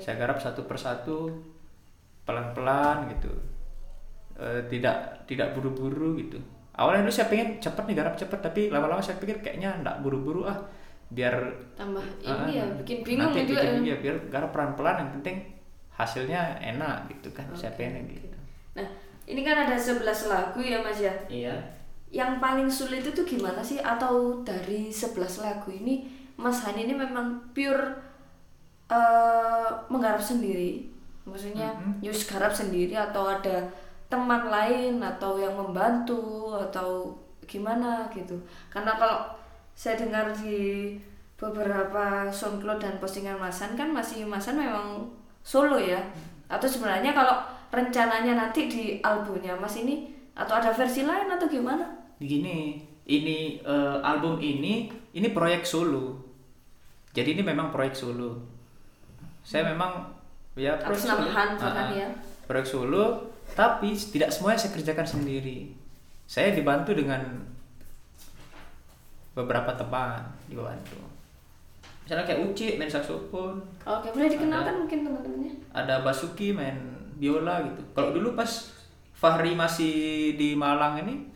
Saya 0.00 0.16
garap 0.16 0.38
satu 0.40 0.64
persatu 0.64 1.18
pelan-pelan 2.26 3.08
gitu 3.16 3.30
Eh, 4.38 4.62
tidak 4.70 5.26
tidak 5.26 5.50
buru-buru 5.58 6.14
gitu 6.14 6.38
awalnya 6.78 7.02
dulu 7.02 7.10
saya 7.10 7.26
pengen 7.26 7.58
cepet 7.58 7.90
nih 7.90 7.96
garap 7.98 8.14
cepet 8.14 8.38
tapi 8.38 8.60
lama-lama 8.70 9.02
saya 9.02 9.18
pikir 9.18 9.42
kayaknya 9.42 9.82
nggak 9.82 9.98
buru-buru 9.98 10.46
ah 10.46 10.54
biar 11.10 11.34
Tambah 11.74 11.98
ah, 12.22 12.46
ini 12.46 12.62
ya 12.62 12.64
bikin 12.78 13.02
bingung 13.02 13.34
nanti 13.34 13.50
juga. 13.50 13.66
bikin, 13.66 13.82
ya. 13.82 13.96
biar 13.98 14.16
garap 14.30 14.54
pelan-pelan 14.54 15.02
yang 15.02 15.10
penting 15.18 15.36
hasilnya 15.90 16.54
enak 16.62 17.10
gitu 17.10 17.34
kan 17.34 17.50
saya 17.50 17.74
Oke, 17.74 17.82
pengen 17.82 18.06
gitu 18.06 18.30
Nah, 18.78 18.86
ini 19.26 19.42
kan 19.42 19.66
ada 19.66 19.74
11 19.74 20.06
lagu 20.06 20.62
ya 20.62 20.78
Mas 20.86 21.02
ya. 21.02 21.14
iya 21.26 21.58
Yang 22.14 22.38
paling 22.38 22.70
sulit 22.70 23.02
itu 23.02 23.26
gimana 23.26 23.58
sih 23.58 23.82
atau 23.82 24.46
dari 24.46 24.94
11 24.94 25.18
lagu 25.42 25.74
ini 25.74 26.06
Mas 26.38 26.62
Hani 26.62 26.86
ini 26.86 26.94
memang 26.94 27.50
pure 27.50 28.07
eh, 28.88 29.68
menggarap 29.92 30.20
sendiri. 30.20 30.88
Maksudnya 31.28 31.68
Mhm. 31.76 32.00
Yus 32.00 32.24
garap 32.24 32.52
sendiri 32.52 32.96
atau 32.96 33.28
ada 33.28 33.68
teman 34.08 34.48
lain 34.48 34.96
atau 35.04 35.36
yang 35.36 35.52
membantu 35.52 36.56
atau 36.56 37.12
gimana 37.44 38.08
gitu. 38.16 38.32
Karena 38.72 38.96
kalau 38.96 39.28
saya 39.76 40.00
dengar 40.00 40.32
di 40.32 40.96
beberapa 41.38 42.26
SoundCloud 42.32 42.80
dan 42.80 42.96
postingan 42.98 43.38
Masan 43.38 43.76
kan 43.76 43.92
masih 43.92 44.24
Masan 44.24 44.56
memang 44.58 45.06
solo 45.44 45.76
ya. 45.76 46.00
Atau 46.48 46.66
sebenarnya 46.66 47.12
kalau 47.12 47.44
rencananya 47.68 48.34
nanti 48.34 48.66
di 48.66 48.84
albumnya 49.04 49.52
Mas 49.52 49.76
ini 49.76 50.08
atau 50.32 50.56
ada 50.56 50.72
versi 50.72 51.04
lain 51.04 51.28
atau 51.28 51.44
gimana? 51.44 51.84
Begini, 52.16 52.80
ini 53.04 53.60
eh, 53.60 53.96
album 54.00 54.40
ini 54.40 54.88
ini 55.12 55.28
proyek 55.36 55.62
solo. 55.68 56.16
Jadi 57.12 57.36
ini 57.36 57.42
memang 57.44 57.68
proyek 57.68 57.92
solo. 57.92 58.57
Saya 59.48 59.64
memang 59.64 60.04
ya 60.52 60.76
Harus 60.76 61.08
namahan 61.08 61.56
Ah, 61.56 61.72
kan 61.72 61.88
ya. 61.88 62.04
Proyek 62.44 62.68
solo, 62.68 63.32
tapi 63.56 63.96
tidak 63.96 64.28
semuanya 64.28 64.60
saya 64.60 64.76
kerjakan 64.76 65.08
sendiri. 65.08 65.72
Saya 66.28 66.52
dibantu 66.52 66.92
dengan 66.92 67.24
beberapa 69.32 69.72
teman 69.72 70.20
dibantu. 70.44 71.00
Misalnya 72.04 72.24
kayak 72.24 72.40
Uci 72.42 72.76
main 72.76 72.88
saksofon, 72.88 73.56
Oke, 73.84 74.08
boleh 74.10 74.28
dikenalkan 74.28 74.72
Ada. 74.72 74.80
mungkin 74.80 74.98
teman-temannya. 75.04 75.52
ada 75.72 75.94
Basuki 76.00 76.52
main 76.52 76.76
biola 77.16 77.60
gitu. 77.64 77.80
Kalau 77.92 78.12
dulu 78.12 78.32
pas 78.32 78.48
Fahri 79.12 79.52
masih 79.52 79.94
di 80.36 80.54
Malang 80.54 81.02
ini, 81.02 81.26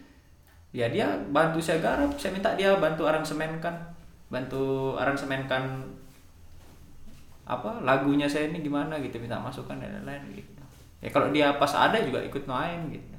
ya 0.70 0.88
dia 0.88 1.12
bantu 1.28 1.60
saya 1.60 1.82
garap. 1.82 2.14
Saya 2.16 2.32
minta 2.32 2.54
dia 2.54 2.72
bantu 2.76 3.04
aransemenkan, 3.04 3.74
bantu 4.28 4.94
aransemenkan 4.96 5.82
apa 7.58 7.84
lagunya 7.84 8.24
saya 8.24 8.48
ini 8.48 8.64
gimana 8.64 8.96
gitu 9.04 9.20
minta 9.20 9.36
masukan 9.36 9.76
dan 9.76 10.02
lain-lain 10.02 10.40
gitu. 10.40 10.50
Ya 11.02 11.08
kalau 11.10 11.28
dia 11.34 11.58
pas 11.58 11.72
ada 11.74 11.98
juga 11.98 12.22
ikut 12.22 12.44
main 12.46 12.88
gitu. 12.88 13.12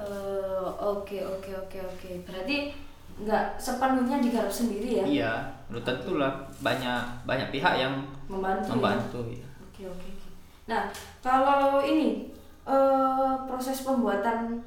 Eh, 0.00 0.68
oke 0.80 1.18
oke 1.20 1.50
oke 1.66 1.78
oke. 1.80 2.10
Berarti 2.24 2.72
nggak 3.20 3.60
sepenuhnya 3.60 4.16
digarap 4.22 4.52
sendiri 4.52 5.02
ya? 5.02 5.04
Iya 5.04 5.32
menurut 5.68 5.84
tentulah 5.84 6.32
banyak 6.64 7.02
banyak 7.28 7.48
pihak 7.52 7.74
yang 7.76 7.94
membantu 8.26 8.66
ya? 8.66 8.74
membantu 8.74 9.20
ya? 9.28 9.38
ya. 9.44 9.48
oke 9.60 9.82
oke. 9.92 10.10
Nah 10.70 10.82
kalau 11.20 11.84
ini 11.84 12.32
uh, 12.64 13.44
proses 13.44 13.84
pembuatan 13.84 14.64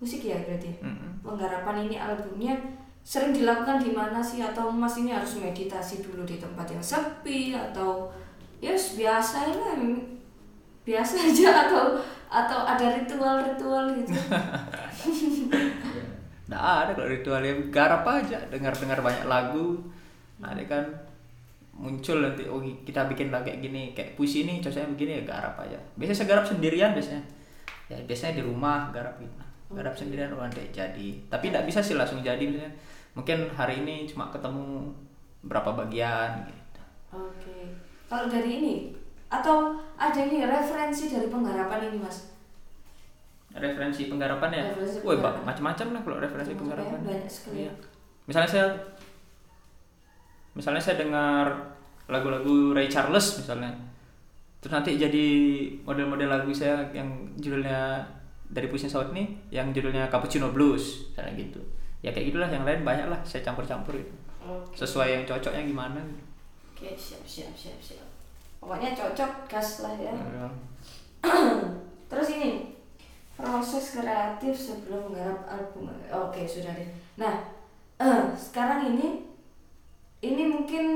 musik 0.00 0.24
ya 0.24 0.40
berarti? 0.40 0.72
Mm 0.80 0.94
-hmm. 0.94 1.10
penggarapan 1.20 1.76
ini 1.86 1.96
albumnya 2.00 2.54
sering 3.02 3.34
dilakukan 3.34 3.82
di 3.82 3.90
mana 3.90 4.22
sih? 4.22 4.40
Atau 4.42 4.70
mas 4.70 4.94
ini 4.98 5.10
harus 5.10 5.38
meditasi 5.38 6.02
dulu 6.02 6.22
di 6.22 6.38
tempat 6.38 6.70
yang 6.70 6.82
sepi 6.82 7.54
atau 7.54 8.10
ya 8.62 8.70
yes, 8.70 8.94
biasa 8.94 9.50
lah 9.58 9.74
biasa 10.82 11.14
aja 11.30 11.50
atau 11.66 11.98
atau 12.32 12.60
ada 12.64 12.86
ritual-ritual 12.96 13.92
gitu. 13.98 14.14
Nggak 16.48 16.64
ada 16.64 16.90
kalau 16.92 17.08
ritual 17.08 17.42
yang 17.44 17.60
garap 17.72 18.04
aja, 18.08 18.38
dengar-dengar 18.50 18.98
banyak 19.00 19.24
lagu. 19.28 19.78
Ada 20.42 20.62
kan 20.66 20.84
muncul 21.72 22.20
nanti 22.20 22.44
oh 22.50 22.60
kita 22.60 23.08
bikin 23.08 23.32
lagu 23.32 23.48
kayak 23.48 23.64
gini 23.64 23.96
kayak 23.96 24.12
puisi 24.12 24.44
ini 24.44 24.60
cocoknya 24.60 24.90
begini 24.92 25.10
ya 25.20 25.24
garap 25.24 25.54
aja. 25.60 25.78
Biasanya 25.96 26.18
saya 26.18 26.28
garap 26.34 26.44
sendirian 26.48 26.90
biasanya. 26.92 27.22
Ya 27.88 27.96
biasanya 28.04 28.42
di 28.42 28.44
rumah 28.44 28.90
garap 28.90 29.14
gitu. 29.22 29.32
Garap 29.72 29.94
sendirian 29.94 30.34
oh 30.34 30.42
nanti 30.42 30.60
jadi. 30.74 31.08
Tapi 31.30 31.44
tidak 31.52 31.64
bisa 31.68 31.80
sih 31.80 31.94
langsung 31.94 32.20
jadi 32.20 32.42
misalnya 32.42 32.74
mungkin 33.12 33.48
hari 33.52 33.84
ini 33.84 34.08
cuma 34.08 34.32
ketemu 34.32 34.88
berapa 35.44 35.74
bagian 35.76 36.48
gitu. 36.48 36.80
Oke. 37.12 37.76
Kalau 38.08 38.28
dari 38.28 38.60
ini 38.60 38.74
atau 39.32 39.76
ada 39.96 40.20
ini 40.20 40.44
referensi 40.44 41.08
dari 41.08 41.28
penggarapan 41.28 41.88
ini 41.92 41.98
mas? 42.00 42.32
Referensi 43.52 44.08
penggarapan 44.08 44.50
ya? 44.52 44.64
Referensi 44.72 44.98
Woi, 45.04 45.16
penggarapan. 45.16 45.40
Pak, 45.40 45.44
macam-macam 45.44 45.86
lah 45.92 46.00
kalau 46.04 46.16
referensi 46.20 46.52
Macam-macam 46.52 46.60
penggarapan. 46.60 46.98
ya, 46.98 47.08
banyak 47.08 47.30
sekali. 47.32 47.56
Iya. 47.56 47.66
ya. 47.68 47.74
misalnya 48.22 48.50
saya 48.54 48.66
misalnya 50.52 50.82
saya 50.84 50.96
dengar 51.00 51.46
lagu-lagu 52.08 52.72
Ray 52.72 52.88
Charles 52.88 53.40
misalnya. 53.40 53.72
Terus 54.62 54.72
nanti 54.78 54.94
jadi 54.94 55.26
model-model 55.82 56.28
lagu 56.30 56.54
saya 56.54 56.86
yang 56.94 57.08
judulnya 57.34 57.98
dari 58.52 58.68
Pusin 58.68 58.86
South 58.86 59.10
nih 59.10 59.26
yang 59.48 59.72
judulnya 59.72 60.06
Cappuccino 60.12 60.52
Blues 60.52 61.08
misalnya 61.10 61.32
gitu 61.40 61.60
ya 62.02 62.10
kayak 62.10 62.34
gitulah 62.34 62.50
yang 62.50 62.66
lain 62.66 62.82
banyak 62.82 63.06
lah 63.06 63.18
saya 63.22 63.46
campur-campur 63.46 63.94
gitu 63.94 64.14
Oke. 64.42 64.74
sesuai 64.74 65.08
yang 65.08 65.24
cocoknya 65.24 65.62
gimana 65.62 66.02
gitu. 66.02 66.24
Oke, 66.74 66.98
siap, 66.98 67.22
siap, 67.22 67.54
siap, 67.54 67.78
siap. 67.78 68.08
Pokoknya 68.58 68.90
cocok, 68.90 69.46
gas 69.46 69.86
lah 69.86 69.94
ya. 69.94 70.10
Ya. 70.10 70.46
Terus 72.10 72.28
ini 72.34 72.74
proses 73.38 73.94
kreatif 73.94 74.50
sebelum 74.50 75.14
menggarap 75.14 75.46
album. 75.46 75.94
Oke, 76.10 76.42
sudah 76.42 76.74
deh. 76.74 76.90
Nah, 77.22 77.46
eh, 78.02 78.22
sekarang 78.34 78.90
ini 78.90 79.22
ini 80.26 80.42
mungkin 80.50 80.86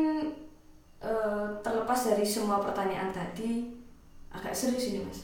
eh, 0.99 1.47
terlepas 1.63 2.01
dari 2.11 2.27
semua 2.27 2.59
pertanyaan 2.59 3.15
tadi 3.15 3.71
agak 4.35 4.51
serius 4.51 4.91
ini 4.91 5.07
mas. 5.07 5.23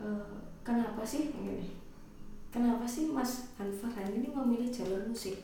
Eh, 0.00 0.32
kenapa 0.64 1.04
sih 1.04 1.28
ini? 1.28 1.81
Kenapa 2.52 2.84
sih 2.84 3.08
Mas 3.08 3.48
Hanfarhan 3.56 4.12
ini 4.12 4.28
memilih 4.28 4.68
jalur 4.68 5.00
musik? 5.08 5.40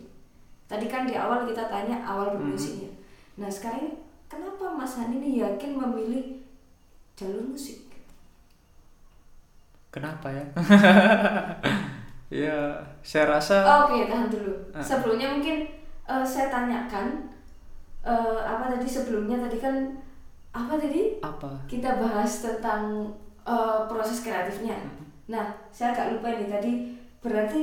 Tadi 0.69 0.85
kan 0.85 1.09
di 1.09 1.17
awal 1.17 1.49
kita 1.49 1.65
tanya 1.73 2.05
awal 2.05 2.37
bermusiknya. 2.37 2.93
Nah 3.41 3.49
sekarang 3.49 3.97
kenapa 4.29 4.77
Mas 4.77 5.01
Han 5.01 5.17
ini 5.17 5.41
yakin 5.41 5.73
memilih 5.73 6.45
jalur 7.17 7.57
musik? 7.57 7.89
kenapa 9.89 10.29
ya 10.31 10.45
ya 12.45 12.59
saya 13.01 13.25
rasa 13.27 13.65
Oke 13.85 14.07
tahan 14.07 14.29
dulu. 14.29 14.53
Ah. 14.71 14.85
Sebelumnya 14.85 15.33
mungkin 15.33 15.65
eh, 16.05 16.25
saya 16.25 16.53
tanyakan 16.53 17.33
eh, 18.05 18.41
apa 18.45 18.69
tadi 18.69 18.85
sebelumnya 18.85 19.41
tadi 19.41 19.59
kan 19.59 19.75
apa 20.53 20.77
tadi 20.77 21.21
apa 21.25 21.65
kita 21.65 21.97
bahas 21.97 22.45
tentang 22.45 23.09
eh, 23.49 23.79
proses 23.89 24.21
kreatifnya. 24.23 24.77
Nah, 25.29 25.53
saya 25.69 25.93
agak 25.93 26.19
lupa 26.19 26.33
nih 26.35 26.49
tadi 26.49 26.73
berarti 27.21 27.61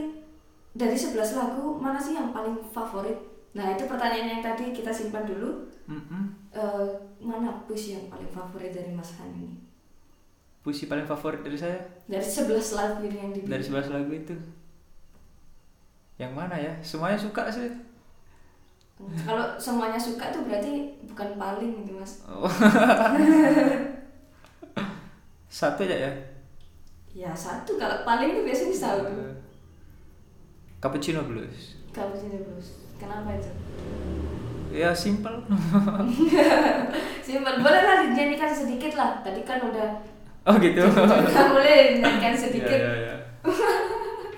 dari 0.75 0.93
11 0.93 1.17
lagu 1.39 1.77
mana 1.81 1.97
sih 1.97 2.13
yang 2.13 2.29
paling 2.29 2.55
favorit? 2.69 3.17
Nah, 3.55 3.73
itu 3.73 3.87
pertanyaan 3.87 4.39
yang 4.39 4.43
tadi 4.43 4.75
kita 4.75 4.91
simpan 4.91 5.25
dulu. 5.25 5.65
Mm-mm. 5.89 6.23
Eh, 6.53 6.87
mana 7.21 7.61
puisi 7.65 7.93
yang 7.97 8.05
paling 8.09 8.29
favorit 8.29 8.73
dari 8.73 8.89
Mas 8.93 9.17
Han 9.21 9.31
ini? 9.33 9.65
puisi 10.65 10.89
paling 10.89 11.05
favorit 11.05 11.45
dari 11.45 11.53
saya 11.53 11.77
Dari 12.09 12.25
11 12.25 12.73
lagu 12.73 13.05
ini 13.05 13.17
yang 13.21 13.29
dari 13.45 13.61
11 13.61 13.93
lagu 13.93 14.09
itu 14.09 14.33
yang 16.17 16.33
mana 16.33 16.57
ya 16.57 16.73
semuanya 16.81 17.21
suka 17.21 17.45
sih 17.53 17.69
Kalau 18.97 19.53
semuanya 19.61 19.99
suka 20.01 20.33
itu 20.33 20.39
berarti 20.41 20.95
bukan 21.03 21.35
paling 21.35 21.83
gitu, 21.83 21.99
Mas. 21.99 22.23
Oh. 22.25 22.47
satu 25.51 25.83
aja 25.85 26.09
ya 26.09 26.11
Ya, 27.15 27.31
satu 27.31 27.79
kalau 27.79 28.03
paling 28.03 28.35
itu 28.35 28.41
biasanya 28.43 28.75
satu. 28.75 29.07
Eh, 29.07 29.35
Cappuccino 30.83 31.23
Blues 31.23 31.75
sini 31.95 32.43
blues. 32.43 32.67
Kenapa 32.99 33.31
itu? 33.39 33.51
ya 34.75 34.91
simple 34.91 35.31
Simpel. 37.25 37.53
Boleh 37.63 37.81
lah 37.87 38.03
dinyanyikan 38.03 38.51
sedikit 38.51 38.91
lah. 38.99 39.23
Tadi 39.23 39.47
kan 39.47 39.63
udah 39.63 40.03
oh 40.43 40.55
gitu 40.59 40.83
Nggak 41.31 41.47
boleh 41.55 41.79
nyanyikan 42.03 42.35
sedikit. 42.43 42.75
Ya, 42.75 42.91
ya, 42.91 43.15
ya. 43.15 43.17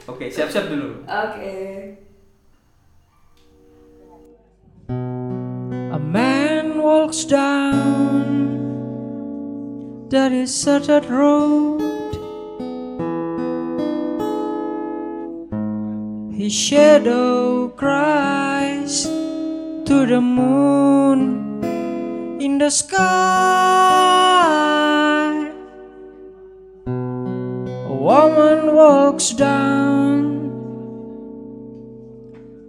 oke 0.05 0.29
siap-siap 0.29 0.69
dulu 0.69 1.01
Oke. 1.09 1.57
A 5.87 5.97
man 5.97 6.77
walks 6.77 7.25
down 7.25 8.53
that 10.13 10.29
deserted 10.29 11.09
road. 11.09 11.96
His 16.47 16.55
shadow 16.55 17.67
cries 17.67 19.03
to 19.03 20.05
the 20.07 20.21
moon 20.21 21.19
in 22.39 22.57
the 22.57 22.69
sky. 22.69 23.01
A 26.85 27.93
woman 27.93 28.73
walks 28.73 29.31
down 29.31 30.47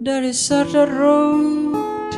the 0.01 0.19
deserted 0.27 0.89
road. 0.89 2.11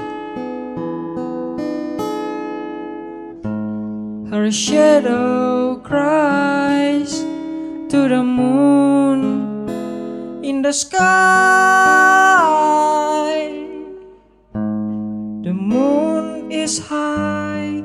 Her 4.34 4.50
shadow 4.50 5.76
cries 5.76 7.22
to 7.94 8.10
the 8.10 8.24
moon 8.24 9.51
in 10.62 10.70
the 10.70 10.74
sky. 10.74 11.02
The 15.42 15.54
moon 15.54 16.52
is 16.52 16.78
high 16.78 17.82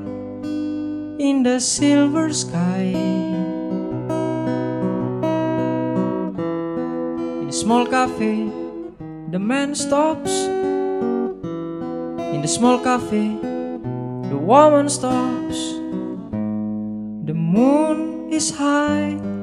in 1.17 1.43
the 1.43 1.59
silver 1.59 2.31
sky. 2.35 2.93
In 7.41 7.49
a 7.49 7.53
small 7.53 7.87
cafe, 7.87 8.53
the 9.33 9.39
man 9.39 9.75
stops. 9.75 10.45
In 12.35 12.43
the 12.43 12.49
small 12.49 12.79
cafe, 12.79 13.41
the 14.29 14.37
woman 14.37 14.91
stops. 14.91 15.81
The 17.25 17.33
moon 17.33 18.29
is 18.31 18.51
high 18.51 19.36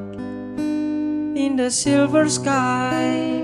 in 1.36 1.56
the 1.56 1.72
silver 1.72 2.30
sky. 2.30 3.42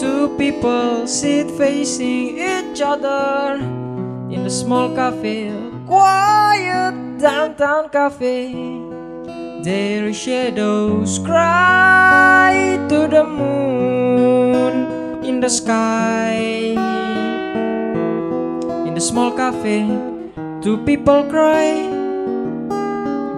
Two 0.00 0.34
people 0.38 1.06
sit 1.06 1.50
facing 1.52 2.38
each 2.38 2.80
other 2.80 3.56
in 4.30 4.44
the 4.44 4.50
small 4.50 4.94
cafe, 4.94 5.52
quiet 5.86 7.18
downtown 7.18 7.90
cafe. 7.90 8.54
Their 9.62 10.14
shadows 10.14 11.18
cry 11.18 12.80
to 12.88 13.06
the 13.06 13.24
moon 13.24 15.24
in 15.24 15.40
the 15.40 15.50
sky. 15.50 16.72
In 18.88 18.94
the 18.94 19.00
small 19.00 19.32
cafe, 19.32 19.84
two 20.62 20.78
people 20.88 21.28
cry, 21.28 21.89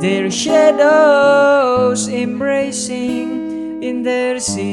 their 0.03 0.29
shadows 0.33 2.09
embracing 2.09 3.81
in 3.85 4.03
their 4.03 4.41
silvery 4.41 4.67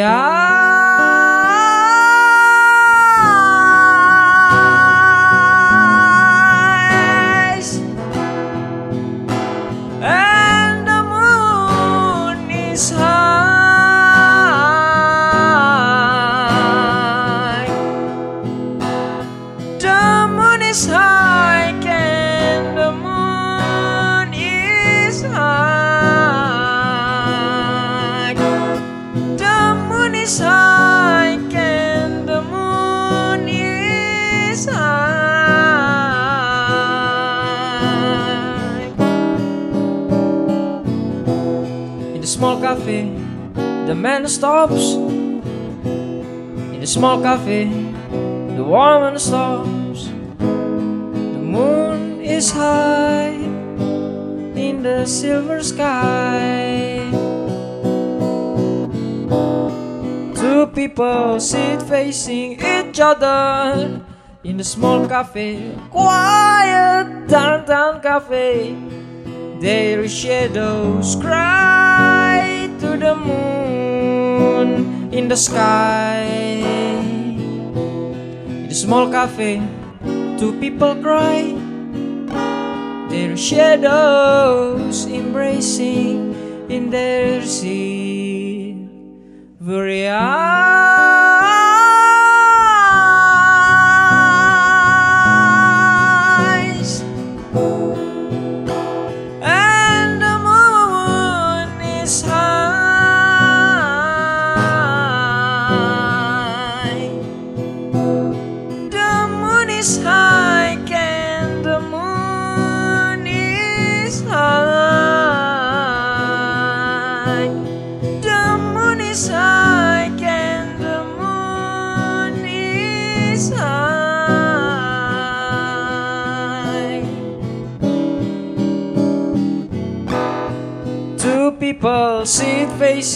eyes. 0.00 0.77
Man 43.98 44.28
stops. 44.28 44.94
In 44.94 46.78
the 46.80 46.86
small 46.86 47.20
cafe, 47.20 47.66
the 48.54 48.62
woman 48.62 49.18
stops. 49.18 50.06
The 50.38 51.42
moon 51.42 52.22
is 52.22 52.52
high 52.52 53.34
in 54.54 54.82
the 54.82 55.04
silver 55.04 55.62
sky. 55.62 57.10
Two 60.38 60.66
people 60.68 61.40
sit 61.40 61.82
facing 61.82 62.52
each 62.62 63.00
other 63.00 64.00
in 64.44 64.60
a 64.60 64.64
small 64.64 65.08
cafe, 65.08 65.74
quiet 65.90 67.26
downtown 67.26 68.00
cafe. 68.00 68.78
Their 69.58 70.06
shadows 70.08 71.16
cry 71.16 72.07
to 72.88 72.96
the 72.96 73.14
moon 73.14 75.12
in 75.12 75.28
the 75.28 75.36
sky. 75.36 76.24
In 78.64 78.64
a 78.64 78.74
small 78.74 79.10
cafe, 79.12 79.60
two 80.40 80.56
people 80.56 80.96
cry. 81.04 81.52
Their 83.12 83.36
shadows 83.36 85.04
embracing 85.06 86.32
in 86.72 86.88
their 86.88 87.44
silvery 87.44 88.88
eyes. 90.08 90.87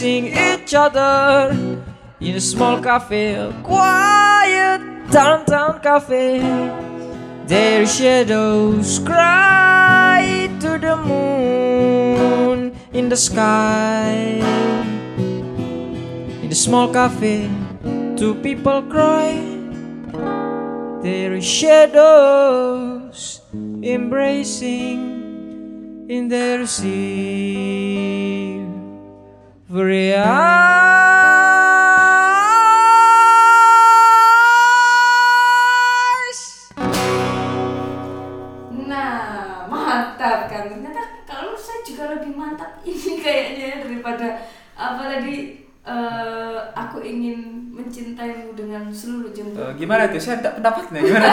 Facing 0.02 0.34
each 0.34 0.74
other 0.74 1.54
in 2.18 2.34
a 2.34 2.40
small 2.40 2.82
cafe, 2.82 3.34
a 3.34 3.52
quiet 3.62 4.80
downtown 5.12 5.80
cafe. 5.80 6.40
Their 7.46 7.86
shadows 7.86 8.98
cry 8.98 10.50
to 10.58 10.78
the 10.78 10.96
moon 10.96 12.74
in 12.92 13.08
the 13.08 13.16
sky. 13.16 14.42
In 16.42 16.50
a 16.50 16.54
small 16.54 16.92
cafe, 16.92 17.48
two 18.16 18.34
people 18.42 18.82
cry. 18.90 19.38
Their 21.02 21.40
shadows 21.40 23.42
embracing 23.82 24.98
in 26.08 26.26
their 26.26 26.66
silvery 26.66 28.71
Nah, 29.72 29.88
mantap 39.72 40.52
kan. 40.52 40.68
Ternyata 40.68 41.24
kalau 41.24 41.56
saya 41.56 41.80
juga 41.88 42.12
lebih 42.12 42.36
mantap 42.36 42.76
ini 42.84 43.16
kayaknya 43.16 43.80
daripada 43.88 44.44
apa 44.76 45.08
tadi 45.08 45.64
eh, 45.88 46.58
aku 46.76 47.00
ingin 47.00 47.72
mencintaimu 47.72 48.52
dengan 48.52 48.92
seluruh 48.92 49.32
jemput. 49.32 49.56
Eh, 49.56 49.72
gimana 49.80 50.12
tuh? 50.12 50.20
Saya 50.20 50.44
tak 50.44 50.60
pendapatnya 50.60 51.00
gimana? 51.00 51.32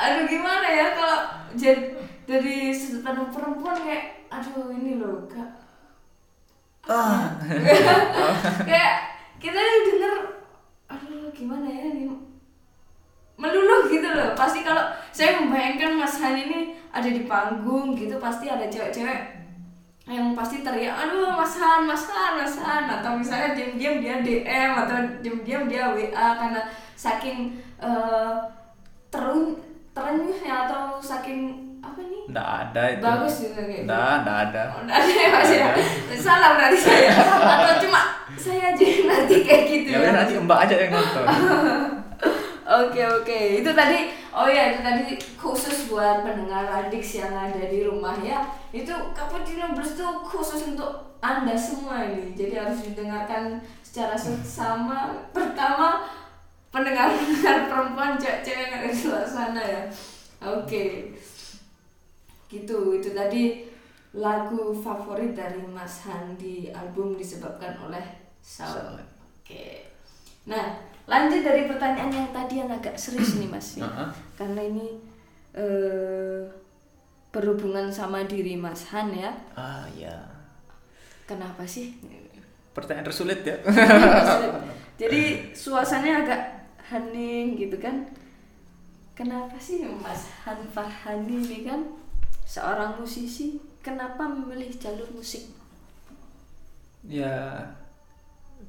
aduh 0.00 0.24
gimana 0.24 0.72
ya 0.72 0.96
kalau 0.96 1.20
jadi 1.52 2.00
dari 2.24 2.72
sudut 2.72 3.04
pandang 3.04 3.28
perempuan 3.28 3.76
kayak 3.76 4.24
aduh 4.32 4.72
ini 4.72 4.96
loh 4.96 5.28
kak 5.28 5.69
Ah. 6.90 7.38
kayak 8.66 8.94
kita 9.38 9.54
denger 9.86 10.14
aduh 10.90 11.30
gimana 11.30 11.70
ya 11.70 11.94
ini? 11.94 12.10
Meluluh 13.38 13.86
gitu 13.86 14.10
loh. 14.10 14.34
Pasti 14.34 14.66
kalau 14.66 14.90
saya 15.14 15.38
membayangkan 15.38 15.94
Mas 15.94 16.18
Han 16.18 16.34
ini 16.34 16.74
ada 16.90 17.06
di 17.06 17.30
panggung 17.30 17.94
gitu 17.94 18.18
pasti 18.18 18.50
ada 18.50 18.66
cewek-cewek 18.66 19.38
yang 20.10 20.34
pasti 20.34 20.66
teriak 20.66 20.90
aduh 21.06 21.30
Mas 21.38 21.54
Han 21.62 21.86
Mas 21.86 22.10
Han 22.10 22.42
Mas 22.42 22.58
Han. 22.58 22.90
Atau 22.90 23.14
misalnya 23.14 23.54
diam-diam 23.54 24.02
dia 24.02 24.18
DM 24.26 24.70
atau 24.74 24.98
diam-diam 25.22 25.70
dia 25.70 25.94
WA 25.94 26.26
karena 26.34 26.66
saking 26.98 27.54
eh, 27.78 28.34
terun 29.14 29.54
terenyuhnya 29.94 30.66
atau 30.66 30.98
saking 30.98 31.69
apa 32.00 32.08
nih? 32.08 32.22
Nggak 32.32 32.48
ada 32.48 32.82
itu. 32.88 33.02
bagus 33.04 33.34
gitu 33.44 33.52
kayak 33.60 33.68
gitu. 33.68 33.84
Nggak, 33.84 34.12
nggak 34.24 34.38
ada. 34.48 34.62
Oh, 34.72 34.80
nggak 34.88 34.96
ada 34.96 35.12
ya 35.12 35.28
mas 35.28 35.52
ya? 35.52 35.68
Salah 36.16 36.50
berarti 36.56 36.78
saya. 36.80 37.10
Atau 37.52 37.74
cuma 37.84 38.00
saya 38.40 38.62
aja 38.72 38.84
yang 38.88 39.04
nanti 39.04 39.36
kayak 39.44 39.64
gitu 39.68 39.88
Ya 39.92 39.98
udah 40.00 40.14
nanti 40.16 40.32
Mbak 40.40 40.58
aja 40.64 40.74
yang 40.80 40.92
nonton. 40.96 41.24
Oke 42.70 43.02
oke. 43.02 43.40
Itu 43.58 43.74
tadi 43.74 44.14
oh 44.30 44.46
ya 44.46 44.70
itu 44.70 44.78
tadi 44.78 45.18
khusus 45.34 45.90
buat 45.90 46.22
pendengar 46.22 46.70
Radix 46.70 47.18
yang 47.18 47.34
ada 47.34 47.66
di 47.66 47.82
rumah 47.82 48.14
ya. 48.22 48.46
Itu 48.70 48.94
Cappuccino 49.10 49.74
Blues 49.74 49.98
itu 49.98 50.06
khusus 50.22 50.70
untuk 50.70 51.18
anda 51.18 51.58
semua 51.58 52.06
ini? 52.06 52.30
Jadi 52.30 52.54
harus 52.54 52.86
didengarkan 52.86 53.58
secara 53.82 54.14
seksama 54.14 55.26
pertama 55.34 56.06
pendengar 56.70 57.10
pendengar 57.10 57.66
perempuan 57.66 58.14
cewek-cewek 58.14 58.70
yang 58.70 58.72
ada 58.78 58.86
di 58.86 59.02
luar 59.02 59.26
sana 59.26 59.62
ya. 59.66 59.82
Oke 60.38 61.10
gitu 62.50 62.98
itu 62.98 63.14
tadi 63.14 63.70
lagu 64.10 64.74
favorit 64.74 65.38
dari 65.38 65.62
Mas 65.70 66.02
Handi 66.02 66.74
album 66.74 67.14
disebabkan 67.14 67.78
oleh 67.78 68.02
Sound. 68.42 68.74
Sound. 68.74 68.98
Oke. 69.38 69.86
Nah, 70.50 70.82
lanjut 71.06 71.46
dari 71.46 71.70
pertanyaan 71.70 72.10
yang 72.10 72.28
tadi 72.34 72.58
yang 72.58 72.70
agak 72.72 72.98
serius 72.98 73.38
nih 73.38 73.46
Mas 73.46 73.78
ya. 73.78 73.86
Karena 74.34 74.66
ini 74.66 74.98
eh, 75.54 76.42
berhubungan 77.30 77.86
sama 77.94 78.26
diri 78.26 78.58
Mas 78.58 78.90
Han 78.90 79.14
ya. 79.14 79.30
Ah 79.54 79.86
ya. 79.94 80.18
Kenapa 81.30 81.62
sih? 81.62 81.94
Pertanyaan 82.74 83.06
tersulit 83.06 83.46
ya. 83.46 83.54
Jadi 85.00 85.54
suasananya 85.54 86.26
agak 86.26 86.42
hening 86.90 87.54
gitu 87.54 87.78
kan. 87.78 88.02
Kenapa 89.14 89.54
sih 89.62 89.86
Mas 89.86 90.26
Han 90.42 90.58
Farhani 90.74 91.38
ini 91.46 91.58
kan 91.62 91.99
seorang 92.50 92.98
musisi, 92.98 93.62
kenapa 93.78 94.26
memilih 94.26 94.74
jalur 94.74 95.06
musik? 95.14 95.60
ya 97.06 97.56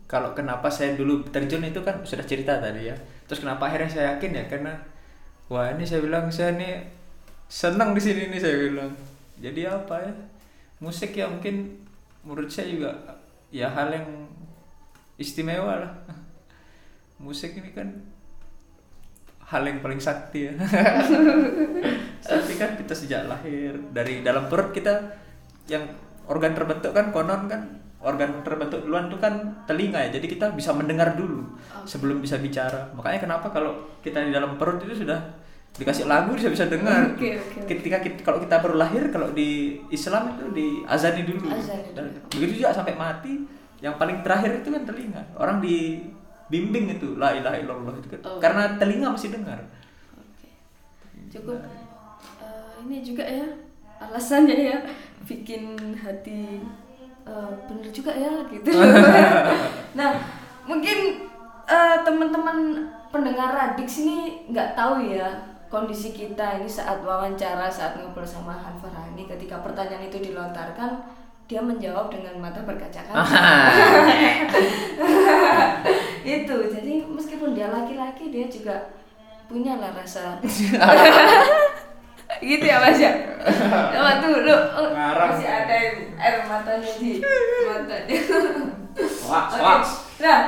kalau 0.07 0.31
kenapa 0.31 0.71
saya 0.71 0.95
dulu 0.95 1.23
terjun 1.27 1.67
itu 1.67 1.83
kan 1.83 1.99
sudah 2.03 2.23
cerita 2.23 2.59
tadi 2.59 2.87
ya. 2.87 2.95
Terus 3.27 3.43
kenapa 3.43 3.67
akhirnya 3.67 3.91
saya 3.91 4.05
yakin 4.15 4.31
ya 4.35 4.43
karena 4.47 4.73
wah 5.51 5.67
ini 5.71 5.83
saya 5.83 6.03
bilang 6.03 6.31
saya 6.31 6.55
nih 6.55 6.83
senang 7.51 7.91
di 7.95 8.01
sini 8.03 8.31
nih 8.31 8.39
saya 8.39 8.55
bilang. 8.59 8.91
Jadi 9.39 9.67
apa 9.67 9.95
ya? 10.03 10.13
Musik 10.83 11.15
ya 11.15 11.27
mungkin 11.27 11.79
menurut 12.23 12.51
saya 12.51 12.71
juga 12.71 12.91
ya 13.51 13.71
hal 13.71 13.91
yang 13.91 14.07
istimewa 15.15 15.79
lah. 15.79 15.93
Musik 17.23 17.55
ini 17.55 17.71
kan 17.71 17.87
hal 19.51 19.67
yang 19.67 19.83
paling 19.83 19.99
sakti 19.99 20.47
ya. 20.47 20.53
sakti 22.25 22.53
kan 22.55 22.79
kita 22.79 22.93
sejak 22.95 23.27
lahir. 23.27 23.75
Dari 23.91 24.23
dalam 24.23 24.47
perut 24.47 24.71
kita 24.71 24.95
yang 25.67 25.83
organ 26.31 26.55
terbentuk 26.55 26.95
kan 26.95 27.11
konon 27.11 27.51
kan 27.51 27.61
organ 28.01 28.41
terbentuk 28.41 28.81
duluan 28.87 29.11
itu 29.11 29.19
kan 29.19 29.63
telinga 29.67 29.99
ya. 30.07 30.09
Jadi 30.15 30.31
kita 30.31 30.55
bisa 30.55 30.71
mendengar 30.71 31.19
dulu 31.19 31.43
sebelum 31.83 32.23
bisa 32.23 32.39
bicara. 32.39 32.95
Makanya 32.95 33.19
kenapa 33.19 33.51
kalau 33.51 33.75
kita 33.99 34.23
di 34.23 34.31
dalam 34.31 34.55
perut 34.55 34.79
itu 34.87 35.03
sudah 35.03 35.19
dikasih 35.75 36.07
lagu 36.07 36.31
bisa 36.31 36.47
bisa 36.47 36.67
dengar. 36.71 37.07
Oke, 37.15 37.39
oke, 37.39 37.63
oke. 37.63 37.67
ketika 37.67 37.97
kita, 38.03 38.19
kalau 38.27 38.39
kita 38.43 38.59
baru 38.59 38.75
lahir 38.75 39.07
kalau 39.07 39.31
di 39.31 39.79
Islam 39.91 40.35
itu 40.35 40.45
di 40.51 40.67
azani 40.87 41.23
dulu. 41.27 41.47
Azani 41.47 41.91
Dan 41.95 42.11
begitu 42.27 42.63
juga 42.63 42.75
sampai 42.75 42.95
mati 42.95 43.39
yang 43.79 43.95
paling 43.95 44.19
terakhir 44.23 44.63
itu 44.63 44.67
kan 44.71 44.83
telinga. 44.83 45.23
Orang 45.35 45.59
dibimbing 46.51 46.91
itu 46.91 47.15
la 47.15 47.31
ilaha 47.31 47.55
illallah 47.55 47.95
itu 47.95 48.11
kan 48.11 48.19
Oh. 48.27 48.35
karena 48.43 48.75
telinga 48.75 49.07
masih 49.07 49.31
dengar 49.31 49.55
Oke. 50.19 50.51
Cukup 51.31 51.63
eh, 52.43 52.71
ini 52.83 52.99
juga 52.99 53.23
ya 53.23 53.47
alasannya 54.03 54.59
ya 54.59 54.77
bikin 55.23 55.79
hati 55.95 56.59
eh, 57.23 57.51
bener 57.65 57.87
juga 57.87 58.11
ya 58.11 58.43
gitu. 58.51 58.67
nah 59.97 60.11
mungkin 60.67 61.23
eh, 61.63 61.97
teman-teman 62.03 62.83
pendengar 63.07 63.55
Radix 63.55 64.03
ini 64.03 64.43
nggak 64.51 64.75
tahu 64.75 65.07
ya 65.07 65.31
kondisi 65.71 66.11
kita 66.11 66.59
ini 66.59 66.67
saat 66.67 66.99
wawancara 66.99 67.71
saat 67.71 67.95
ngobrol 67.95 68.27
sama 68.27 68.51
Han 68.51 68.75
Farhani 68.75 69.23
ketika 69.23 69.63
pertanyaan 69.63 70.03
itu 70.03 70.19
dilontarkan 70.19 70.99
dia 71.47 71.59
menjawab 71.59 72.07
dengan 72.07 72.31
mata 72.39 72.63
berkaca-kaca. 72.63 73.11
itu 76.21 76.55
jadi 76.71 76.93
meskipun 77.05 77.57
dia 77.57 77.67
laki-laki 77.69 78.29
dia 78.29 78.45
juga 78.47 78.93
punya 79.51 79.77
lah 79.77 79.91
rasa. 79.91 80.37
Gitu 82.39 82.63
ya 82.63 82.79
mas 82.79 82.97
ya? 82.97 83.11
Tuh 84.23 84.35
lu 84.47 84.55
oh, 84.55 84.87
masih 84.95 85.45
ada 85.51 85.77
air 86.15 86.41
matanya 86.47 86.91
di 86.95 87.19
matanya 87.67 88.17
Wah, 89.27 89.47
Oke. 89.47 89.59
wah. 89.63 89.83
nah 90.19 90.39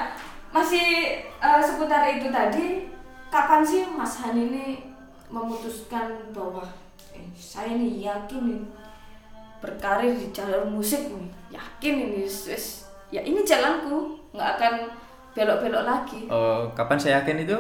masih 0.52 1.20
eh, 1.24 1.62
seputar 1.64 2.04
itu 2.12 2.28
tadi 2.32 2.88
kapan 3.32 3.64
sih 3.64 3.88
mas 3.88 4.20
Han 4.24 4.36
ini 4.36 4.84
memutuskan 5.32 6.34
bahwa 6.36 6.64
eh, 7.16 7.26
saya 7.36 7.76
nih 7.76 8.06
yakin 8.06 8.42
nih 8.48 8.62
berkarir 9.64 10.12
di 10.16 10.28
jalur 10.36 10.68
musik 10.68 11.08
nih. 11.08 11.30
Yakin 11.56 11.94
ini 12.10 12.28
wes 12.28 12.88
ya 13.12 13.24
ini 13.24 13.44
jalanku. 13.48 14.20
Nggak 14.36 14.50
akan 14.60 14.74
belok-belok 15.34 15.84
lagi 15.84 16.20
Oh, 16.30 16.70
kapan 16.72 16.98
saya 16.98 17.20
yakin 17.20 17.42
itu? 17.42 17.58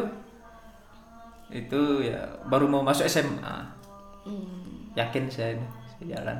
Itu 1.50 2.02
ya 2.02 2.18
baru 2.46 2.66
mau 2.66 2.82
masuk 2.82 3.06
SMA. 3.06 3.56
Hmm, 4.24 4.90
Yakin 4.94 5.28
saya 5.28 5.54
ini 5.54 5.68
saya 5.90 6.06
jalan. 6.16 6.38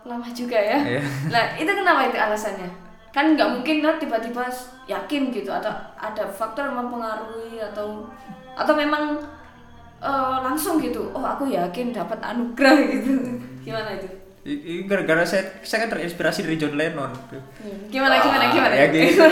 lama 0.00 0.24
juga 0.32 0.56
ya 0.56 0.80
Iya. 0.80 1.02
nah 1.34 1.44
itu 1.60 1.68
kenapa 1.68 2.08
itu 2.08 2.16
alasannya 2.16 2.68
kan 3.12 3.36
nggak 3.36 3.50
mungkin 3.52 3.84
lo 3.84 3.92
tiba-tiba 4.00 4.48
yakin 4.88 5.28
gitu 5.28 5.52
atau 5.52 5.68
ada 5.92 6.24
faktor 6.24 6.72
yang 6.72 6.80
mempengaruhi 6.80 7.60
atau 7.60 8.08
atau 8.56 8.72
memang 8.72 9.20
eh, 10.00 10.36
langsung 10.40 10.80
gitu 10.80 11.12
oh 11.12 11.20
aku 11.20 11.52
yakin 11.52 11.92
dapat 11.92 12.16
anugerah 12.16 12.80
gitu 12.96 13.12
gimana 13.60 13.92
itu 13.92 14.08
Gara-gara 14.86 15.20
saya 15.22 15.42
saya 15.60 15.84
kan 15.84 15.90
terinspirasi 15.92 16.42
dari 16.42 16.56
John 16.56 16.72
Lennon. 16.74 17.12
Hmm, 17.12 17.92
gimana 17.92 18.16
gimana 18.18 18.44
gimana 18.48 18.72
Ya 18.72 18.86
gitu. 18.88 19.20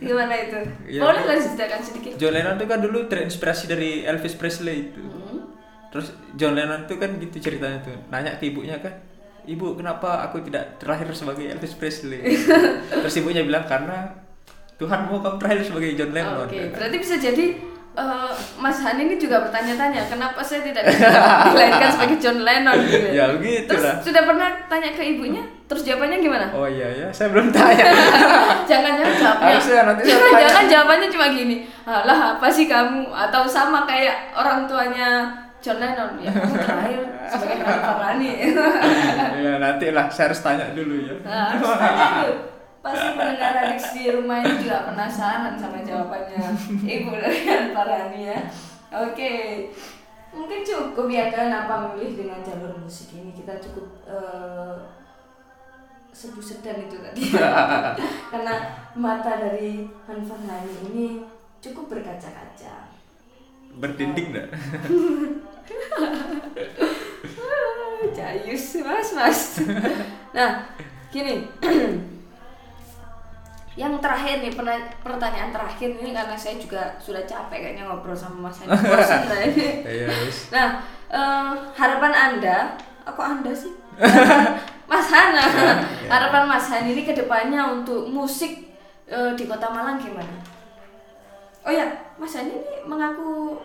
gimana 0.00 0.32
itu 0.32 0.58
Ya, 0.88 1.00
boleh 1.04 1.20
ya. 1.20 1.26
nggak 1.28 1.38
ceritakan 1.44 1.80
sedikit 1.82 2.12
John 2.16 2.32
Lennon 2.32 2.56
itu 2.56 2.66
kan 2.66 2.78
dulu 2.80 2.98
terinspirasi 3.04 3.64
dari 3.66 3.90
Elvis 4.02 4.34
Presley 4.34 4.88
itu. 4.88 5.02
Hmm. 5.02 5.50
Terus 5.90 6.14
John 6.34 6.54
Lennon 6.54 6.86
itu 6.86 6.94
kan 6.96 7.10
gitu 7.18 7.36
ceritanya 7.42 7.82
tuh. 7.82 7.98
Nanya 8.08 8.38
ke 8.38 8.46
ibunya 8.46 8.78
kan, 8.78 8.94
"Ibu, 9.42 9.74
kenapa 9.74 10.22
aku 10.24 10.40
tidak 10.40 10.78
terakhir 10.78 11.10
sebagai 11.10 11.50
Elvis 11.50 11.74
Presley?" 11.74 12.22
Terus 13.02 13.14
ibunya 13.18 13.42
bilang 13.42 13.66
karena 13.66 14.14
Tuhan 14.78 15.04
mau 15.04 15.18
kamu 15.18 15.36
terakhir 15.36 15.66
sebagai 15.66 15.92
John 15.92 16.14
Lennon. 16.14 16.46
Oke, 16.46 16.70
berarti 16.70 16.96
bisa 16.96 17.18
jadi 17.18 17.58
eh, 18.00 18.32
Mas 18.56 18.78
Han 18.80 18.96
ini 18.96 19.20
juga 19.20 19.44
bertanya-tanya 19.44 20.08
kenapa 20.08 20.40
saya 20.40 20.64
tidak 20.64 20.88
dilahirkan 21.52 21.90
sebagai 21.92 22.16
John 22.16 22.38
Lennon 22.40 22.76
gitu. 22.88 23.06
Ya, 23.12 23.24
begitu 23.36 23.68
Terus 23.68 23.84
lah. 23.84 23.96
sudah 24.00 24.22
pernah 24.24 24.48
tanya 24.66 24.90
ke 24.96 25.02
ibunya? 25.04 25.44
Terus 25.70 25.86
jawabannya 25.86 26.18
gimana? 26.18 26.46
Oh 26.50 26.66
iya 26.66 26.88
ya, 26.90 27.06
saya 27.14 27.30
belum 27.30 27.54
tanya. 27.54 27.84
Jangan-jangan 28.70 29.14
jawabnya. 29.22 29.46
Harusnya 29.54 29.82
nanti 29.86 30.02
saya 30.02 30.18
tanya. 30.18 30.40
Jangan 30.42 30.64
jawabannya 30.66 31.08
cuma 31.14 31.26
gini. 31.30 31.56
Alah, 31.86 32.18
apa 32.34 32.46
sih 32.50 32.66
kamu? 32.66 33.06
Atau 33.14 33.46
sama 33.46 33.86
kayak 33.86 34.34
orang 34.34 34.66
tuanya 34.66 35.30
John 35.62 35.78
Lennon 35.78 36.18
ya. 36.18 36.32
Kamu 36.34 36.56
terakhir 36.58 37.00
sebagai 37.30 37.62
Farhani. 37.62 38.30
ya 39.46 39.52
nanti 39.62 39.86
lah, 39.94 40.10
saya 40.10 40.32
harus 40.32 40.40
tanya 40.42 40.66
dulu 40.74 40.96
ya. 41.06 41.14
Nah, 41.22 41.46
harus 41.54 41.70
tanya 41.78 42.04
dulu. 42.26 42.34
Pasti 42.80 43.08
pendengar 43.12 43.52
adik 43.60 43.80
di 43.92 44.08
rumah 44.08 44.40
ini 44.40 44.64
juga 44.64 44.88
penasaran 44.88 45.52
sama 45.60 45.84
jawabannya 45.84 46.40
Ibu 46.80 47.12
dari 47.12 47.40
Han 47.44 47.76
Farhani 47.76 48.20
ya. 48.24 48.38
Oke, 48.88 49.32
mungkin 50.32 50.64
cukup 50.64 51.06
ya 51.12 51.28
kenapa 51.28 51.92
memilih 51.92 52.24
dengan 52.24 52.40
jalur 52.40 52.72
musik 52.80 53.12
ini 53.12 53.36
kita 53.36 53.60
cukup 53.60 53.84
eh, 54.08 54.76
seduh 56.10 56.40
sedan 56.42 56.88
itu 56.88 56.98
tadi 57.04 57.22
karena 58.32 58.54
mata 58.96 59.32
dari 59.36 59.84
Han 60.08 60.24
Farhani 60.24 60.74
ini 60.88 61.06
cukup 61.60 61.92
berkaca-kaca. 61.92 62.88
Berdinding 63.76 64.32
enggak? 64.32 64.48
Ah, 67.40 68.02
Jayus 68.10 68.80
mas 68.82 69.12
mas. 69.14 69.40
nah 70.34 70.66
gini, 71.14 71.46
yang 73.80 73.96
terakhir 73.96 74.44
nih 74.44 74.52
pena- 74.52 74.92
pertanyaan 75.00 75.48
terakhir 75.48 75.96
ini 75.96 76.12
karena 76.12 76.36
saya 76.36 76.60
juga 76.60 76.92
sudah 77.00 77.24
capek 77.24 77.64
kayaknya 77.64 77.88
ngobrol 77.88 78.12
sama 78.12 78.52
Mas 78.52 78.60
Hani. 78.60 78.76
Bosan 78.76 79.24
lah 79.24 79.40
ini. 79.48 79.68
Iya. 79.80 80.06
Nah 80.52 80.68
eh, 81.08 81.50
harapan 81.72 82.12
anda, 82.12 82.76
aku 83.08 83.20
anda 83.24 83.48
sih? 83.56 83.72
Mas 84.90 85.06
Hana, 85.08 85.44
harapan 86.10 86.44
Mas 86.44 86.66
Han 86.68 86.82
ini 86.84 87.06
ke 87.06 87.14
depannya 87.14 87.62
untuk 87.62 88.04
musik 88.04 88.68
eh, 89.06 89.32
di 89.32 89.44
Kota 89.48 89.70
Malang 89.70 89.96
gimana? 89.96 90.34
Oh 91.64 91.72
ya, 91.72 91.88
Mas 92.20 92.36
Han 92.36 92.50
ini 92.50 92.84
mengaku 92.84 93.56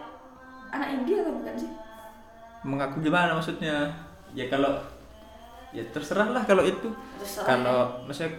anak 0.70 0.95
India 0.95 1.26
atau 1.26 1.34
bukan 1.34 1.55
sih? 1.57 1.72
Mengaku 2.63 3.03
gimana 3.03 3.36
maksudnya? 3.36 3.89
Ya 4.32 4.47
kalau 4.47 4.80
ya 5.74 5.84
terserah 5.91 6.30
lah 6.30 6.43
kalau 6.45 6.63
itu. 6.63 6.88
Terserah 7.18 7.45
Kalau 7.47 7.80
maksudnya 8.05 8.32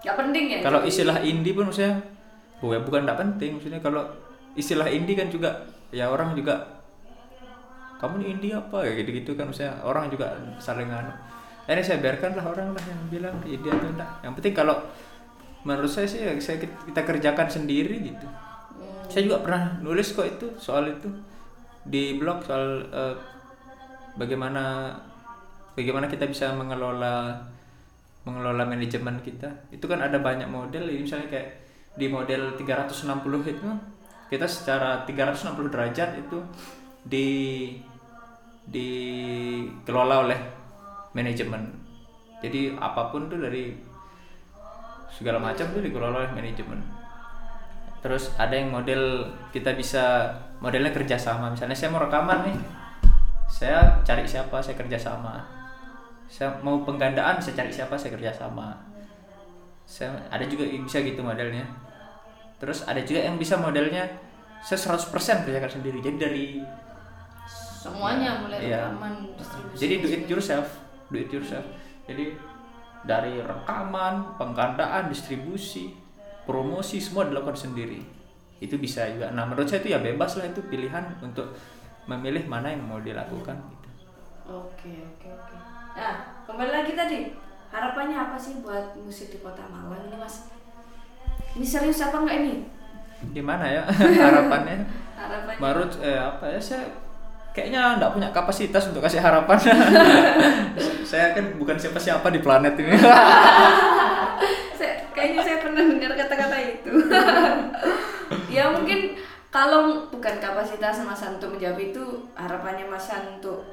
Gak 0.00 0.16
penting 0.16 0.44
ya? 0.48 0.58
kalau 0.64 0.80
istilah 0.80 1.20
indie 1.20 1.52
pun 1.52 1.68
maksudnya 1.68 2.00
oh 2.64 2.72
ya 2.72 2.80
bukan 2.80 3.04
tidak 3.04 3.18
penting. 3.20 3.50
Maksudnya 3.60 3.80
kalau 3.84 4.02
istilah 4.56 4.88
indie 4.88 5.16
kan 5.16 5.28
juga 5.28 5.64
ya 5.92 6.08
orang 6.08 6.32
juga 6.32 6.80
kamu 8.00 8.24
nih 8.24 8.28
indie 8.32 8.52
apa? 8.56 8.80
Ya 8.84 8.92
gitu 8.96 9.10
gitu 9.12 9.30
kan 9.36 9.52
maksudnya. 9.52 9.76
Orang 9.84 10.08
juga 10.08 10.36
saling 10.56 10.88
anu 10.88 11.12
ini 11.70 11.86
saya 11.86 12.02
biarkan 12.02 12.34
lah 12.34 12.46
orang 12.50 12.74
lah 12.74 12.82
yang 12.82 13.00
bilang 13.06 13.36
indie 13.46 13.70
atau 13.70 13.86
enggak. 13.86 14.10
Yang 14.26 14.32
penting 14.42 14.54
kalau 14.58 14.76
menurut 15.62 15.92
saya 15.92 16.08
sih 16.10 16.18
ya 16.24 16.32
saya 16.42 16.58
kita 16.58 17.00
kerjakan 17.04 17.46
sendiri 17.46 18.00
gitu. 18.00 18.26
Hmm. 18.26 19.04
saya 19.12 19.22
juga 19.28 19.44
pernah 19.44 19.76
nulis 19.84 20.08
kok 20.16 20.24
itu 20.24 20.46
soal 20.56 20.88
itu 20.88 21.06
di 21.84 22.16
blog 22.16 22.40
soal 22.42 22.80
eh, 22.88 23.14
bagaimana 24.16 24.96
bagaimana 25.76 26.08
kita 26.08 26.24
bisa 26.26 26.56
mengelola 26.56 27.44
mengelola 28.24 28.64
manajemen 28.68 29.20
kita. 29.24 29.48
Itu 29.72 29.88
kan 29.88 30.00
ada 30.00 30.20
banyak 30.20 30.48
model 30.48 30.88
ini 30.88 31.04
misalnya 31.04 31.28
kayak 31.32 31.48
di 31.96 32.06
model 32.06 32.54
360 32.54 33.06
itu 33.50 33.68
kita 34.30 34.46
secara 34.46 35.02
360 35.08 35.74
derajat 35.74 36.10
itu 36.20 36.38
di 37.02 37.28
dikelola 38.70 40.28
oleh 40.28 40.40
manajemen. 41.16 41.66
Jadi 42.40 42.72
apa 42.78 43.10
pun 43.10 43.26
tuh 43.26 43.42
dari 43.42 43.74
segala 45.10 45.42
macam 45.42 45.66
tuh 45.74 45.82
dikelola 45.82 46.24
oleh 46.24 46.32
manajemen. 46.32 46.78
Terus 48.00 48.32
ada 48.40 48.54
yang 48.54 48.72
model 48.72 49.28
kita 49.52 49.74
bisa 49.74 50.30
modelnya 50.62 50.94
kerjasama. 50.94 51.52
Misalnya 51.52 51.76
saya 51.76 51.90
mau 51.92 52.00
rekaman 52.00 52.48
nih 52.48 52.56
saya 53.50 53.98
cari 54.06 54.22
siapa 54.24 54.62
saya 54.62 54.78
kerjasama 54.78 55.59
saya 56.30 56.54
mau 56.62 56.86
penggandaan 56.86 57.42
saya 57.42 57.58
cari 57.58 57.74
siapa 57.74 57.98
saya 57.98 58.14
kerjasama 58.14 58.70
saya 59.82 60.14
ada 60.30 60.46
juga 60.46 60.62
yang 60.62 60.86
bisa 60.86 61.02
gitu 61.02 61.18
modelnya. 61.18 61.66
Terus 62.62 62.86
ada 62.86 63.02
juga 63.02 63.26
yang 63.26 63.34
bisa 63.34 63.58
modelnya 63.58 64.06
saya 64.62 64.94
100% 64.94 65.42
kerjakan 65.42 65.66
sendiri. 65.82 65.98
Jadi 65.98 66.16
dari 66.20 66.46
semuanya 67.50 68.38
mulai 68.46 68.70
Iya. 68.70 68.86
rekaman 68.94 69.14
distribusi. 69.34 69.78
Jadi 69.82 69.94
do 69.98 70.08
it 70.08 70.24
yourself 70.30 70.66
do 71.10 71.18
it 71.18 71.30
yourself. 71.34 71.66
Jadi 72.06 72.38
dari 73.02 73.42
rekaman 73.42 74.38
penggandaan 74.38 75.10
distribusi 75.10 75.90
promosi 76.46 77.02
semua 77.02 77.26
dilakukan 77.26 77.58
sendiri. 77.58 77.98
Itu 78.62 78.78
bisa 78.78 79.10
juga. 79.10 79.34
Nah 79.34 79.48
menurut 79.48 79.66
saya 79.66 79.82
itu 79.82 79.90
ya 79.90 79.98
bebas 79.98 80.38
lah 80.38 80.46
itu 80.46 80.62
pilihan 80.70 81.18
untuk 81.18 81.50
memilih 82.06 82.46
mana 82.46 82.70
yang 82.70 82.86
mau 82.86 82.98
dilakukan 82.98 83.54
gitu. 83.58 83.88
oke 84.50 84.90
oke 85.14 85.19
oke 85.90 86.10
kembali 86.46 86.70
lagi 86.70 86.92
tadi. 86.94 87.18
Harapannya 87.70 88.18
apa 88.18 88.34
sih 88.34 88.58
buat 88.66 88.98
musik 88.98 89.30
di 89.30 89.38
kota 89.38 89.62
Malang 89.70 90.10
ini 90.10 90.18
mas? 90.18 90.50
Ini 91.54 91.66
serius 91.66 92.02
apa 92.02 92.26
enggak 92.26 92.36
ini? 92.42 92.54
Gimana 93.30 93.66
ya? 93.66 93.82
Harapannya? 94.26 94.86
harapannya? 95.14 95.58
Baru 95.62 95.86
eh 96.02 96.18
apa 96.18 96.50
ya? 96.50 96.58
Saya 96.58 96.82
kayaknya 97.54 98.02
nggak 98.02 98.10
punya 98.18 98.28
kapasitas 98.34 98.90
untuk 98.90 99.06
kasih 99.06 99.22
harapan. 99.22 99.58
saya 101.10 101.34
kan 101.34 101.54
bukan 101.58 101.78
siapa-siapa 101.78 102.26
di 102.34 102.42
planet 102.42 102.74
ini. 102.74 102.98
saya, 104.78 104.94
kayaknya 105.14 105.40
saya 105.46 105.56
pernah 105.62 105.82
dengar 105.86 106.12
kata-kata 106.18 106.56
itu. 106.58 106.92
Ya 108.50 108.74
mungkin 108.74 109.14
kalau 109.50 110.10
bukan 110.10 110.38
kapasitas 110.42 111.02
Mas 111.06 111.22
untuk 111.22 111.54
menjawab 111.54 111.78
itu 111.78 112.02
harapannya 112.34 112.86
Mas 112.86 113.10
untuk 113.10 113.69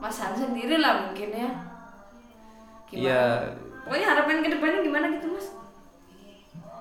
Mas 0.00 0.18
Han 0.20 0.34
sendiri 0.34 0.78
lah 0.78 1.08
mungkin 1.08 1.30
ya. 1.30 1.50
Gimana? 2.88 2.94
Iya. 2.94 3.22
pokoknya 3.84 4.06
harapan 4.16 4.40
ke 4.40 4.48
depannya 4.48 4.80
gimana 4.80 5.06
gitu 5.12 5.26
Mas? 5.34 5.46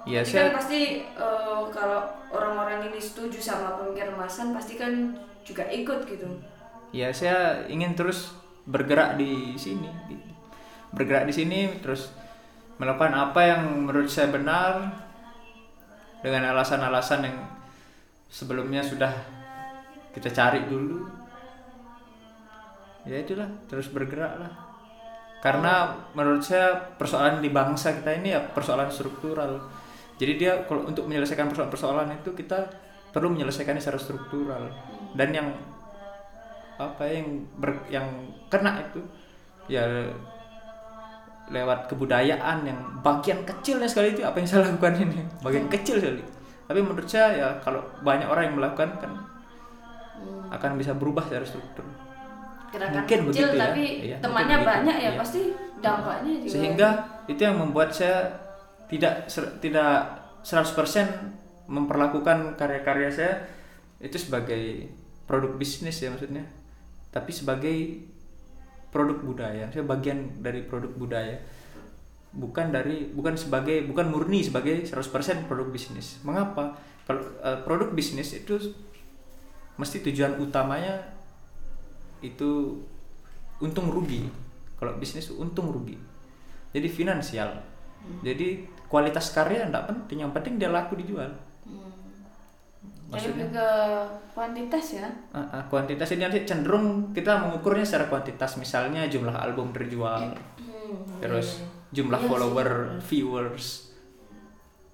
Iya 0.03 0.19
saya 0.23 0.51
kan 0.51 0.59
pasti 0.59 1.03
eh, 1.03 1.61
kalau 1.71 1.99
orang-orang 2.31 2.91
ini 2.91 2.99
setuju 2.99 3.39
sama 3.39 3.79
pemikiran 3.79 4.19
Mas 4.19 4.35
Han 4.39 4.51
pasti 4.51 4.75
kan 4.75 5.15
juga 5.43 5.67
ikut 5.67 6.07
gitu. 6.07 6.27
Ya 6.93 7.09
saya 7.11 7.65
ingin 7.67 7.95
terus 7.97 8.35
bergerak 8.67 9.19
di 9.19 9.55
sini. 9.59 9.89
Bergerak 10.93 11.27
di 11.27 11.33
sini 11.33 11.59
terus 11.81 12.13
melakukan 12.77 13.13
apa 13.15 13.41
yang 13.47 13.85
menurut 13.87 14.09
saya 14.09 14.29
benar 14.29 14.91
dengan 16.23 16.55
alasan-alasan 16.55 17.27
yang 17.27 17.37
sebelumnya 18.31 18.81
sudah 18.81 19.11
kita 20.15 20.29
cari 20.31 20.65
dulu 20.65 21.22
ya 23.03 23.19
itulah 23.19 23.47
terus 23.67 23.91
bergerak 23.91 24.39
lah. 24.39 24.51
Karena 25.43 25.91
menurut 26.15 26.39
saya 26.39 26.71
persoalan 26.95 27.43
di 27.43 27.51
bangsa 27.51 27.91
kita 27.99 28.15
ini 28.15 28.31
ya 28.31 28.39
persoalan 28.39 28.87
struktural. 28.87 29.59
Jadi 30.15 30.39
dia 30.39 30.63
kalau 30.63 30.87
untuk 30.87 31.03
menyelesaikan 31.11 31.51
persoalan-persoalan 31.51 32.15
itu 32.23 32.31
kita 32.31 32.63
perlu 33.11 33.35
menyelesaikannya 33.35 33.83
secara 33.83 33.99
struktural. 33.99 34.71
Dan 35.11 35.35
yang 35.35 35.47
apa 36.79 37.03
yang 37.05 37.43
ber, 37.59 37.75
yang 37.91 38.07
kena 38.47 38.87
itu 38.87 39.03
ya 39.67 39.83
lewat 41.51 41.91
kebudayaan 41.91 42.63
yang 42.63 42.79
bagian 43.03 43.43
kecilnya 43.43 43.85
sekali 43.85 44.15
itu 44.15 44.23
apa 44.23 44.39
yang 44.39 44.47
saya 44.47 44.63
lakukan 44.71 44.95
ini? 44.95 45.27
Bagian 45.43 45.67
kecil 45.67 45.99
sekali. 45.99 46.23
Tapi 46.63 46.79
menurut 46.79 47.03
saya 47.03 47.35
ya 47.35 47.47
kalau 47.59 47.83
banyak 47.99 48.31
orang 48.31 48.47
yang 48.47 48.55
melakukan 48.55 48.95
kan 48.95 49.11
akan 50.55 50.79
bisa 50.79 50.95
berubah 50.95 51.27
secara 51.27 51.43
struktur 51.43 51.83
gerakan 52.73 52.93
Mungkin 52.99 53.19
kecil 53.21 53.29
begitu 53.29 53.47
ya. 53.47 53.61
tapi 53.61 53.83
Iya, 54.03 54.15
temannya 54.17 54.41
mungkin 54.49 54.57
begitu. 54.57 54.71
banyak 54.73 54.97
ya 54.97 55.03
Iya. 55.05 55.11
pasti 55.15 55.41
dampaknya 55.77 56.33
juga 56.39 56.51
sehingga 56.51 56.89
itu 57.25 57.41
yang 57.41 57.57
membuat 57.59 57.89
saya 57.91 58.17
tidak 58.87 59.13
ser- 59.27 59.53
tidak 59.59 59.91
100% 60.41 61.07
memperlakukan 61.65 62.37
karya-karya 62.55 63.09
saya 63.09 63.33
itu 63.97 64.17
sebagai 64.17 64.91
produk 65.23 65.53
bisnis 65.53 65.95
ya 65.97 66.09
maksudnya 66.09 66.43
tapi 67.09 67.31
sebagai 67.31 68.03
produk 68.89 69.17
budaya 69.17 69.69
saya 69.69 69.81
bagian 69.83 70.37
dari 70.37 70.63
produk 70.63 70.91
budaya 70.91 71.39
bukan 72.29 72.69
dari 72.69 73.07
bukan 73.07 73.37
sebagai 73.37 73.85
bukan 73.85 74.09
murni 74.09 74.41
sebagai 74.41 74.83
100% 74.83 75.45
produk 75.45 75.69
bisnis 75.69 76.17
mengapa 76.21 76.73
kalau 77.03 77.21
eh, 77.39 77.59
produk 77.61 77.89
bisnis 77.89 78.33
itu 78.33 78.57
mesti 79.75 80.01
tujuan 80.01 80.37
utamanya 80.37 81.12
itu 82.23 82.79
untung 83.59 83.91
rugi. 83.91 84.25
Kalau 84.79 84.95
bisnis 84.97 85.29
untung 85.29 85.69
rugi. 85.69 85.95
Jadi 86.71 86.87
finansial. 86.89 87.53
Jadi 88.19 88.63
kualitas 88.87 89.31
karya 89.31 89.63
tidak 89.63 89.87
penting 89.87 90.23
yang 90.23 90.31
penting 90.31 90.57
dia 90.57 90.67
laku 90.67 90.95
dijual. 90.95 91.29
Jadi 93.13 93.29
lebih 93.29 93.53
ke 93.53 93.69
kuantitas 94.33 94.97
ya? 94.97 95.07
Ah, 95.29 95.45
ah, 95.53 95.63
kuantitas. 95.69 96.09
Ini 96.09 96.25
nanti 96.25 96.41
cenderung 96.43 97.13
kita 97.13 97.37
mengukurnya 97.37 97.85
secara 97.85 98.09
kuantitas. 98.09 98.57
Misalnya 98.57 99.05
jumlah 99.05 99.35
album 99.35 99.69
terjual 99.69 100.33
Hmm, 100.57 101.21
terus 101.21 101.61
iya. 101.61 101.69
jumlah 101.93 102.17
Iya 102.17 102.25
sih, 102.25 102.29
follower 102.29 102.69
benar. 102.89 103.05
viewers. 103.05 103.65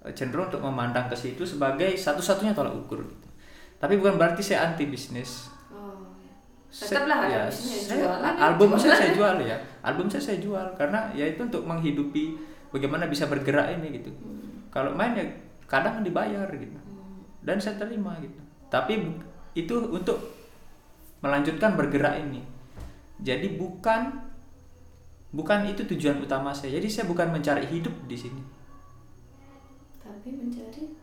Eh, 0.00 0.12
cenderung 0.12 0.48
untuk 0.48 0.60
memandang 0.60 1.08
ke 1.08 1.16
situ 1.16 1.42
sebagai 1.44 1.92
satu-satunya 1.92 2.52
tolak 2.52 2.72
ukur 2.72 3.04
gitu. 3.04 3.26
tapi 3.76 3.96
bukan 3.96 4.20
berarti 4.20 4.44
saya 4.44 4.68
anti 4.68 4.84
bisnis. 4.84 5.48
iya. 5.48 5.59
Tetaplah 6.70 7.26
ya, 7.26 7.42
saya- 7.50 7.98
jualan 7.98 8.30
ya, 8.30 8.40
album 8.40 8.68
saya 8.72 8.78
jualan. 8.78 8.94
saya 8.96 9.10
jual 9.12 9.36
ya. 9.42 9.56
Album 9.82 10.06
saya 10.06 10.22
saya 10.22 10.38
jual. 10.38 10.66
Karena 10.74 11.00
ya 11.10 11.26
itu 11.26 11.40
untuk 11.42 11.62
menghidupi 11.62 12.38
bagaimana 12.70 13.06
bisa 13.06 13.26
bergerak 13.26 13.74
ini 13.74 13.98
gitu. 13.98 14.10
Hmm. 14.14 14.38
kalau 14.70 14.94
main 14.94 15.12
ya 15.12 15.26
kadang 15.66 15.98
dibayar 16.00 16.46
gitu. 16.48 16.78
Dan 17.42 17.58
saya 17.58 17.74
terima 17.74 18.14
gitu. 18.18 18.38
Tapi 18.68 19.02
itu 19.52 19.74
untuk 19.90 20.14
melanjutkan 21.18 21.74
bergerak 21.74 22.22
ini. 22.22 22.46
Jadi 23.18 23.58
bukan 23.58 24.30
bukan 25.30 25.66
itu 25.66 25.82
tujuan 25.84 26.18
utama 26.18 26.54
saya. 26.54 26.78
Jadi 26.78 26.86
saya 26.86 27.04
bukan 27.04 27.30
mencari 27.30 27.66
hidup 27.66 27.92
di 28.06 28.14
sini. 28.14 28.42
Tapi 29.98 30.28
mencari 30.32 30.94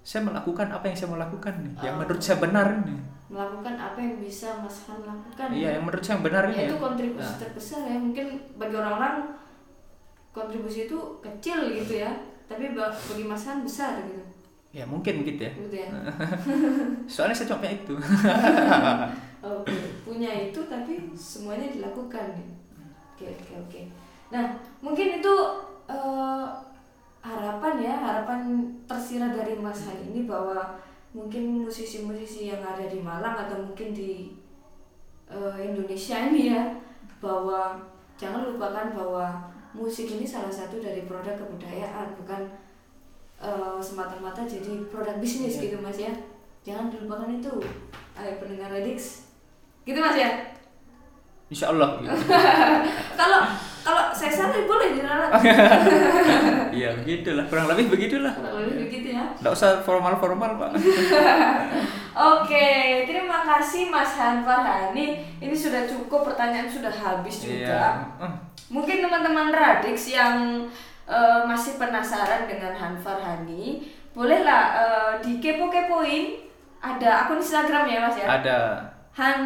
saya 0.00 0.24
melakukan 0.24 0.68
apa 0.68 0.84
yang 0.84 0.96
saya 0.96 1.08
mau 1.08 1.16
lakukan 1.18 1.54
nih 1.60 1.72
yang 1.82 1.96
Oh. 1.96 2.00
menurut 2.00 2.20
saya 2.20 2.36
benar 2.36 2.66
ini 2.74 2.96
melakukan 3.30 3.78
apa 3.78 3.94
yang 3.96 4.18
bisa 4.18 4.58
Mas 4.58 4.90
Han 4.90 5.06
lakukan 5.06 5.48
iya 5.54 5.78
yang 5.78 5.86
menurut 5.86 6.02
saya 6.02 6.18
yang 6.18 6.24
benar 6.26 6.44
ya, 6.50 6.66
itu 6.66 6.74
ya. 6.74 6.82
kontribusi 6.82 7.30
Nah. 7.30 7.38
terbesar 7.38 7.80
ya 7.86 7.96
mungkin 7.96 8.26
bagi 8.58 8.74
orang-orang 8.74 9.14
kontribusi 10.30 10.86
itu 10.86 10.98
kecil 11.18 11.58
gitu 11.70 11.94
ya 11.96 12.10
tapi 12.46 12.74
ba- 12.74 12.90
bagi 12.90 13.24
Mas 13.24 13.46
Han 13.46 13.62
besar 13.62 14.02
gitu 14.02 14.22
ya 14.70 14.82
mungkin 14.84 15.22
begitu 15.22 15.46
ya 15.46 15.52
gitu 15.56 15.76
ya 15.78 15.88
soalnya 17.10 17.34
saya 17.34 17.48
cuma 17.48 17.62
punya 17.62 17.72
itu 17.74 17.94
Oke, 19.40 19.72
punya 20.04 20.28
itu 20.52 20.60
tapi 20.68 21.00
semuanya 21.16 21.72
dilakukan 21.72 22.36
nih. 22.36 22.52
Oke, 23.16 23.24
oke, 23.32 23.52
oke. 23.56 23.80
Nah, 24.28 24.52
mungkin 24.84 25.16
itu 25.16 25.34
eh, 25.88 26.46
harapan 27.24 27.74
ya, 27.80 27.94
harapan 27.96 28.60
tersirat 28.84 29.32
dari 29.32 29.56
Mas 29.56 29.88
Han 29.88 29.96
ini 30.12 30.28
bahwa 30.28 30.76
mungkin 31.10 31.66
musisi-musisi 31.66 32.46
yang 32.46 32.62
ada 32.62 32.86
di 32.86 33.02
Malang 33.02 33.34
atau 33.46 33.58
mungkin 33.66 33.90
di 33.90 34.30
eh, 35.26 35.56
Indonesia 35.58 36.16
ini 36.30 36.54
ya, 36.54 36.70
bahwa 37.18 37.78
jangan 38.14 38.46
lupakan 38.46 38.94
bahwa 38.94 39.26
musik 39.74 40.06
ini 40.10 40.26
salah 40.26 40.50
satu 40.50 40.78
dari 40.82 41.06
produk 41.06 41.34
kebudayaan, 41.34 42.14
bukan 42.14 42.42
eh, 43.42 43.78
semata-mata 43.82 44.46
jadi 44.46 44.86
produk 44.86 45.18
bisnis 45.18 45.58
Iya. 45.58 45.62
gitu 45.66 45.76
Mas 45.82 45.98
ya. 45.98 46.12
Jangan 46.60 46.92
dilupakan 46.92 47.30
itu. 47.32 47.54
Ayo 48.12 48.36
pendengar 48.36 48.68
Radix. 48.68 49.24
Gitu 49.88 49.96
Mas 49.96 50.14
ya. 50.14 50.30
Insya 51.50 51.74
Allah. 51.74 51.98
Kalau 53.20 53.42
kalau 53.80 54.12
saya 54.12 54.28
salah 54.28 54.60
boleh 54.68 54.92
diralat. 54.92 55.30
iya 56.78 56.92
begitulah 57.00 57.48
kurang 57.48 57.66
lebih 57.72 57.88
begitulah 57.96 58.28
Kalau 58.36 58.60
lebih 58.60 58.86
begitu 58.86 59.16
ya. 59.16 59.24
nggak 59.40 59.52
usah 59.56 59.80
formal 59.80 60.20
formal 60.20 60.52
pak 60.60 60.70
Oke, 62.10 62.68
terima 63.08 63.40
kasih 63.46 63.88
Mas 63.88 64.18
Han 64.20 64.44
Farhani. 64.44 65.24
Ini 65.40 65.54
sudah 65.54 65.86
cukup, 65.88 66.26
pertanyaan 66.26 66.68
sudah 66.68 66.90
habis 66.92 67.46
juga. 67.46 67.56
iya. 67.56 67.86
Mungkin 68.68 69.00
teman-teman 69.00 69.48
Radix 69.54 70.10
yang 70.12 70.66
eh, 71.08 71.40
masih 71.48 71.80
penasaran 71.80 72.44
dengan 72.50 72.76
Han 72.76 72.98
Farhani, 73.00 73.88
bolehlah 74.12 74.62
eh, 74.76 75.12
di 75.22 75.40
kepo-kepoin. 75.40 76.50
Ada 76.82 77.24
akun 77.24 77.40
Instagram 77.40 77.88
ya 77.88 77.98
Mas 78.04 78.16
ya? 78.20 78.26
ada 78.26 78.58
Han 79.18 79.40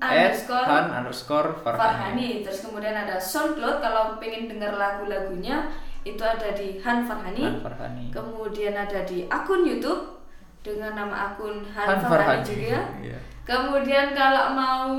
underscore 0.00 0.64
han 0.64 0.86
underscore 0.88 1.48
farhani 1.60 1.80
Farhani. 1.80 2.28
Terus 2.40 2.64
kemudian 2.64 2.96
ada 2.96 3.20
SoundCloud 3.20 3.84
kalau 3.84 4.16
pengen 4.16 4.48
dengar 4.48 4.80
lagu-lagunya 4.80 5.68
itu 6.00 6.24
ada 6.24 6.56
di 6.56 6.80
Han 6.80 7.04
Farhani. 7.04 7.44
Han 7.44 7.60
Farhani 7.60 8.04
Kemudian 8.08 8.72
ada 8.72 9.04
di 9.04 9.28
akun 9.28 9.68
YouTube 9.68 10.24
dengan 10.64 10.96
nama 10.96 11.32
akun 11.32 11.60
Han, 11.76 11.86
Han 11.88 12.00
Farhani 12.00 12.40
Farhani 12.40 12.48
juga. 12.48 12.80
Iya. 13.04 13.18
Kemudian 13.44 14.16
kalau 14.16 14.46
mau 14.56 14.92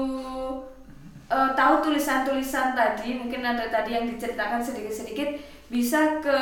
eh, 1.26 1.52
tahu 1.58 1.74
tulisan-tulisan 1.90 2.78
tadi, 2.78 3.18
mungkin 3.18 3.42
ada 3.42 3.74
tadi 3.74 3.98
yang 3.98 4.06
diceritakan 4.06 4.62
sedikit-sedikit, 4.62 5.42
bisa 5.74 6.22
ke 6.22 6.40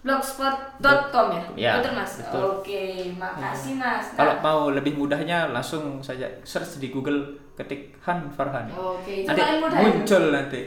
hanfarhani.blogspot.com 0.00 1.26
ya? 1.32 1.42
Ya, 1.56 1.72
betul 1.80 1.92
Mas? 1.92 2.12
betul. 2.16 2.42
Oke, 2.60 2.84
makasih 3.20 3.74
Mas. 3.76 4.04
Nah, 4.12 4.16
kalau 4.16 4.34
mau 4.40 4.60
lebih 4.72 4.96
mudahnya 4.96 5.52
langsung 5.52 6.00
saja 6.00 6.26
search 6.44 6.80
di 6.80 6.88
Google 6.88 7.36
ketik 7.52 7.92
Han 8.08 8.32
Farhani 8.32 8.72
Oke, 8.72 9.24
itu 9.24 9.28
nanti 9.28 9.40
paling 9.44 9.60
mudah 9.60 9.78
itu. 9.84 9.88
muncul 9.92 10.22
nanti 10.32 10.60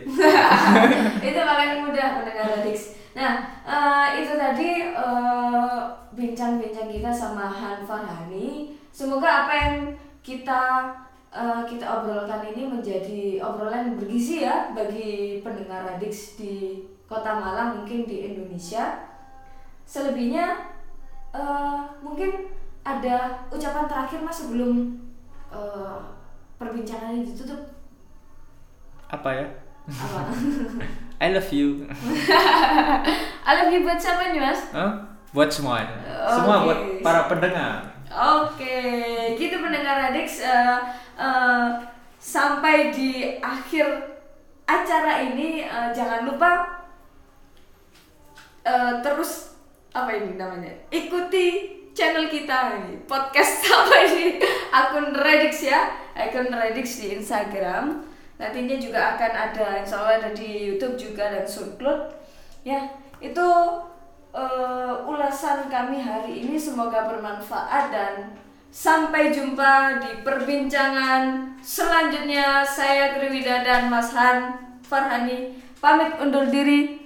itu 1.34 1.40
paling 1.42 1.72
mudah 1.90 2.08
mendengar 2.22 2.46
Radix. 2.54 2.78
Nah, 3.14 3.34
eh, 3.66 4.08
itu 4.22 4.34
tadi 4.38 4.70
eh, 4.94 5.80
bincang-bincang 6.14 6.90
kita 6.90 7.10
sama 7.10 7.50
Han 7.50 7.82
Farhani. 7.82 8.78
Semoga 8.94 9.50
apa 9.50 9.54
yang 9.58 9.76
kita 10.22 10.94
eh, 11.34 11.62
kita 11.66 11.86
obrolkan 11.90 12.46
ini 12.54 12.70
menjadi 12.70 13.42
obrolan 13.42 13.90
yang 13.90 13.98
bergizi 13.98 14.46
ya 14.46 14.70
bagi 14.78 15.42
pendengar 15.42 15.82
Radix 15.90 16.38
di 16.38 16.86
Kota 17.10 17.42
Malang 17.42 17.82
mungkin 17.82 18.06
di 18.06 18.30
Indonesia. 18.30 19.13
Selebihnya 19.86 20.74
eh, 21.36 21.80
mungkin 22.02 22.50
ada 22.84 23.48
ucapan 23.52 23.86
terakhir 23.88 24.20
mas 24.24 24.44
sebelum 24.44 25.00
eh, 25.54 25.98
perbincangan 26.60 27.16
ini 27.16 27.28
ditutup 27.28 27.72
Apa 29.08 29.30
ya? 29.30 29.48
apa? 29.84 30.32
I 31.24 31.32
love 31.32 31.52
you. 31.56 31.88
I 33.48 33.52
love 33.60 33.72
you 33.72 33.84
buat 33.84 34.00
siapa 34.00 34.36
nih 34.36 34.42
mas? 34.44 34.72
Hah? 34.76 34.92
Buat 35.32 35.50
semuanya. 35.50 35.96
Oke. 36.04 36.34
Semua 36.36 36.56
buat 36.68 36.80
para 37.00 37.22
pendengar. 37.32 37.94
Oke, 38.14 38.78
gitu 39.40 39.58
pendengar 39.58 40.10
Radix 40.10 40.44
eh, 40.46 40.80
eh, 41.18 41.68
sampai 42.22 42.94
di 42.94 43.42
akhir 43.42 44.14
acara 44.70 45.24
ini 45.26 45.66
eh, 45.66 45.90
jangan 45.90 46.30
lupa 46.30 46.84
eh, 48.62 48.94
terus 49.02 49.53
apa 49.94 50.10
ini 50.10 50.34
namanya? 50.36 50.74
Ikuti 50.90 51.70
channel 51.94 52.26
kita 52.28 52.82
ini 52.82 53.06
podcast 53.06 53.62
apa 53.78 54.10
ini? 54.10 54.42
Akun 54.74 55.14
Radix 55.14 55.70
ya 55.70 56.04
akun 56.18 56.50
Radix 56.50 57.02
di 57.02 57.18
Instagram. 57.18 58.06
Nantinya 58.38 58.78
juga 58.82 59.16
akan 59.16 59.32
ada 59.32 59.68
insya 59.78 60.02
Allah 60.02 60.18
ada 60.18 60.30
di 60.34 60.74
YouTube 60.74 60.98
juga 60.98 61.30
dan 61.30 61.46
SoundCloud. 61.46 62.02
Ya 62.66 62.90
itu 63.22 63.48
eh, 64.34 64.94
ulasan 65.06 65.70
kami 65.70 66.02
hari 66.02 66.46
ini. 66.46 66.58
Semoga 66.58 67.06
bermanfaat 67.10 67.94
dan 67.94 68.14
sampai 68.74 69.30
jumpa 69.30 70.02
di 70.02 70.12
perbincangan 70.26 71.54
selanjutnya. 71.62 72.66
Saya 72.66 73.14
Triwida 73.18 73.62
dan 73.62 73.94
Mas 73.94 74.10
Han 74.18 74.58
Farhani 74.82 75.62
pamit 75.78 76.18
undur 76.18 76.50
diri 76.50 77.03